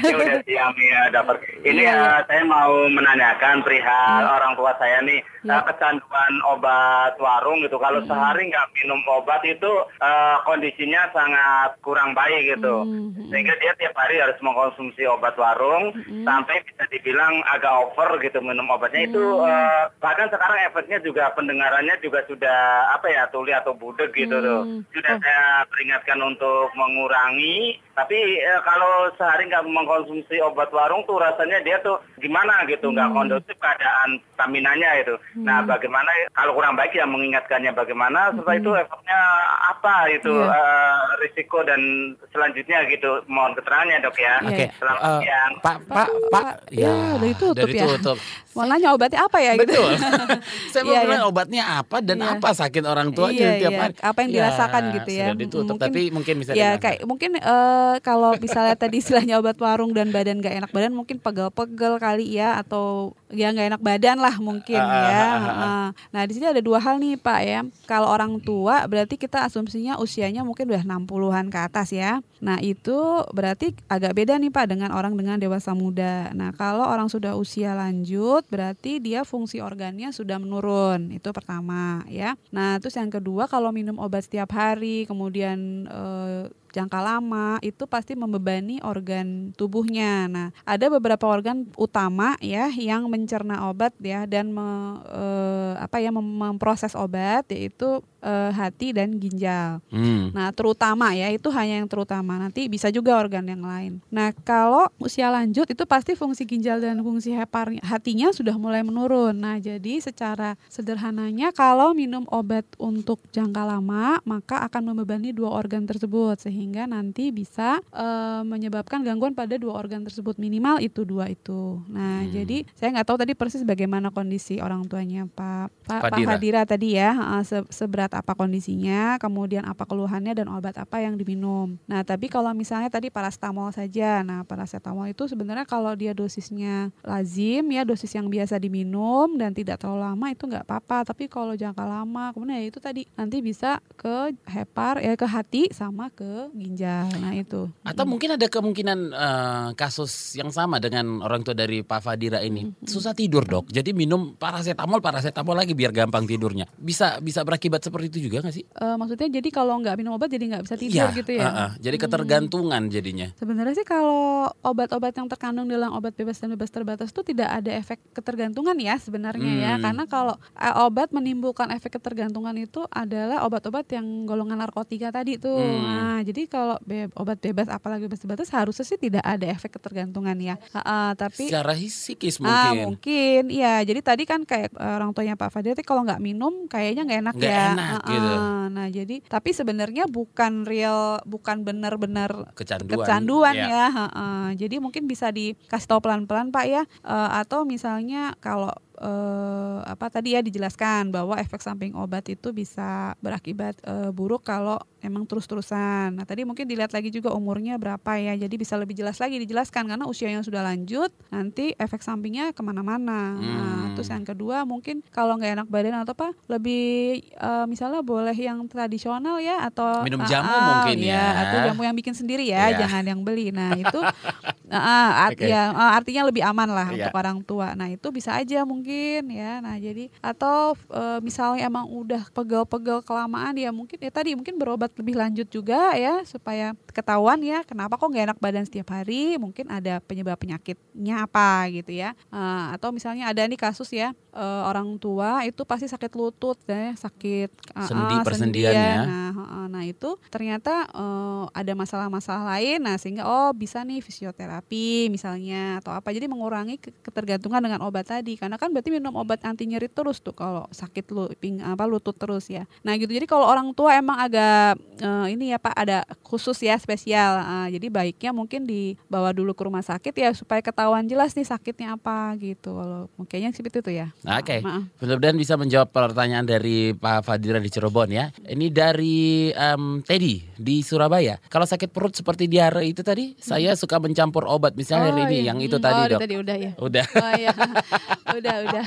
ya 0.00 0.14
udah 0.16 0.40
siang 0.40 0.72
ya 0.72 1.00
dokter. 1.10 1.36
Ini 1.60 1.74
Iya, 1.76 1.92
iya. 1.92 2.08
eh, 2.08 2.20
saya 2.24 2.42
mau 2.42 2.72
menanyakan 2.86 3.60
perihal 3.60 4.22
Iya. 4.22 4.30
orang 4.32 4.52
tua 4.54 4.72
saya 4.76 5.02
nih 5.02 5.20
Iya. 5.42 5.52
eh, 5.52 5.62
kecanduan 5.64 6.32
obat 6.48 7.12
warung 7.18 7.60
gitu. 7.60 7.76
Kalau 7.76 8.00
sehari 8.00 8.46
nggak 8.46 8.66
minum 8.74 9.00
obat 9.06 9.44
itu 9.44 9.72
eh, 10.00 10.36
kondisinya 10.42 11.10
sangat 11.10 11.76
kurang 11.82 12.14
baik 12.14 12.56
gitu. 12.56 12.86
Mm, 12.86 13.12
mm, 13.12 13.28
Sehingga 13.28 13.52
dia 13.58 13.76
tiap 13.76 13.92
hari 13.94 14.16
harus 14.16 14.38
mengkonsumsi 14.40 15.04
obat 15.04 15.36
warung 15.36 15.92
Mm-mm. 15.92 16.24
sampai 16.24 16.62
bisa 16.62 16.88
dibilang 16.88 17.36
agak 17.44 17.74
over 17.84 18.16
gitu 18.18 18.40
minum 18.40 18.64
obatnya 18.70 19.04
itu 19.04 19.20
Mm. 19.20 19.44
eh, 19.44 19.82
bahkan 19.98 20.30
sekarang 20.30 20.56
efeknya 20.64 20.98
juga 21.00 21.28
pendengarannya 21.34 22.00
juga 22.00 22.24
sudah 22.24 22.58
apa 22.88 23.06
ya 23.08 23.25
tuli 23.28 23.50
atau 23.50 23.72
budek 23.72 24.12
gitu 24.12 24.36
tuh. 24.36 24.62
Mm. 24.62 24.80
Sudah 24.88 25.12
Oh. 25.12 25.18
saya 25.18 25.44
peringatkan 25.66 26.18
untuk 26.20 26.68
mengurangi, 26.72 27.58
tapi 27.92 28.14
eh, 28.36 28.60
kalau 28.60 28.86
sehari 29.14 29.46
nggak 29.46 29.64
mengkonsumsi 29.64 30.36
obat 30.40 30.68
warung 30.68 31.00
tuh 31.02 31.16
rasanya 31.16 31.60
dia 31.60 31.78
tuh 31.78 31.96
gimana 32.16 32.64
gitu 32.64 32.88
nggak 32.88 33.10
kondusif 33.10 33.56
keadaan 33.56 34.16
staminanya 34.32 34.90
itu. 34.98 35.14
Nah 35.38 35.62
bagaimana 35.62 36.08
kalau 36.30 36.52
kurang 36.52 36.74
baik 36.74 36.92
ya 36.92 37.04
mengingatkannya 37.04 37.72
bagaimana 37.72 38.30
setelah 38.30 38.56
itu 38.56 38.70
efeknya 38.74 39.20
apa 39.66 39.94
itu 40.10 40.32
Iya. 40.32 40.52
eh, 40.52 41.00
risiko 41.20 41.58
dan 41.62 41.80
selanjutnya 42.28 42.84
gitu 42.86 43.10
mohon 43.26 43.54
keterangannya 43.54 44.02
dok 44.02 44.16
ya. 44.16 44.34
Iya, 44.38 44.48
Oke. 44.48 44.66
Selamat 44.76 45.00
eh, 45.02 45.18
siang. 45.22 45.52
Pak, 45.58 45.76
Pak, 45.86 46.08
Pak. 46.28 46.46
ya, 46.70 46.92
udah 47.14 47.26
ditutup 47.26 47.64
udah 47.64 47.72
ya. 47.72 47.84
ditutup. 47.88 48.18
Mau 48.52 48.64
nanya 48.64 48.88
obatnya 48.90 49.20
apa 49.22 49.38
ya 49.38 49.52
gitu. 49.54 49.72
Betul. 49.72 49.90
Saya 50.72 50.82
mau 50.82 50.92
Iya, 50.92 51.00
bilang 51.04 51.22
iya. 51.22 51.28
obatnya 51.28 51.62
apa 51.76 51.96
dan 52.00 52.18
Iya. 52.18 52.28
apa 52.34 52.48
sakit 52.50 52.84
orang 52.84 53.08
tua 53.16 53.28
Iya, 53.32 53.48
tiap 53.58 53.72
iya. 53.72 53.80
hari. 53.80 53.94
Apa 53.98 54.18
yang 54.20 54.30
dirasakan 54.30 54.82
gitu 54.94 55.10
ya. 55.10 55.26
Ditutup, 55.32 55.74
Mungkin- 55.74 55.80
tapi 55.80 56.00
mungkin 56.12 56.34
bisa 56.36 56.52
Ya 56.52 56.76
kayak 56.76 57.00
mungkin 57.02 57.30
eh, 57.34 57.94
kalau 58.00 58.36
misalnya 58.36 58.76
tadi 58.76 59.00
istilahnya 59.00 59.40
obat 59.40 59.56
warung 59.56 59.90
dan 59.90 60.12
badan 60.12 60.38
gak 60.38 60.54
enak 60.54 60.70
badan 60.70 60.92
mungkin 60.92 61.16
pegel-pegel 61.16 61.96
kali 61.96 62.28
ya 62.30 62.60
atau 62.60 63.16
ya 63.34 63.50
nggak 63.50 63.74
enak 63.74 63.82
badan 63.82 64.18
lah 64.22 64.38
mungkin 64.38 64.78
Ah, 64.78 65.02
ya. 65.10 65.18
ah, 65.18 65.34
ah, 65.34 65.46
ah. 65.46 65.62
Ah. 65.66 65.88
Nah 66.14 66.22
di 66.24 66.32
sini 66.38 66.46
ada 66.46 66.62
dua 66.62 66.78
hal 66.78 67.02
nih 67.02 67.18
Pak 67.18 67.40
ya. 67.42 67.60
Kalau 67.90 68.06
orang 68.06 68.38
tua 68.38 68.86
berarti 68.86 69.18
kita 69.18 69.42
asumsinya 69.42 69.98
usianya 69.98 70.46
mungkin 70.46 70.70
udah 70.70 70.82
60-an 70.86 71.50
ke 71.50 71.58
atas 71.58 71.90
ya. 71.90 72.22
Nah 72.38 72.62
itu 72.62 72.94
berarti 73.34 73.74
agak 73.90 74.14
beda 74.14 74.38
nih 74.38 74.54
Pak 74.54 74.66
dengan 74.70 74.94
orang 74.94 75.18
dengan 75.18 75.42
dewasa 75.42 75.74
muda. 75.74 76.30
Nah 76.36 76.54
kalau 76.54 76.86
orang 76.86 77.10
sudah 77.10 77.34
usia 77.34 77.74
lanjut 77.74 78.46
berarti 78.46 79.02
dia 79.02 79.26
fungsi 79.26 79.58
organnya 79.58 80.14
sudah 80.14 80.38
menurun. 80.38 81.10
Itu 81.10 81.34
pertama 81.34 82.06
ya. 82.06 82.38
Nah 82.54 82.78
terus 82.78 82.94
yang 82.94 83.10
kedua 83.10 83.50
kalau 83.50 83.74
minum 83.74 83.98
obat 83.98 84.28
setiap 84.28 84.54
hari 84.54 85.02
kemudian 85.10 85.88
eh, 85.90 86.46
jangka 86.76 87.00
lama 87.00 87.56
itu 87.64 87.88
pasti 87.88 88.12
membebani 88.12 88.84
organ 88.84 89.56
tubuhnya. 89.56 90.28
Nah, 90.28 90.48
ada 90.68 90.92
beberapa 90.92 91.24
organ 91.24 91.64
utama 91.80 92.36
ya 92.44 92.68
yang 92.68 93.08
mencerna 93.08 93.72
obat 93.72 93.96
ya 93.96 94.28
dan 94.28 94.52
me- 94.52 95.00
eh, 95.08 95.72
apa 95.80 95.96
ya 96.04 96.12
mem- 96.12 96.36
memproses 96.36 96.92
obat 96.92 97.48
yaitu 97.48 98.04
eh, 98.20 98.50
hati 98.52 98.92
dan 98.92 99.16
ginjal. 99.16 99.80
Hmm. 99.88 100.34
Nah, 100.36 100.52
terutama 100.52 101.16
ya 101.16 101.32
itu 101.32 101.48
hanya 101.54 101.80
yang 101.80 101.88
terutama. 101.88 102.36
Nanti 102.36 102.66
bisa 102.66 102.92
juga 102.92 103.16
organ 103.16 103.46
yang 103.46 103.62
lain. 103.62 104.02
Nah, 104.10 104.34
kalau 104.44 104.90
usia 104.98 105.30
lanjut 105.30 105.64
itu 105.70 105.84
pasti 105.86 106.12
fungsi 106.18 106.42
ginjal 106.44 106.82
dan 106.82 107.00
fungsi 107.00 107.32
hepar 107.32 107.72
hatinya 107.86 108.34
sudah 108.34 108.58
mulai 108.58 108.82
menurun. 108.82 109.32
Nah, 109.32 109.56
jadi 109.62 110.02
secara 110.02 110.58
sederhananya 110.66 111.54
kalau 111.54 111.94
minum 111.94 112.26
obat 112.28 112.66
untuk 112.76 113.22
jangka 113.30 113.62
lama 113.62 114.18
maka 114.26 114.66
akan 114.66 114.92
membebani 114.92 115.30
dua 115.30 115.54
organ 115.54 115.86
tersebut 115.86 116.42
sehingga 116.42 116.65
nanti 116.72 117.30
bisa 117.30 117.78
eh, 117.92 118.42
menyebabkan 118.42 119.02
gangguan 119.02 119.32
pada 119.32 119.54
dua 119.54 119.76
organ 119.76 120.02
tersebut 120.02 120.34
minimal 120.36 120.80
itu 120.80 121.04
dua 121.04 121.28
itu. 121.28 121.78
Nah, 121.86 122.24
Hmm. 122.24 122.32
jadi 122.32 122.64
saya 122.72 122.96
nggak 122.96 123.06
tahu 123.06 123.18
tadi 123.20 123.32
persis 123.32 123.62
bagaimana 123.62 124.08
kondisi 124.08 124.58
orang 124.58 124.82
tuanya 124.86 125.28
Pak 125.28 125.68
Pak 125.84 126.00
Pak 126.00 126.00
Fadira. 126.10 126.26
Fadira 126.26 126.60
tadi 126.64 126.88
ya 126.94 127.12
se- 127.42 127.68
seberat 127.68 128.10
apa 128.10 128.32
kondisinya, 128.32 129.20
kemudian 129.20 129.62
apa 129.62 129.84
keluhannya 129.84 130.32
dan 130.32 130.48
obat 130.48 130.74
apa 130.74 130.98
yang 130.98 131.14
diminum. 131.14 131.76
Nah, 131.84 132.02
tapi 132.02 132.26
kalau 132.26 132.50
misalnya 132.50 132.88
tadi 132.88 133.12
parastamol 133.12 133.70
saja, 133.70 134.24
nah 134.24 134.42
paracetamol 134.42 135.06
itu 135.06 135.28
sebenarnya 135.28 135.68
kalau 135.68 135.92
dia 135.92 136.10
dosisnya 136.10 136.88
lazim 137.04 137.62
ya 137.68 137.84
dosis 137.84 138.10
yang 138.10 138.26
biasa 138.26 138.56
diminum 138.56 139.36
dan 139.36 139.52
tidak 139.52 139.78
terlalu 139.78 140.00
lama 140.02 140.26
itu 140.32 140.42
nggak 140.42 140.64
apa-apa. 140.64 141.06
Tapi 141.06 141.28
kalau 141.28 141.52
jangka 141.52 141.84
lama, 141.84 142.32
kemudian 142.32 142.56
ya 142.56 142.66
itu 142.66 142.80
tadi 142.80 143.04
nanti 143.14 143.38
bisa 143.38 143.78
ke 143.94 144.32
hepar 144.48 144.98
ya 144.98 145.14
ke 145.14 145.26
hati 145.26 145.62
sama 145.70 146.08
ke 146.08 146.48
ginjal. 146.56 147.06
Nah 147.20 147.32
itu. 147.36 147.68
Atau 147.84 148.04
mungkin 148.08 148.34
ada 148.34 148.46
kemungkinan 148.48 148.98
eh, 149.12 149.68
kasus 149.76 150.34
yang 150.34 150.48
sama 150.50 150.80
dengan 150.80 151.20
orang 151.20 151.44
tua 151.44 151.52
dari 151.52 151.84
Pak 151.84 152.00
Fadira 152.02 152.40
ini 152.40 152.66
susah 152.82 153.12
tidur 153.12 153.44
dok. 153.44 153.68
Jadi 153.70 153.92
minum 153.92 154.34
paracetamol, 154.34 154.98
paracetamol 155.04 155.54
lagi 155.54 155.76
biar 155.76 155.92
gampang 155.92 156.24
tidurnya. 156.24 156.66
Bisa 156.76 157.20
bisa 157.20 157.44
berakibat 157.46 157.84
seperti 157.84 158.16
itu 158.16 158.32
juga 158.32 158.42
nggak 158.42 158.54
sih? 158.54 158.64
Eh, 158.64 158.96
maksudnya 158.96 159.28
jadi 159.28 159.48
kalau 159.52 159.76
nggak 159.80 159.96
minum 160.00 160.16
obat 160.16 160.32
jadi 160.32 160.44
nggak 160.56 160.64
bisa 160.64 160.76
tidur 160.76 161.08
Iya, 161.12 161.16
gitu 161.16 161.32
ya? 161.36 161.44
eh, 161.44 161.50
eh. 161.52 161.70
Jadi 161.84 161.96
ketergantungan 162.00 162.82
jadinya. 162.88 163.28
Sebenarnya 163.36 163.74
sih 163.76 163.86
kalau 163.86 164.50
obat-obat 164.64 165.12
yang 165.16 165.28
terkandung 165.28 165.68
dalam 165.68 165.92
obat 165.92 166.16
bebas 166.16 166.40
dan 166.40 166.52
bebas 166.56 166.72
terbatas 166.72 167.12
itu 167.12 167.22
tidak 167.22 167.48
ada 167.52 167.70
efek 167.76 168.00
ketergantungan 168.16 168.76
ya 168.80 168.96
sebenarnya 168.96 169.52
ya. 169.56 169.72
Hmm. 169.76 169.82
Karena 169.84 170.04
kalau 170.08 170.34
eh, 170.56 170.74
obat 170.82 171.12
menimbulkan 171.12 171.70
efek 171.76 172.00
ketergantungan 172.00 172.56
itu 172.56 172.84
adalah 172.88 173.44
obat-obat 173.44 173.86
yang 173.92 174.24
golongan 174.24 174.60
narkotika 174.60 175.12
tadi 175.12 175.36
tuh. 175.36 175.56
Hmm. 175.56 175.84
Nah, 175.86 176.20
jadi 176.24 176.35
kalau 176.44 176.76
be- 176.80 177.08
obat 177.14 177.40
bebas 177.40 177.64
apalagi 177.66 178.04
bebas 178.04 178.20
terbatas 178.20 178.48
harusnya 178.50 178.84
sih 178.84 178.98
tidak 178.98 179.24
ada 179.24 179.48
efek 179.48 179.72
ketergantungan 179.72 180.36
ya. 180.36 180.60
Ha, 180.70 180.80
ah, 180.82 181.12
tapi 181.12 181.48
Secara 181.48 181.72
psikis 181.72 182.36
Ah, 182.38 182.76
mungkin. 182.76 182.84
mungkin 182.92 183.42
iya 183.48 183.80
jadi 183.80 184.00
tadi 184.02 184.22
kan 184.22 184.44
kayak 184.44 184.68
eh, 184.70 184.92
orang 184.92 185.10
tuanya 185.10 185.32
Pak 185.34 185.48
Fadil 185.48 185.72
tadi 185.72 185.80
kalau 185.80 186.04
nggak 186.04 186.20
minum 186.20 186.66
kayaknya 186.66 187.02
nggak 187.02 187.20
enak 187.22 187.34
Nggak 187.34 187.48
ya 187.48 187.64
enak 187.70 187.88
Ah, 187.96 188.04
gitu. 188.06 188.28
ah. 188.28 188.64
nah 188.68 188.86
jadi 188.86 189.16
tapi 189.22 189.50
sebenarnya 189.50 190.04
bukan 190.06 190.52
real 190.62 191.00
bukan 191.22 191.62
benar-benar 191.62 192.52
Kecanduan. 192.52 192.98
kecanduan 192.98 193.54
Iya. 193.54 193.66
ya 193.66 193.86
ha, 193.88 194.06
ha. 194.06 194.26
jadi 194.52 194.76
mungkin 194.76 195.06
bisa 195.06 195.30
dikasih 195.30 195.86
tahu 195.86 196.02
pelan-pelan 196.02 196.50
Pak 196.50 196.66
ya 196.66 196.82
Eh, 196.98 197.30
atau 197.36 197.62
misalnya 197.62 198.34
kalau 198.36 198.74
eh, 198.98 199.56
apa 199.82 200.06
tadi 200.08 200.32
ya 200.32 200.40
dijelaskan 200.40 201.10
bahwa 201.10 201.36
efek 201.36 201.58
samping 201.58 201.92
obat 201.92 202.26
itu 202.26 202.50
bisa 202.50 202.86
berakibat 203.18 203.76
eh, 203.82 204.10
buruk 204.10 204.42
kalau 204.42 204.76
emang 205.00 205.22
terus-terusan. 205.22 206.12
Nah 206.12 206.24
tadi 206.24 206.42
mungkin 206.42 206.64
dilihat 206.64 206.90
lagi 206.90 207.08
juga 207.08 207.30
umurnya 207.30 207.76
berapa 207.76 208.10
ya, 208.16 208.34
jadi 208.34 208.50
bisa 208.52 208.74
lebih 208.74 208.94
jelas 208.94 209.16
lagi 209.16 209.38
dijelaskan 209.38 209.86
karena 209.86 210.04
usia 210.04 210.26
yang 210.26 210.42
sudah 210.42 210.60
lanjut 210.60 211.08
nanti 211.28 211.72
efek 211.74 212.00
sampingnya 212.00 212.50
ke 212.50 212.60
mana-mana. 212.60 213.36
Nah, 213.36 213.64
Hmm. 213.86 213.94
terus 213.94 214.08
yang 214.08 214.24
kedua 214.24 214.62
mungkin 214.62 215.00
kalau 215.08 215.36
nggak 215.36 215.52
enak 215.54 215.68
badan 215.68 216.02
atau 216.02 216.12
apa 216.12 216.28
lebih 216.46 216.84
eh, 217.30 217.64
misalnya 217.66 218.00
boleh 218.00 218.34
yang 218.34 218.58
tradisional 218.66 219.38
ya 219.38 219.62
atau 219.62 220.02
Minum 220.02 220.20
Ah, 220.20 220.28
jamu 220.28 220.50
ah, 220.50 220.62
mungkin 220.74 220.98
ya. 221.00 221.22
atau 221.38 221.58
jamu 221.64 221.82
yang 221.82 221.94
bikin 221.94 222.12
sendiri 222.12 222.44
ya, 222.44 222.68
Iya. 222.68 222.82
jangan 222.82 223.04
yang 223.04 223.20
beli. 223.20 223.50
Nah 223.50 223.72
itu 223.74 224.00
ah, 224.72 225.28
art- 225.28 225.38
Oke. 225.38 225.46
ya, 225.46 225.70
artinya 225.70 226.22
lebih 226.26 226.42
aman 226.42 226.68
lah 226.68 226.88
Iya. 226.90 227.08
untuk 227.08 227.14
orang 227.14 227.38
tua. 227.42 227.68
Nah 227.72 227.86
itu 227.86 228.08
bisa 228.10 228.34
aja 228.34 228.62
mungkin 228.62 228.85
ya. 229.30 229.58
Nah 229.58 229.76
jadi 229.80 230.08
atau 230.22 230.78
eh, 230.92 231.18
misalnya 231.24 231.66
emang 231.66 231.88
udah 231.88 232.28
pegel-pegel 232.30 233.02
kelamaan 233.02 233.54
ya 233.58 233.70
mungkin 233.74 233.98
ya 233.98 234.10
tadi 234.12 234.38
mungkin 234.38 234.56
berobat 234.60 234.92
lebih 234.94 235.18
lanjut 235.18 235.48
juga 235.50 235.94
ya 235.98 236.22
supaya 236.22 236.72
ketahuan 236.92 237.40
ya 237.42 237.62
kenapa 237.66 237.98
kok 237.98 238.08
nggak 238.08 238.24
enak 238.32 238.38
badan 238.38 238.64
setiap 238.64 238.94
hari. 238.94 239.36
Mungkin 239.36 239.68
ada 239.68 239.98
penyebab 240.04 240.38
penyakitnya 240.38 241.26
apa 241.26 241.68
gitu 241.72 241.92
ya. 241.92 242.12
Ah, 242.28 242.76
atau 242.76 242.92
misalnya 242.92 243.28
ada 243.30 243.42
nih 243.44 243.58
kasus 243.58 243.90
ya 243.92 244.12
eh, 244.32 244.62
orang 244.64 244.96
tua 245.00 245.42
itu 245.48 245.64
pasti 245.64 245.88
sakit 245.88 246.12
lutut 246.14 246.58
ya 246.68 246.92
sakit 246.94 247.76
ah, 247.76 247.88
Sendi 247.88 248.16
ah, 248.16 248.24
persendian 248.24 248.72
ya. 248.72 248.84
ya. 248.84 248.96
Nah, 249.06 249.66
nah 249.70 249.82
itu 249.82 250.16
ternyata 250.28 250.86
eh, 250.92 251.44
ada 251.52 251.72
masalah-masalah 251.72 252.44
lain. 252.56 252.84
Nah 252.84 252.96
sehingga 253.00 253.24
oh 253.26 253.50
bisa 253.56 253.82
nih 253.82 254.00
fisioterapi 254.00 255.08
misalnya 255.08 255.80
atau 255.80 255.92
apa. 255.92 256.12
Jadi 256.12 256.28
mengurangi 256.28 256.76
ke- 256.76 256.94
ketergantungan 257.04 257.60
dengan 257.62 257.80
obat 257.84 258.08
tadi. 258.08 258.36
Karena 258.36 258.60
kan 258.60 258.70
berarti 258.76 258.92
minum 258.92 259.16
obat 259.16 259.40
anti 259.40 259.64
nyeri 259.64 259.88
terus 259.88 260.20
tuh 260.20 260.36
kalau 260.36 260.68
sakit 260.68 261.08
lu 261.08 261.32
ping 261.40 261.64
apa 261.64 261.88
lutut 261.88 262.12
terus 262.12 262.44
ya. 262.46 262.68
Nah 262.84 262.92
gitu. 262.94 263.08
Jadi 263.08 263.24
kalau 263.24 263.48
orang 263.48 263.72
tua 263.72 263.96
emang 263.96 264.20
agak 264.20 264.76
eh, 265.00 265.26
ini 265.32 265.48
ya 265.48 265.56
Pak 265.56 265.72
ada 265.72 266.04
khusus 266.20 266.60
ya 266.60 266.76
spesial. 266.76 267.40
Ah, 267.40 267.66
jadi 267.66 267.88
baiknya 267.88 268.36
mungkin 268.36 268.68
dibawa 268.68 269.32
dulu 269.32 269.56
ke 269.56 269.62
rumah 269.64 269.80
sakit 269.80 270.12
ya 270.12 270.36
supaya 270.36 270.60
ketahuan 270.60 271.08
jelas 271.08 271.32
nih 271.32 271.48
sakitnya 271.48 271.96
apa 271.96 272.36
gitu. 272.36 272.76
Kalau 272.76 273.08
kayaknya 273.24 273.56
seperti 273.56 273.80
itu 273.80 273.92
ya. 273.96 274.06
Oke, 274.28 274.60
Maaf. 274.60 274.84
mudah-mudahan 275.00 275.38
bisa 275.38 275.56
menjawab 275.56 275.88
pertanyaan 275.88 276.44
dari 276.44 276.92
Pak 276.92 277.24
Fadira 277.24 277.56
di 277.56 277.72
Cirebon 277.72 278.12
ya. 278.12 278.28
Ini 278.44 278.66
dari 278.68 279.48
em, 279.48 280.04
Teddy 280.04 280.44
di 280.58 280.84
Surabaya. 280.84 281.40
Kalau 281.48 281.64
sakit 281.64 281.88
perut 281.88 282.12
seperti 282.12 282.44
diare 282.44 282.84
itu 282.84 283.00
tadi, 283.00 283.32
saya 283.38 283.72
suka 283.72 283.96
mencampur 283.96 284.44
obat. 284.44 284.74
Misalnya 284.74 285.14
hari 285.14 285.22
ini 285.30 285.36
iya. 285.40 285.54
yang 285.54 285.58
itu 285.62 285.76
Hmm, 285.76 285.84
tadi 285.86 286.00
oh, 286.02 286.06
dok. 286.12 286.20
tadi 286.20 286.34
udah 286.36 286.56
ya. 286.58 286.72
Udah. 286.76 287.04
Oh 287.14 287.32
iya, 287.38 287.52
udah 288.38 288.54
udah. 288.66 288.84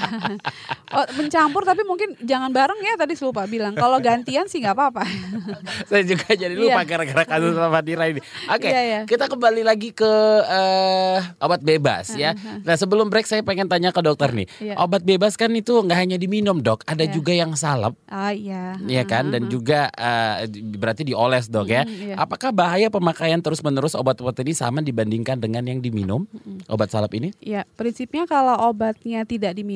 Oh 0.89 1.05
mencampur 1.15 1.63
tapi 1.63 1.85
mungkin 1.85 2.17
jangan 2.19 2.49
bareng 2.49 2.79
ya 2.79 2.97
tadi 2.97 3.13
lupa 3.19 3.45
bilang. 3.45 3.73
Kalau 3.73 3.99
gantian 3.99 4.45
sih 4.45 4.59
nggak 4.59 4.73
apa-apa. 4.73 5.03
saya 5.89 6.03
juga 6.03 6.33
jadi 6.33 6.51
lupa 6.51 6.81
Iya. 6.81 6.87
gara-gara 6.87 7.23
kasus 7.25 7.53
Pak 7.53 7.69
Fadira 7.69 8.05
ini. 8.07 8.21
Oke, 8.49 8.67
Iya, 8.67 8.81
iya. 8.81 8.99
kita 9.05 9.25
kembali 9.25 9.61
lagi 9.61 9.89
ke 9.91 10.11
eh, 10.43 11.17
obat 11.39 11.61
bebas 11.61 12.11
ya. 12.13 12.33
Nah 12.61 12.73
sebelum 12.73 13.07
break 13.07 13.25
saya 13.25 13.41
pengen 13.41 13.69
tanya 13.69 13.89
ke 13.89 14.01
dokter 14.01 14.33
nih. 14.33 14.47
Iya. 14.59 14.75
Obat 14.79 15.05
bebas 15.05 15.35
kan 15.35 15.53
itu 15.53 15.77
nggak 15.79 15.97
hanya 15.97 16.17
diminum 16.17 16.59
dok, 16.59 16.81
ada 16.83 17.05
Iya. 17.05 17.13
juga 17.13 17.31
yang 17.31 17.53
salep. 17.53 17.93
Ah 18.09 18.33
iya. 18.33 18.75
Iya 18.81 19.05
kan 19.05 19.29
dan 19.29 19.45
juga 19.47 19.87
eh, 19.91 20.49
berarti 20.75 21.05
dioles 21.05 21.45
dok 21.47 21.69
ya. 21.69 21.85
Apakah 22.15 22.49
bahaya 22.49 22.89
pemakaian 22.89 23.39
terus-menerus 23.39 23.93
obat-obat 23.93 24.41
ini 24.41 24.51
sama 24.51 24.81
dibandingkan 24.81 25.37
dengan 25.37 25.61
yang 25.63 25.79
diminum? 25.79 26.25
obat 26.65 26.89
salep 26.89 27.13
ini? 27.13 27.29
Ya, 27.39 27.63
prinsipnya 27.77 28.25
kalau 28.25 28.57
obatnya 28.65 29.21
tidak 29.23 29.53
diminum 29.53 29.68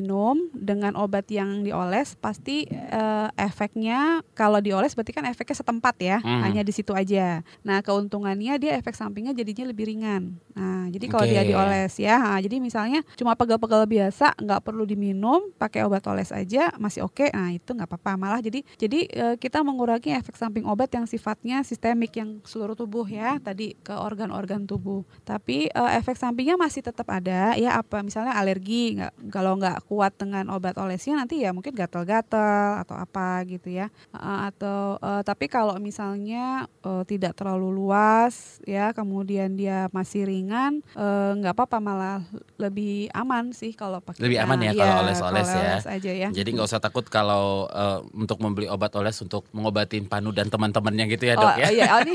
dengan 0.56 0.98
obat 0.98 1.30
yang 1.30 1.62
dioles, 1.62 2.18
pasti 2.18 2.66
eh, 2.66 3.28
efeknya 3.38 4.26
kalau 4.34 4.58
dioles 4.58 4.98
berarti 4.98 5.14
kan 5.14 5.28
efeknya 5.28 5.58
setempat 5.60 5.96
ya, 6.02 6.18
Hmm. 6.24 6.42
hanya 6.42 6.64
di 6.64 6.74
situ 6.74 6.96
aja. 6.96 7.44
Nah, 7.62 7.84
keuntungannya 7.84 8.58
dia 8.58 8.74
efek 8.80 8.98
sampingnya 8.98 9.36
jadinya 9.36 9.70
lebih 9.70 9.86
ringan. 9.86 10.40
Nah, 10.56 10.88
jadi 10.90 11.06
kalau 11.10 11.26
Oke. 11.26 11.34
dia 11.36 11.44
dioles 11.44 11.94
ya, 12.00 12.16
nah, 12.18 12.40
jadi 12.40 12.58
misalnya 12.58 13.04
cuma 13.14 13.36
pegal-pegal 13.36 13.84
biasa, 13.86 14.34
nggak 14.40 14.62
perlu 14.64 14.88
diminum, 14.88 15.52
pakai 15.58 15.84
obat 15.84 16.06
oles 16.08 16.32
aja 16.32 16.72
masih 16.80 17.04
oke. 17.04 17.28
Nah, 17.30 17.52
itu 17.52 17.70
nggak 17.70 17.90
apa-apa. 17.90 18.16
Malah 18.16 18.42
jadi 18.42 18.64
jadi 18.78 19.00
eh, 19.10 19.36
kita 19.36 19.62
mengurangi 19.62 20.16
efek 20.16 20.40
samping 20.40 20.64
obat 20.64 20.90
yang 20.96 21.04
sifatnya 21.04 21.62
sistemik 21.68 22.16
yang 22.16 22.40
seluruh 22.48 22.74
tubuh 22.74 23.04
ya, 23.06 23.38
tadi 23.44 23.76
ke 23.82 23.92
organ-organ 23.92 24.64
tubuh. 24.64 25.04
Tapi 25.28 25.68
eh, 25.68 25.92
efek 26.00 26.16
sampingnya 26.16 26.56
masih 26.56 26.86
tetap 26.86 27.10
ada 27.10 27.54
ya 27.60 27.76
apa 27.76 28.00
misalnya 28.00 28.34
alergi 28.38 28.96
nggak 28.96 29.34
kalau 29.34 29.60
nggak 29.60 29.83
kuat 29.86 30.16
dengan 30.16 30.48
obat 30.50 30.76
olesnya 30.76 31.16
nanti 31.16 31.42
ya 31.42 31.52
mungkin 31.52 31.72
gatal-gatal 31.72 32.82
atau 32.82 32.96
apa 32.96 33.44
gitu 33.46 33.70
ya 33.70 33.88
atau 34.14 34.98
eh, 34.98 35.22
tapi 35.22 35.46
kalau 35.46 35.76
misalnya 35.78 36.66
eh, 36.82 37.04
tidak 37.04 37.34
terlalu 37.34 37.70
luas 37.70 38.58
ya 38.64 38.92
kemudian 38.92 39.54
dia 39.54 39.88
masih 39.90 40.24
ringan 40.24 40.80
eh, 40.94 41.32
nggak 41.38 41.54
apa-apa 41.54 41.78
malah 41.78 42.20
lebih 42.56 43.08
aman 43.12 43.52
sih 43.52 43.74
kalau 43.74 44.00
pakai 44.00 44.24
Lebih 44.24 44.40
aman 44.42 44.58
ya 44.60 44.72
Nah, 44.74 44.80
kalau 44.80 44.96
oles-oles 45.06 45.48
ya. 45.48 45.62
oles 45.76 45.86
aja 45.86 46.12
ya 46.12 46.30
Jadi 46.32 46.50
nggak 46.50 46.66
usah 46.66 46.80
takut 46.80 47.06
kalau 47.06 47.68
eh, 47.68 48.00
untuk 48.14 48.40
membeli 48.40 48.66
obat 48.66 48.90
oles 48.96 49.16
untuk 49.20 49.46
mengobatin 49.52 50.08
Panu 50.08 50.32
dan 50.32 50.48
teman-temannya 50.48 51.06
gitu 51.08 51.24
ya 51.26 51.36
dok 51.36 51.46
oh, 51.46 51.56
ya. 51.56 51.68
iya, 51.70 51.86
oh, 51.94 52.00
ini, 52.02 52.14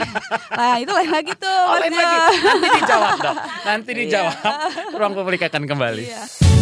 nah 0.51 0.75
itu 0.77 0.91
lain 0.91 1.11
lagi 1.11 1.33
tuh 1.35 1.61
Oh, 1.61 1.77
lain 1.77 1.93
lagi. 1.93 2.17
Nanti 2.41 2.69
dijawab 2.75 3.11
dok. 3.19 3.37
Nanti 3.63 3.91
Iya. 3.93 3.99
dijawab. 4.01 4.37
Ruang 4.95 5.13
publik 5.13 5.43
akan 5.45 5.63
kembali. 5.65 6.03
Iya. 6.03 6.58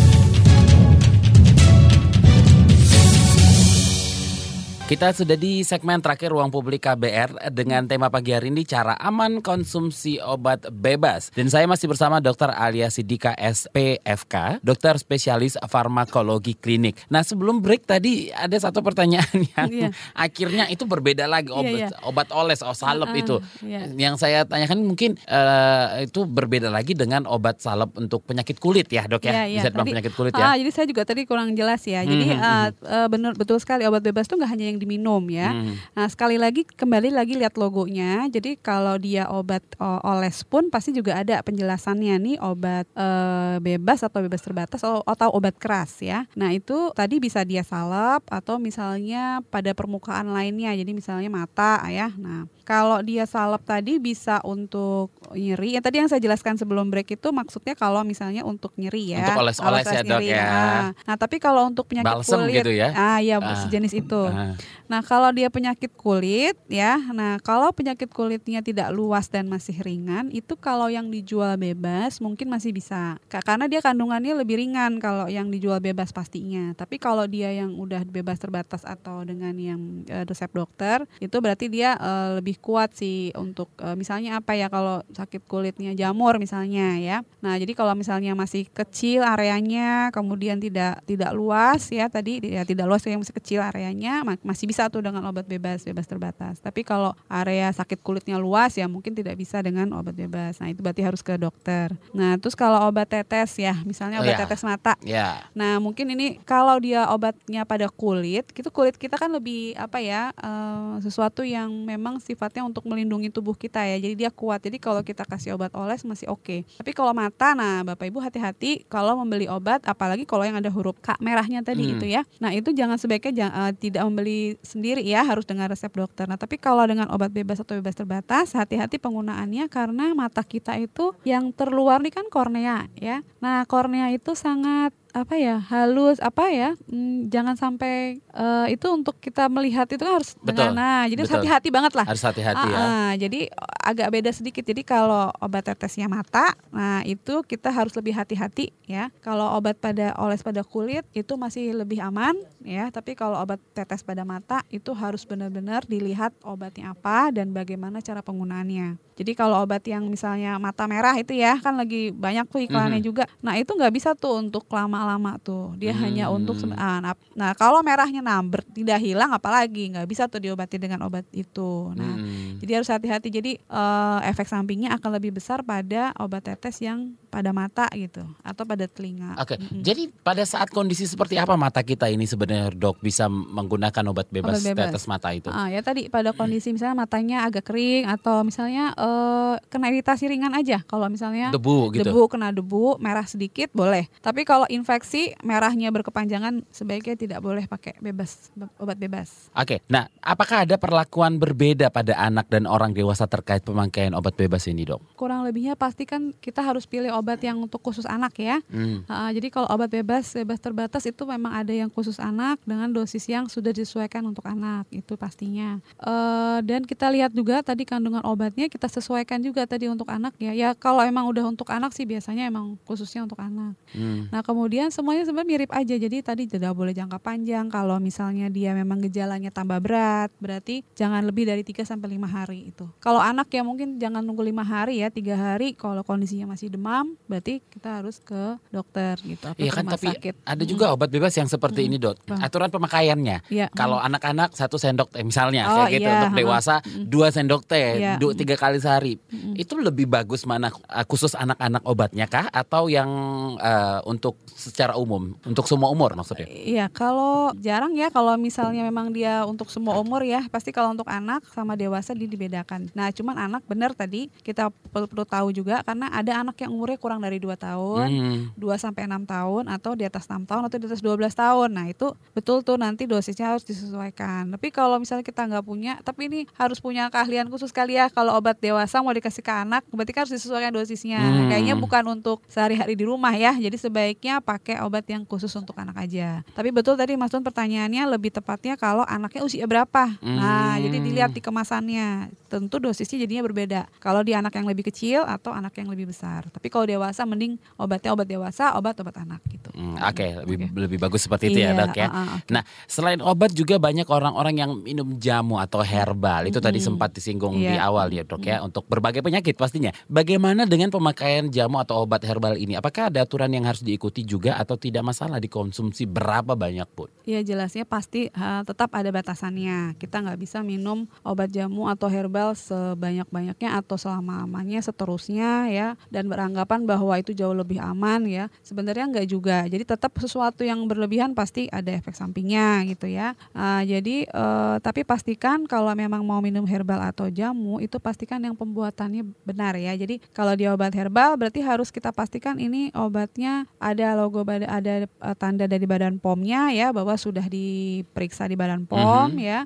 Kita 4.87 5.11
sudah 5.11 5.35
di 5.35 5.67
segmen 5.67 5.99
terakhir 5.99 6.31
Ruang 6.31 6.47
Publik 6.47 6.87
KBR 6.87 7.51
dengan 7.51 7.91
tema 7.91 8.07
pagi 8.07 8.31
hari 8.31 8.55
ini 8.55 8.63
cara 8.63 8.95
aman 8.95 9.43
konsumsi 9.43 10.23
obat 10.23 10.63
bebas. 10.71 11.35
Dan 11.35 11.51
saya 11.51 11.67
masih 11.67 11.91
bersama 11.91 12.23
Dr. 12.23 12.55
Alia 12.55 12.87
Sidika 12.87 13.35
SPFK, 13.35 14.63
dokter 14.63 14.95
spesialis 14.95 15.59
farmakologi 15.61 16.55
klinik. 16.55 16.95
Nah, 17.11 17.27
sebelum 17.27 17.59
break 17.59 17.83
tadi 17.83 18.31
ada 18.31 18.55
satu 18.55 18.79
pertanyaan 18.79 19.27
yang 19.59 19.67
Iya. 19.67 19.89
akhirnya 20.15 20.71
itu 20.71 20.87
berbeda 20.87 21.27
lagi 21.27 21.51
obat 21.51 21.67
Iya, 21.67 21.91
iya. 21.91 21.99
obat 22.07 22.31
oles 22.31 22.63
oh 22.63 22.71
salep 22.71 23.11
Ah, 23.11 23.19
itu. 23.19 23.37
iya. 23.67 23.91
Yang 23.91 24.23
saya 24.23 24.47
tanyakan 24.47 24.87
mungkin 24.87 25.19
eh, 25.19 26.07
itu 26.07 26.23
berbeda 26.23 26.71
lagi 26.71 26.95
dengan 26.95 27.27
obat 27.27 27.59
salep 27.59 27.91
untuk 27.99 28.23
penyakit 28.23 28.63
kulit 28.63 28.87
ya, 28.87 29.03
Dok 29.11 29.27
ya. 29.27 29.35
Iya, 29.35 29.45
iya. 29.51 29.61
Bisa 29.67 29.71
Tadi- 29.75 29.91
penyakit 29.91 30.15
kulit 30.15 30.31
Ah, 30.39 30.55
ya. 30.55 30.63
jadi 30.63 30.71
saya 30.71 30.87
juga 30.87 31.03
tadi 31.03 31.27
kurang 31.27 31.59
jelas 31.59 31.83
ya. 31.83 32.07
Jadi 32.07 32.23
Mhm, 32.23 32.39
eh, 32.39 32.69
eh, 32.71 33.07
benar 33.11 33.35
betul 33.35 33.59
sekali 33.59 33.83
obat 33.83 34.07
bebas 34.07 34.31
itu 34.31 34.39
nggak 34.39 34.53
hanya 34.55 34.65
yang 34.67 34.76
diminum 34.81 35.23
ya. 35.29 35.53
Hmm. 35.53 35.75
Nah 35.97 36.07
sekali 36.09 36.37
lagi 36.41 36.65
kembali 36.65 37.13
lagi 37.13 37.37
lihat 37.37 37.57
logonya. 37.61 38.29
Jadi 38.31 38.57
kalau 38.61 38.97
dia 38.97 39.29
obat 39.29 39.63
o- 39.77 40.01
oles 40.05 40.45
pun 40.47 40.69
pasti 40.69 40.95
juga 40.97 41.21
ada 41.21 41.41
penjelasannya 41.43 42.15
nih 42.17 42.37
obat 42.41 42.87
eh, 42.97 43.57
bebas 43.61 44.05
atau 44.05 44.23
bebas 44.25 44.41
terbatas 44.41 44.81
atau, 44.81 45.03
atau 45.05 45.29
obat 45.35 45.57
keras 45.57 46.01
ya. 46.01 46.25
Nah 46.39 46.53
itu 46.53 46.93
tadi 46.93 47.21
bisa 47.21 47.43
dia 47.43 47.65
salep 47.67 48.25
atau 48.29 48.57
misalnya 48.61 49.41
pada 49.49 49.73
permukaan 49.77 50.31
lainnya. 50.33 50.73
Jadi 50.77 50.93
misalnya 50.93 51.29
mata 51.29 51.83
ya. 51.91 52.13
Nah 52.17 52.49
kalau 52.67 52.99
dia 52.99 53.23
salep 53.25 53.63
tadi 53.63 53.97
bisa 53.97 54.43
untuk 54.43 55.15
nyeri. 55.31 55.79
Yang 55.79 55.85
tadi 55.87 55.97
yang 56.03 56.09
saya 56.11 56.19
jelaskan 56.19 56.59
sebelum 56.59 56.91
break 56.91 57.15
itu 57.15 57.31
maksudnya 57.31 57.73
kalau 57.73 58.03
misalnya 58.03 58.43
untuk 58.43 58.75
nyeri 58.75 59.15
ya. 59.15 59.23
Untuk 59.23 59.47
oles-oles 59.47 59.87
ya, 59.87 60.03
Dok, 60.03 60.19
nyeri. 60.19 60.29
ya. 60.29 60.43
Nah, 60.43 60.87
nah 61.07 61.15
tapi 61.15 61.39
kalau 61.39 61.63
untuk 61.65 61.87
penyakit 61.87 62.11
Balsem 62.11 62.43
kulit, 62.43 62.59
gitu 62.59 62.73
ya? 62.75 62.91
ah 62.91 63.19
ya 63.23 63.39
Ah. 63.39 63.55
sejenis 63.63 63.95
itu. 63.95 64.23
Ah. 64.27 64.59
Nah, 64.87 64.99
kalau 65.01 65.31
dia 65.31 65.47
penyakit 65.47 65.95
kulit 65.95 66.59
ya. 66.67 66.99
Nah, 67.11 67.39
kalau 67.39 67.71
penyakit 67.71 68.11
kulitnya 68.11 68.59
tidak 68.61 68.91
luas 68.91 69.31
dan 69.31 69.47
masih 69.47 69.79
ringan, 69.79 70.27
itu 70.31 70.55
kalau 70.55 70.91
yang 70.91 71.07
dijual 71.07 71.55
bebas 71.55 72.19
mungkin 72.19 72.51
masih 72.51 72.75
bisa. 72.75 73.15
Ka- 73.27 73.43
Karena 73.43 73.67
dia 73.67 73.79
kandungannya 73.79 74.35
lebih 74.35 74.59
ringan 74.59 74.99
kalau 74.99 75.27
yang 75.27 75.51
dijual 75.51 75.79
bebas 75.79 76.11
pastinya. 76.11 76.75
Tapi 76.75 76.99
kalau 76.99 77.27
dia 77.27 77.51
yang 77.53 77.75
udah 77.77 78.03
bebas 78.03 78.39
terbatas 78.39 78.83
atau 78.83 79.23
dengan 79.23 79.55
yang 79.55 79.81
eh, 80.07 80.27
resep 80.27 80.51
dokter, 80.51 81.07
itu 81.19 81.37
berarti 81.39 81.67
dia 81.67 81.95
eh, 81.95 82.39
lebih 82.39 82.56
kuat 82.59 82.93
sih 82.93 83.31
untuk 83.35 83.69
eh, 83.79 83.95
misalnya 83.95 84.39
apa 84.39 84.53
ya 84.53 84.67
kalau 84.67 85.01
sakit 85.11 85.45
kulitnya 85.45 85.93
jamur 85.93 86.37
misalnya 86.37 86.97
ya. 86.97 87.21
Nah, 87.41 87.55
jadi 87.57 87.73
kalau 87.73 87.93
misalnya 87.93 88.33
masih 88.33 88.67
kecil 88.67 89.23
areanya, 89.23 90.11
kemudian 90.11 90.59
tidak 90.59 91.01
tidak 91.05 91.33
luas 91.33 91.87
ya 91.89 92.09
tadi 92.09 92.41
ya 92.43 92.63
tidak 92.63 92.87
luas 92.87 93.03
yang 93.05 93.21
masih 93.21 93.37
kecil 93.37 93.61
areanya 93.61 94.23
ma- 94.23 94.41
masih 94.43 94.67
bisa 94.67 94.89
tuh 94.89 95.01
dengan 95.01 95.23
obat 95.27 95.47
bebas 95.47 95.83
bebas 95.83 96.05
terbatas. 96.05 96.59
Tapi 96.59 96.83
kalau 96.83 97.15
area 97.27 97.71
sakit 97.71 98.01
kulitnya 98.01 98.37
luas 98.37 98.75
ya 98.75 98.87
mungkin 98.87 99.15
tidak 99.15 99.37
bisa 99.37 99.61
dengan 99.61 99.93
obat 99.95 100.13
bebas. 100.13 100.59
Nah, 100.59 100.69
itu 100.69 100.81
berarti 100.83 101.03
harus 101.03 101.23
ke 101.23 101.37
dokter. 101.37 101.93
Nah, 102.13 102.37
terus 102.37 102.55
kalau 102.55 102.83
obat 102.85 103.07
tetes 103.07 103.55
ya, 103.57 103.75
misalnya 103.83 104.19
Oh, 104.19 104.25
obat 104.25 104.35
ya. 104.35 104.41
tetes 104.45 104.63
mata. 104.63 104.95
Ya. 105.05 105.45
Nah, 105.53 105.79
mungkin 105.79 106.09
ini 106.11 106.41
kalau 106.43 106.77
dia 106.81 107.07
obatnya 107.09 107.63
pada 107.63 107.87
kulit, 107.87 108.49
itu 108.51 108.69
kulit 108.71 108.97
kita 108.97 109.15
kan 109.15 109.29
lebih 109.29 109.77
apa 109.77 110.01
ya, 110.01 110.33
eh, 110.33 110.95
sesuatu 111.01 111.45
yang 111.45 111.69
memang 111.85 112.19
sifatnya 112.47 112.63
untuk 112.63 112.87
melindungi 112.87 113.35
tubuh 113.35 113.59
kita 113.59 113.83
ya. 113.83 113.99
Jadi 113.99 114.15
dia 114.15 114.31
kuat. 114.31 114.63
Jadi 114.63 114.79
kalau 114.79 115.03
kita 115.03 115.27
kasih 115.27 115.59
obat 115.59 115.75
oles 115.75 116.07
masih 116.07 116.31
oke. 116.31 116.63
Tapi 116.79 116.91
kalau 116.95 117.11
mata, 117.11 117.59
nah 117.59 117.83
Bapak 117.83 118.07
Ibu 118.07 118.23
hati-hati 118.23 118.87
kalau 118.87 119.19
membeli 119.19 119.51
obat, 119.51 119.83
apalagi 119.83 120.23
kalau 120.23 120.47
yang 120.47 120.55
ada 120.55 120.71
huruf 120.71 120.95
K 121.03 121.19
merahnya 121.19 121.67
tadi 121.67 121.91
Hmm. 121.91 121.93
itu 121.99 122.07
ya. 122.07 122.23
Nah 122.39 122.55
itu 122.55 122.71
jangan 122.71 123.03
sebaiknya 123.03 123.33
jang- 123.35 123.55
eh, 123.67 123.73
tidak 123.75 124.07
membeli 124.07 124.55
sendiri 124.63 125.03
ya, 125.03 125.27
harus 125.27 125.43
dengan 125.43 125.67
resep 125.67 125.91
dokter. 125.91 126.31
Nah 126.31 126.39
tapi 126.39 126.55
kalau 126.55 126.87
dengan 126.87 127.11
obat 127.11 127.35
bebas 127.35 127.59
atau 127.59 127.75
bebas 127.75 127.99
terbatas, 127.99 128.55
hati-hati 128.55 129.03
penggunaannya 129.03 129.67
karena 129.67 130.15
mata 130.15 130.47
kita 130.47 130.79
itu 130.79 131.11
yang 131.27 131.51
terluar 131.51 131.99
nih 131.99 132.15
kan 132.15 132.31
kornea 132.31 132.87
ya. 132.95 133.27
Nah 133.43 133.67
kornea 133.67 134.15
itu 134.15 134.39
sangat 134.39 134.95
apa 135.17 135.35
ya 135.35 135.57
halus 135.73 136.21
apa 136.21 136.53
ya 136.53 136.77
hmm, 136.93 137.33
jangan 137.33 137.57
sampai 137.57 138.21
eh, 138.21 138.67
itu 138.69 138.85
untuk 138.93 139.17
kita 139.17 139.49
melihat 139.49 139.89
itu 139.89 140.05
kan 140.05 140.21
harus 140.21 140.37
Betul, 140.37 140.69
dengan 140.69 140.73
nah 140.77 141.03
jadi 141.09 141.21
harus 141.25 141.31
betul. 141.33 141.41
hati-hati 141.41 141.69
banget 141.73 141.93
lah 141.97 142.07
Harus 142.07 142.23
hati-hati 142.23 142.67
ya. 142.69 142.77
Ah, 142.77 142.85
ah, 142.85 143.13
jadi 143.17 143.41
agak 143.83 144.09
beda 144.13 144.31
sedikit. 144.31 144.63
Jadi 144.63 144.83
kalau 144.83 145.31
obat 145.39 145.63
tetesnya 145.65 146.07
mata, 146.07 146.55
nah 146.71 147.01
itu 147.03 147.43
kita 147.43 147.71
harus 147.71 147.95
lebih 147.95 148.15
hati-hati 148.15 148.75
ya. 148.85 149.15
Kalau 149.23 149.47
obat 149.55 149.79
pada 149.79 150.11
oles 150.19 150.43
pada 150.43 150.67
kulit 150.67 151.07
itu 151.15 151.33
masih 151.35 151.73
lebih 151.73 152.03
aman 152.03 152.35
ya. 152.63 152.91
Tapi 152.91 153.15
kalau 153.15 153.39
obat 153.39 153.63
tetes 153.73 154.03
pada 154.03 154.27
mata 154.27 154.63
itu 154.69 154.91
harus 154.93 155.23
benar-benar 155.23 155.87
dilihat 155.87 156.35
obatnya 156.43 156.93
apa 156.95 157.31
dan 157.31 157.55
bagaimana 157.55 158.03
cara 158.03 158.23
penggunaannya. 158.23 158.99
Jadi 159.17 159.33
kalau 159.33 159.65
obat 159.65 159.81
yang 159.89 160.07
misalnya 160.07 160.61
mata 160.61 160.85
merah 160.85 161.17
itu 161.17 161.33
ya 161.33 161.57
kan 161.57 161.79
lagi 161.79 162.13
banyak 162.13 162.47
tuh 162.53 162.61
iklannya 162.63 163.01
Mhm. 163.01 163.07
juga. 163.07 163.25
Nah 163.41 163.57
itu 163.57 163.73
nggak 163.73 163.95
bisa 163.95 164.13
tuh 164.13 164.45
untuk 164.45 164.67
lama-lama 165.07 165.39
tuh. 165.39 165.79
Dia 165.79 165.95
hanya 165.95 166.27
Hmm. 166.27 166.43
untuk 166.43 166.59
sem- 166.59 166.75
ah, 166.75 166.99
nah, 166.99 167.15
nah 167.33 167.55
kalau 167.55 167.79
merahnya 167.81 168.19
nambur 168.19 168.67
tidak 168.75 168.99
hilang 168.99 169.31
apalagi 169.31 169.95
nggak 169.95 170.05
bisa 170.05 170.27
tuh 170.27 170.43
diobati 170.43 170.77
dengan 170.77 171.07
obat 171.07 171.23
itu. 171.31 171.95
Nah 171.95 172.19
Hmm. 172.19 172.59
jadi 172.59 172.83
harus 172.83 172.91
hati-hati. 172.91 173.31
Jadi 173.31 173.53
eh, 173.57 174.19
efek 174.27 174.51
sampingnya 174.51 174.91
akan 174.99 175.11
lebih 175.15 175.31
besar 175.31 175.63
pada 175.63 176.11
obat 176.19 176.43
tetes 176.43 176.83
yang 176.83 177.15
pada 177.37 177.53
mata 177.53 177.85
gitu 177.93 178.25
atau 178.41 178.65
pada 178.65 178.89
telinga. 178.89 179.37
Oke, 179.37 179.61
Mm-mm. 179.61 179.85
jadi 179.85 180.09
pada 180.25 180.41
saat 180.49 180.73
kondisi 180.73 181.05
seperti 181.05 181.37
apa 181.37 181.53
mata 181.61 181.85
kita 181.85 182.09
ini 182.09 182.25
sebenarnya 182.25 182.73
dok 182.73 183.05
bisa 183.05 183.29
menggunakan 183.29 184.01
obat 184.09 184.33
bebas, 184.33 184.65
Obat 184.65 184.73
bebas. 184.73 184.89
tetes 184.89 185.05
mata 185.05 185.29
itu? 185.37 185.53
Ah, 185.53 185.69
ya 185.69 185.85
tadi 185.85 186.09
pada 186.09 186.33
kondisi 186.33 186.73
misalnya 186.73 186.97
matanya 186.97 187.45
agak 187.45 187.69
kering 187.69 188.09
atau 188.09 188.41
misalnya 188.41 188.97
eh, 188.97 189.55
kena 189.69 189.93
iritasi 189.93 190.33
ringan 190.33 190.57
aja. 190.57 190.81
Kalau 190.89 191.13
misalnya 191.13 191.53
Debu 191.53 191.93
gitu. 191.93 192.09
debu 192.09 192.23
kena 192.33 192.55
debu 192.57 192.97
merah 192.97 193.29
sedikit 193.29 193.69
boleh. 193.77 194.09
Tapi 194.25 194.49
kalau 194.49 194.65
infeksi 194.73 195.37
merahnya 195.45 195.93
berkepanjangan 195.93 196.65
sebaiknya 196.73 197.19
tidak 197.19 197.45
boleh 197.45 197.69
pakai 197.69 198.01
bebas 198.01 198.49
obat 198.79 198.97
bebas. 198.97 199.51
Oke, 199.53 199.83
nah 199.91 200.07
apakah 200.23 200.63
ada 200.65 200.79
perlakuan 200.79 201.37
berbeda 201.37 201.93
pada 201.93 202.15
anak 202.17 202.47
dan 202.49 202.65
orang 202.65 202.95
dewasa 202.95 203.27
terkait 203.27 203.67
pemakaian 203.67 204.15
obat 204.15 204.39
bebas 204.39 204.65
ini 204.71 204.87
dok? 204.87 205.03
Kurang 205.19 205.43
lebihnya 205.43 205.75
pasti 205.75 206.07
kan 206.07 206.31
kita 206.39 206.63
harus 206.63 206.87
pilih 206.87 207.11
obat 207.11 207.26
yang 207.43 207.59
untuk 207.59 207.83
khusus 207.83 208.07
anak 208.07 208.39
ya. 208.39 208.63
Hmm. 208.71 209.03
Ah, 209.11 209.35
jadi 209.35 209.51
kalau 209.51 209.67
obat 209.67 209.91
bebas 209.91 210.31
bebas 210.31 210.63
terbatas 210.63 211.03
itu 211.03 211.23
memang 211.27 211.51
ada 211.51 211.75
yang 211.75 211.91
khusus 211.91 212.23
anak 212.23 212.63
dengan 212.63 212.87
dosis 212.95 213.27
yang 213.27 213.51
sudah 213.51 213.75
disesuaikan 213.75 214.23
untuk 214.23 214.47
anak 214.47 214.87
itu 214.95 215.19
pastinya. 215.19 215.83
Eh, 215.99 216.59
dan 216.63 216.87
kita 216.87 217.11
lihat 217.11 217.35
juga 217.35 217.65
tadi 217.67 217.83
kandungan 217.83 218.23
obatnya 218.23 218.71
kita 218.71 218.87
sesuaikan 218.87 219.43
juga 219.43 219.67
tadi 219.67 219.91
untuk 219.91 220.07
anak 220.07 220.39
ya. 220.39 220.55
Ya 220.55 220.71
kalau 220.79 221.03
emang 221.03 221.27
udah 221.27 221.51
untuk 221.51 221.67
anak 221.75 221.91
sih 221.91 222.07
biasanya 222.07 222.47
emang 222.47 222.79
khususnya 222.87 223.27
untuk 223.27 223.43
anak. 223.43 223.75
Hmm. 223.91 224.31
Nah 224.31 224.47
kemudian 224.47 224.95
semuanya 224.95 225.27
sebenarnya 225.27 225.51
mirip 225.67 225.71
aja. 225.75 225.95
Jadi 225.97 226.17
tadi 226.23 226.47
tidak 226.47 226.77
boleh 226.77 226.95
jangka 226.95 227.19
panjang. 227.19 227.67
Kalau 227.67 227.99
misalnya 227.99 228.47
dia 228.53 228.77
memang 228.77 229.03
gejalanya 229.03 229.51
tambah 229.51 229.81
berat, 229.83 230.31
berarti 230.39 230.85
jangan 230.93 231.25
lebih 231.25 231.49
dari 231.49 231.65
3 231.65 231.83
sampai 231.89 232.13
lima 232.13 232.29
hari 232.29 232.71
itu. 232.71 232.85
Kalau 233.01 233.19
anak 233.19 233.49
ya 233.49 233.65
mungkin 233.65 233.97
jangan 233.97 234.21
nunggu 234.21 234.45
lima 234.45 234.63
hari 234.63 235.01
ya, 235.01 235.09
tiga 235.09 235.35
hari. 235.35 235.73
Kalau 235.73 236.05
kondisinya 236.05 236.53
masih 236.53 236.69
demam, 236.69 237.16
berarti 237.25 237.59
kita 237.65 238.01
harus 238.03 238.21
ke 238.21 238.61
dokter 238.69 239.17
gitu 239.25 239.45
atau 239.49 239.59
Iya 239.59 239.73
kan 239.73 239.85
tapi 239.89 240.13
sakit. 240.13 240.35
ada 240.45 240.65
juga 240.65 240.93
obat 240.93 241.09
bebas 241.09 241.33
yang 241.35 241.49
seperti 241.49 241.89
ini 241.89 241.97
dok. 241.97 242.21
Aturan 242.29 242.69
pemakaiannya. 242.69 243.49
Iya. 243.49 243.67
Kalau 243.73 243.97
anak-anak 243.97 244.53
satu 244.53 244.77
sendok 244.77 245.11
teh 245.11 245.25
misalnya 245.25 245.67
Oh, 245.67 245.85
kayak 245.85 245.93
gitu. 245.97 246.07
iya, 246.07 246.15
Untuk 246.23 246.35
dewasa 246.37 246.75
dua 247.03 247.29
sendok 247.31 247.63
teh 247.65 247.99
Iya. 247.99 248.15
dua 248.17 248.33
tiga 248.33 248.55
kali 248.55 248.79
sehari. 248.79 249.19
Itu 249.55 249.81
lebih 249.81 250.07
bagus 250.07 250.45
mana 250.45 250.69
uh, 250.71 251.05
khusus 251.07 251.35
anak-anak 251.35 251.83
obatnya 251.83 252.27
kah 252.27 252.47
atau 252.49 252.87
yang 252.87 253.09
uh, 253.57 254.01
untuk 254.05 254.39
secara 254.47 254.95
umum 254.95 255.35
untuk 255.43 255.67
semua 255.67 255.91
umur 255.91 256.15
maksudnya? 256.15 256.47
Iya, 256.47 256.87
kalau 256.89 257.53
jarang 257.59 257.93
ya 257.93 258.09
kalau 258.09 258.35
misalnya 258.37 258.83
memang 258.83 259.11
dia 259.11 259.43
untuk 259.45 259.69
semua 259.69 259.99
umur 259.99 260.23
ya, 260.23 260.45
pasti 260.49 260.71
kalau 260.71 260.93
untuk 260.93 261.07
anak 261.07 261.45
sama 261.53 261.75
dewasa 261.75 262.13
dia 262.13 262.27
dibedakan. 262.27 262.89
Nah, 262.93 263.11
cuman 263.11 263.37
anak 263.37 263.63
benar 263.67 263.93
tadi 263.93 264.29
kita 264.43 264.69
perlu, 264.91 265.07
perlu 265.07 265.25
tahu 265.25 265.49
juga 265.51 265.83
karena 265.83 266.09
ada 266.09 266.43
anak 266.43 266.57
yang 266.59 266.73
umurnya 266.73 266.96
kurang 266.97 267.21
dari 267.21 267.37
2 267.37 267.55
tahun, 267.55 268.09
Hmm. 268.09 268.41
2 268.57 268.77
sampai 268.77 269.05
6 269.05 269.23
tahun 269.23 269.65
atau 269.69 269.93
di 269.93 270.03
atas 270.03 270.27
6 270.27 270.45
tahun 270.45 270.67
atau 270.67 270.77
di 270.77 270.87
atas 270.87 271.01
12 271.01 271.33
tahun. 271.33 271.69
Nah, 271.71 271.87
itu 271.87 272.11
betul 272.33 272.61
tuh 272.61 272.77
nanti 272.77 273.05
dosisnya 273.05 273.53
harus 273.53 273.63
disesuaikan. 273.63 274.51
Tapi 274.51 274.69
kalau 274.69 274.97
misalnya 274.97 275.23
kita 275.23 275.45
nggak 275.45 275.63
punya, 275.63 275.99
tapi 276.01 276.27
ini 276.27 276.41
harus 276.55 276.79
punya 276.79 277.09
keahlian 277.09 277.47
khusus 277.47 277.71
kali 277.71 277.95
ya 277.95 278.09
kalau 278.09 278.35
obat 278.35 278.59
dewasa 278.59 279.01
mau 279.01 279.13
dikasih 279.13 279.41
ke 279.41 279.53
anak, 279.53 279.83
berarti 279.89 280.13
kan 280.13 280.21
harus 280.25 280.35
disesuaikan 280.35 280.73
dosisnya. 280.73 281.21
Hmm. 281.21 281.49
Kayaknya 281.49 281.75
bukan 281.77 282.05
untuk 282.11 282.43
sehari-hari 282.47 282.95
di 282.95 283.05
rumah 283.05 283.33
ya. 283.33 283.53
Jadi 283.53 283.77
sebaiknya 283.77 284.41
pakai 284.41 284.81
obat 284.81 285.07
yang 285.07 285.23
khusus 285.23 285.53
untuk 285.55 285.77
anak 285.77 285.97
aja. 285.99 286.43
Tapi 286.53 286.69
betul 286.71 286.97
tadi 286.97 287.15
Mas 287.15 287.31
Tun 287.31 287.41
pertanyaannya 287.41 288.03
lebih 288.09 288.31
tepatnya 288.31 288.75
kalau 288.75 289.05
anaknya 289.05 289.43
usia 289.43 289.65
berapa. 289.65 290.17
Nah, 290.21 290.77
Hmm. 290.77 290.83
jadi 290.83 290.97
dilihat 291.01 291.31
di 291.31 291.41
kemasannya. 291.41 292.33
Tentu 292.47 292.79
dosisnya 292.79 293.27
jadinya 293.27 293.43
berbeda. 293.43 293.81
Kalau 293.99 294.23
di 294.23 294.33
anak 294.33 294.55
yang 294.55 294.67
lebih 294.71 294.87
kecil 294.87 295.27
atau 295.27 295.51
anak 295.51 295.75
yang 295.77 295.91
lebih 295.91 296.07
besar. 296.07 296.47
Tapi 296.47 296.71
kalau 296.71 296.87
dewasa 296.87 297.27
mending 297.27 297.59
obatnya 297.75 298.15
obat 298.15 298.31
dewasa, 298.31 298.79
obat-obat 298.79 299.19
anak 299.19 299.43
gitu. 299.51 299.71
Hmm, 299.75 299.99
Oke, 299.99 300.31
lebih 300.47 300.57
Oke. 300.71 300.79
lebih 300.79 300.99
bagus 301.03 301.27
seperti 301.27 301.51
itu 301.51 301.59
ya 301.59 301.75
Iya, 301.75 301.81
dok 301.83 301.97
ya. 301.99 302.07
uh, 302.07 302.15
uh, 302.15 302.29
oke. 302.39 302.51
Nah, 302.55 302.63
selain 302.87 303.19
obat 303.19 303.51
juga 303.51 303.83
banyak 303.83 304.07
orang-orang 304.07 304.55
yang 304.55 304.71
minum 304.79 305.19
jamu 305.19 305.59
atau 305.59 305.83
herbal. 305.83 306.47
Itu 306.47 306.63
tadi 306.63 306.79
sempat 306.79 307.11
disinggung 307.11 307.59
di 307.59 307.75
Iya. 307.75 307.83
awal 307.83 308.07
ya 308.15 308.23
dok 308.23 308.47
ya 308.47 308.63
untuk 308.63 308.87
berbagai 308.87 309.27
penyakit 309.27 309.59
pastinya. 309.59 309.91
Bagaimana 310.07 310.63
dengan 310.71 310.95
pemakaian 310.95 311.51
jamu 311.51 311.83
atau 311.83 312.07
obat 312.07 312.23
herbal 312.23 312.55
ini? 312.55 312.79
Apakah 312.79 313.11
ada 313.11 313.27
aturan 313.27 313.51
yang 313.51 313.67
harus 313.67 313.83
diikuti 313.83 314.23
juga 314.23 314.55
atau 314.55 314.79
tidak 314.79 315.03
masalah 315.03 315.43
dikonsumsi 315.43 316.07
berapa 316.07 316.55
banyak 316.55 316.87
pun? 316.95 317.11
Ya 317.27 317.43
jelasnya 317.43 317.83
pasti 317.83 318.31
uh, 318.31 318.63
tetap 318.63 318.95
ada 318.95 319.11
batasannya. 319.11 319.99
Kita 319.99 320.23
nggak 320.23 320.39
bisa 320.39 320.63
minum 320.63 321.11
obat 321.27 321.51
jamu 321.51 321.91
atau 321.91 322.07
herbal 322.07 322.36
sebanyak-banyaknya 322.53 323.79
atau 323.79 323.97
selama-lamanya 323.97 324.83
seterusnya 324.83 325.71
ya 325.71 325.89
dan 326.11 326.27
beranggapan 326.27 326.85
bahwa 326.85 327.15
itu 327.17 327.33
jauh 327.33 327.55
lebih 327.55 327.79
aman 327.81 328.27
ya. 328.27 328.51
Sebenarnya 328.61 329.07
nggak 329.09 329.29
juga. 329.29 329.65
Jadi 329.65 329.85
tetap 329.87 330.13
sesuatu 330.19 330.67
yang 330.67 330.85
berlebihan 330.91 331.33
pasti 331.33 331.71
ada 331.71 331.93
efek 331.95 332.13
sampingnya 332.13 332.85
gitu 332.91 333.07
ya. 333.09 333.33
Uh, 333.57 333.83
jadi 333.87 334.27
uh, 334.33 334.77
tapi 334.83 335.07
pastikan 335.07 335.65
kalau 335.65 335.93
memang 335.97 336.21
mau 336.27 336.43
minum 336.43 336.67
herbal 336.67 337.01
atau 337.01 337.31
jamu 337.31 337.79
itu 337.81 337.97
pastikan 338.03 338.43
yang 338.43 338.59
pembuatannya 338.59 339.25
benar 339.47 339.79
ya. 339.79 339.95
Jadi 339.97 340.21
kalau 340.35 340.53
dia 340.59 340.75
obat 340.75 340.93
herbal 340.93 341.39
berarti 341.39 341.63
harus 341.63 341.89
kita 341.95 342.11
pastikan 342.11 342.59
ini 342.59 342.91
obatnya 342.93 343.65
ada 343.81 344.19
logo 344.19 344.43
ada 344.47 345.09
uh, 345.23 345.37
tanda 345.39 345.65
dari 345.71 345.85
badan 345.87 346.19
POM-nya 346.19 346.75
ya 346.75 346.91
bahwa 346.91 347.15
sudah 347.19 347.45
diperiksa 347.47 348.47
di 348.51 348.57
badan 348.59 348.85
POM 348.85 349.37
Mhm. 349.37 349.39
ya. 349.41 349.61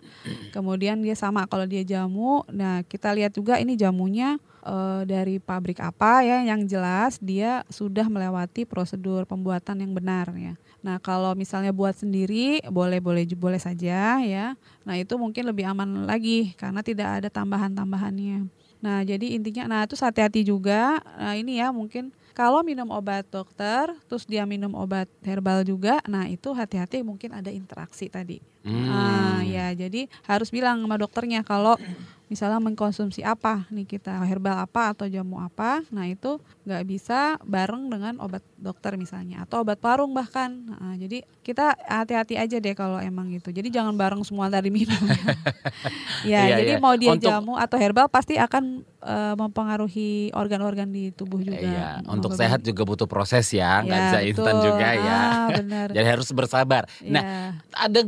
Kemudian 0.54 1.00
dia 1.00 1.16
sama 1.16 1.46
kalau 1.46 1.64
dia 1.66 1.82
jamu. 1.86 2.42
Nah, 2.60 2.84
kita 2.84 3.08
lihat 3.16 3.32
juga 3.32 3.56
ini 3.56 3.72
jamunya 3.72 4.36
eh, 4.60 5.02
dari 5.08 5.40
pabrik 5.40 5.80
apa 5.80 6.20
ya 6.20 6.44
yang 6.44 6.68
jelas 6.68 7.16
dia 7.16 7.64
sudah 7.72 8.04
melewati 8.04 8.68
prosedur 8.68 9.24
pembuatan 9.24 9.80
yang 9.80 9.96
benar 9.96 10.28
ya. 10.36 10.60
Nah, 10.84 11.00
kalau 11.00 11.32
misalnya 11.32 11.72
buat 11.72 11.96
sendiri 11.96 12.60
boleh 12.68 13.00
boleh 13.00 13.60
saja 13.60 14.20
ya. 14.20 14.60
Nah, 14.84 14.94
itu 15.00 15.16
mungkin 15.16 15.48
lebih 15.48 15.64
aman 15.72 16.04
lagi 16.04 16.52
karena 16.60 16.84
tidak 16.84 17.24
ada 17.24 17.28
tambahan-tambahannya. 17.32 18.52
Nah, 18.80 19.04
jadi 19.04 19.36
intinya 19.36 19.64
nah 19.68 19.82
terus 19.88 20.04
hati-hati 20.04 20.44
juga. 20.44 21.00
Nah, 21.16 21.36
ini 21.40 21.64
ya 21.64 21.72
mungkin 21.72 22.12
kalau 22.32 22.64
minum 22.64 22.88
obat 22.88 23.28
dokter, 23.28 23.92
terus 24.08 24.24
dia 24.24 24.48
minum 24.48 24.72
obat 24.72 25.10
herbal 25.20 25.60
juga, 25.66 26.00
nah 26.08 26.24
itu 26.24 26.54
hati-hati 26.56 27.04
mungkin 27.04 27.36
ada 27.36 27.52
interaksi 27.52 28.08
tadi. 28.08 28.40
Hmm. 28.60 28.86
Ah, 28.86 29.40
ya, 29.40 29.72
jadi 29.72 30.04
harus 30.24 30.48
bilang 30.48 30.84
sama 30.84 30.96
dokternya 30.96 31.40
kalau 31.40 31.80
misalnya 32.26 32.62
mengkonsumsi 32.62 33.26
apa 33.26 33.66
nih 33.74 33.88
kita 33.88 34.22
herbal 34.22 34.54
apa 34.54 34.94
atau 34.94 35.10
jamu 35.10 35.42
apa, 35.42 35.82
nah 35.90 36.06
itu 36.06 36.38
nggak 36.62 36.84
bisa 36.86 37.18
bareng 37.42 37.90
dengan 37.90 38.20
obat 38.22 38.44
dokter 38.54 38.94
misalnya 38.94 39.42
atau 39.42 39.64
obat 39.64 39.80
parung 39.80 40.12
bahkan. 40.12 40.52
Nah, 40.68 40.94
jadi 40.94 41.26
kita 41.42 41.74
hati-hati 41.82 42.36
aja 42.36 42.56
deh 42.56 42.76
kalau 42.76 43.00
emang 43.00 43.32
gitu. 43.32 43.50
Jadi 43.50 43.72
jangan 43.72 43.96
bareng 43.96 44.22
semua 44.22 44.46
tadi 44.46 44.70
minum. 44.70 44.94
ya, 46.22 46.46
Iya, 46.46 46.56
jadi 46.62 46.72
iya. 46.76 46.82
mau 46.82 46.94
dia 46.94 47.10
Untuk- 47.16 47.26
jamu 47.26 47.56
atau 47.56 47.76
herbal 47.80 48.06
pasti 48.06 48.36
akan 48.36 48.84
eh, 49.00 49.34
mempengaruhi 49.34 50.28
organ-organ 50.30 50.92
di 50.92 51.08
tubuh 51.10 51.40
juga. 51.40 51.56
Iya, 51.56 52.04
Mau 52.04 52.14
untuk 52.14 52.36
sehat 52.36 52.60
juga 52.60 52.84
butuh 52.84 53.08
proses 53.08 53.48
ya, 53.48 53.80
nggak 53.80 53.96
Ya, 53.96 54.04
bisa 54.06 54.18
instan 54.22 54.54
juga 54.60 54.88
ya. 54.92 55.08
Ah, 55.10 55.48
benar. 55.50 55.86
Jadi 55.96 56.06
harus 56.06 56.28
bersabar. 56.30 56.84
Nah, 57.02 57.24
Iya. 57.24 57.40
ada 57.74 58.00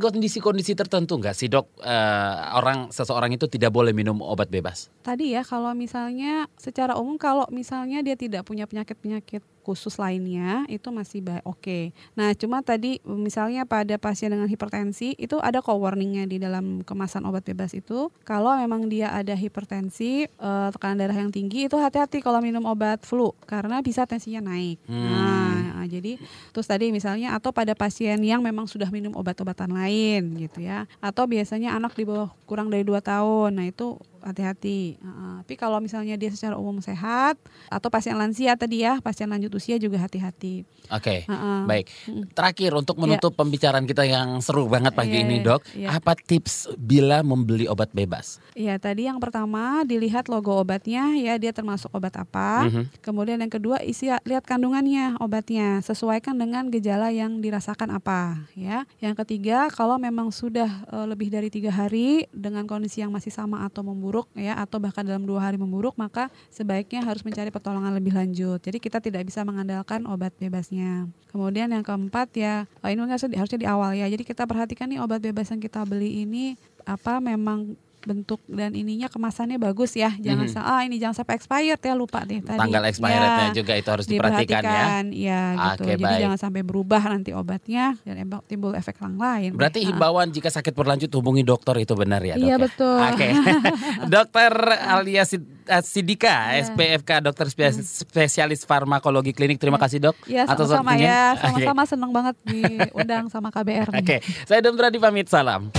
kondisi-kondisi 0.42 0.74
tertentu 0.74 1.14
nggak 1.22 1.36
sih 1.38 1.46
dok? 1.46 1.78
eh, 1.78 2.36
orang 2.58 2.90
seseorang 2.90 3.30
itu 3.30 3.46
tidak 3.46 3.70
boleh 3.70 3.94
minum 3.94 4.18
obat 4.18 4.50
bebas. 4.50 4.90
Tadi 5.06 5.38
ya 5.38 5.46
kalau 5.46 5.70
misalnya 5.72 6.50
secara 6.58 6.98
umum 6.98 7.14
kalau 7.16 7.46
misalnya 7.54 8.02
dia 8.02 8.18
tidak 8.18 8.42
punya 8.42 8.66
penyakit-penyakit 8.66 9.51
khusus 9.62 9.96
lainnya 9.96 10.66
itu 10.66 10.90
masih 10.90 11.22
baik 11.22 11.44
oke. 11.46 11.94
Nah 12.18 12.34
cuma 12.34 12.60
tadi 12.60 12.98
misalnya 13.06 13.64
pada 13.64 13.96
pasien 13.96 14.34
dengan 14.34 14.50
hipertensi 14.50 15.14
itu 15.16 15.38
ada 15.38 15.62
kok 15.62 15.78
warningnya 15.78 16.26
di 16.26 16.42
dalam 16.42 16.82
kemasan 16.82 17.22
obat 17.26 17.46
bebas 17.46 17.72
itu 17.72 18.10
kalau 18.26 18.54
memang 18.58 18.90
dia 18.90 19.14
ada 19.14 19.32
hipertensi 19.32 20.26
eh, 20.26 20.68
tekanan 20.74 20.98
darah 20.98 21.16
yang 21.16 21.30
tinggi 21.30 21.70
itu 21.70 21.78
hati-hati 21.78 22.20
kalau 22.20 22.42
minum 22.42 22.66
obat 22.66 23.02
flu 23.06 23.32
karena 23.46 23.80
bisa 23.80 24.04
tensinya 24.04 24.52
naik. 24.52 24.82
Hmm. 24.86 25.06
Nah 25.08 25.86
jadi 25.92 26.16
terus 26.56 26.64
tadi 26.64 26.88
misalnya 26.88 27.36
atau 27.36 27.52
pada 27.52 27.76
pasien 27.76 28.16
yang 28.24 28.40
memang 28.40 28.64
sudah 28.64 28.88
minum 28.88 29.12
obat-obatan 29.12 29.76
lain 29.76 30.32
gitu 30.40 30.64
ya 30.64 30.88
atau 31.04 31.28
biasanya 31.28 31.76
anak 31.76 31.92
di 31.92 32.08
bawah 32.08 32.32
kurang 32.48 32.72
dari 32.72 32.80
2 32.80 32.96
tahun 33.04 33.50
nah 33.60 33.66
itu 33.68 34.00
hati-hati. 34.22 34.96
Tapi 35.42 35.58
kalau 35.58 35.82
misalnya 35.82 36.14
dia 36.14 36.30
secara 36.30 36.54
umum 36.54 36.78
sehat 36.78 37.34
atau 37.66 37.90
pasien 37.90 38.14
lansia 38.14 38.54
tadi 38.54 38.86
ya, 38.86 39.02
pasien 39.02 39.26
lanjut 39.26 39.50
usia 39.58 39.74
juga 39.74 39.98
hati-hati. 39.98 40.62
Oke, 40.86 41.26
Heeh. 41.26 41.60
baik. 41.66 41.86
Mm. 42.06 42.24
Terakhir 42.30 42.70
untuk 42.78 42.94
menutup 43.02 43.34
pembicaraan 43.34 43.82
kita 43.82 44.06
yang 44.06 44.38
seru 44.38 44.70
banget 44.70 44.94
pagi 44.94 45.18
Iya, 45.18 45.26
ini 45.26 45.36
dok, 45.42 45.60
iya. 45.74 45.98
apa 45.98 46.14
tips 46.14 46.78
bila 46.78 47.26
membeli 47.26 47.66
obat 47.66 47.90
bebas? 47.90 48.38
Iya, 48.54 48.78
tadi 48.78 49.10
yang 49.10 49.18
pertama 49.18 49.82
dilihat 49.82 50.30
logo 50.30 50.54
obatnya 50.54 51.10
ya 51.18 51.34
dia 51.42 51.50
termasuk 51.50 51.90
obat 51.90 52.14
apa. 52.14 52.70
Mhm. 52.70 53.02
Kemudian 53.02 53.42
yang 53.42 53.50
kedua 53.50 53.82
isi 53.82 54.06
lihat 54.08 54.46
kandungannya 54.46 55.18
obatnya, 55.18 55.82
sesuaikan 55.82 56.38
dengan 56.38 56.70
gejala 56.70 57.10
yang 57.10 57.42
dirasakan 57.42 57.98
apa 57.98 58.46
ya. 58.54 58.86
Yang 59.02 59.26
ketiga 59.26 59.66
kalau 59.74 59.98
memang 59.98 60.30
sudah 60.30 60.70
eh, 60.86 61.06
lebih 61.10 61.34
dari 61.34 61.50
tiga 61.50 61.74
hari 61.74 62.30
dengan 62.30 62.64
kondisi 62.70 63.02
yang 63.02 63.10
masih 63.10 63.34
sama 63.34 63.66
atau 63.66 63.82
memburuk 63.82 64.11
ya 64.36 64.60
atau 64.60 64.76
bahkan 64.76 65.00
dalam 65.00 65.24
dua 65.24 65.48
hari 65.48 65.56
memburuk 65.56 65.96
maka 65.96 66.28
sebaiknya 66.52 67.00
harus 67.00 67.24
mencari 67.24 67.48
pertolongan 67.48 67.96
lebih 67.96 68.12
lanjut. 68.12 68.60
Jadi 68.60 68.78
kita 68.78 69.00
tidak 69.00 69.24
bisa 69.24 69.40
mengandalkan 69.42 70.04
obat 70.04 70.36
bebasnya. 70.36 71.08
Kemudian 71.32 71.72
yang 71.72 71.80
keempat 71.80 72.28
ya 72.36 72.68
oh, 72.84 72.88
ini 72.92 73.00
harusnya 73.08 73.60
di 73.60 73.68
awal 73.68 73.96
ya. 73.96 74.06
Jadi 74.06 74.22
kita 74.28 74.44
perhatikan 74.44 74.92
nih 74.92 75.00
obat 75.00 75.24
bebas 75.24 75.48
yang 75.48 75.60
kita 75.62 75.82
beli 75.88 76.28
ini 76.28 76.54
apa 76.84 77.22
memang 77.22 77.78
bentuk 78.02 78.42
dan 78.44 78.72
ininya 78.72 79.06
kemasannya 79.06 79.56
bagus 79.56 79.94
ya 79.94 80.10
jangan 80.16 80.44
Mhm. 80.44 80.52
sa- 80.52 80.66
ah 80.68 80.82
ini 80.82 80.96
jangan 80.96 81.16
sampai 81.16 81.34
expired 81.34 81.78
ya 81.78 81.92
lupa 81.92 82.22
deh 82.22 82.38
tadi 82.38 82.58
Tanggal 82.58 82.82
expirednya 82.84 83.30
Ya, 83.44 83.54
juga 83.54 83.72
itu 83.72 83.88
harus 83.88 84.04
diperhatikan 84.04 84.58
ya. 84.58 84.66
diperhatikan, 84.66 85.04
ya 85.10 85.42
gitu 85.54 85.82
jadi 85.86 86.02
baik. 86.02 86.20
jangan 86.20 86.38
sampai 86.40 86.62
berubah 86.62 87.02
nanti 87.04 87.30
obatnya 87.30 87.94
dan 88.02 88.16
timbul 88.44 88.72
efek 88.72 88.98
yang 88.98 89.16
lain 89.16 89.50
Berarti 89.52 89.78
Ah. 89.78 89.86
himbauan 89.88 90.28
jika 90.28 90.48
sakit 90.48 90.72
berlanjut 90.72 91.10
hubungi 91.10 91.42
dokter 91.42 91.74
itu 91.76 91.92
benar 91.92 92.18
ya 92.20 92.34
dok? 92.34 92.42
Iya, 92.42 92.48
ya? 92.48 92.56
betul. 92.58 92.98
Oke, 92.98 93.28
dokter 94.08 94.52
Alia 94.82 95.22
Sid- 95.22 95.46
eh, 95.64 95.82
Sidika, 95.82 96.52
Iya. 96.52 96.66
SPFK, 96.66 97.10
dokter 97.20 97.46
spesialis, 97.46 97.86
spesialis 98.02 98.60
farmakologi 98.62 99.30
klinik. 99.30 99.56
Terima 99.56 99.76
kasih 99.76 100.00
dok 100.00 100.16
ya 100.24 100.42
atas 100.48 100.66
sama-sama 100.66 100.92
ya 100.96 101.36
sama-sama 101.36 101.82
seneng 101.84 102.10
banget 102.10 102.34
diundang 102.42 103.28
sama 103.28 103.48
KBR. 103.48 103.88
Oke, 104.00 104.18
saya 104.42 104.58
Don 104.60 104.74
Brady 104.74 104.96
pamit 104.96 105.28
salam. 105.28 105.70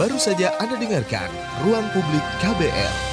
Baru 0.00 0.16
saja 0.16 0.56
Anda 0.56 0.80
dengarkan 0.80 1.28
Ruang 1.68 1.84
Publik 1.92 2.24
KBR. 2.40 3.11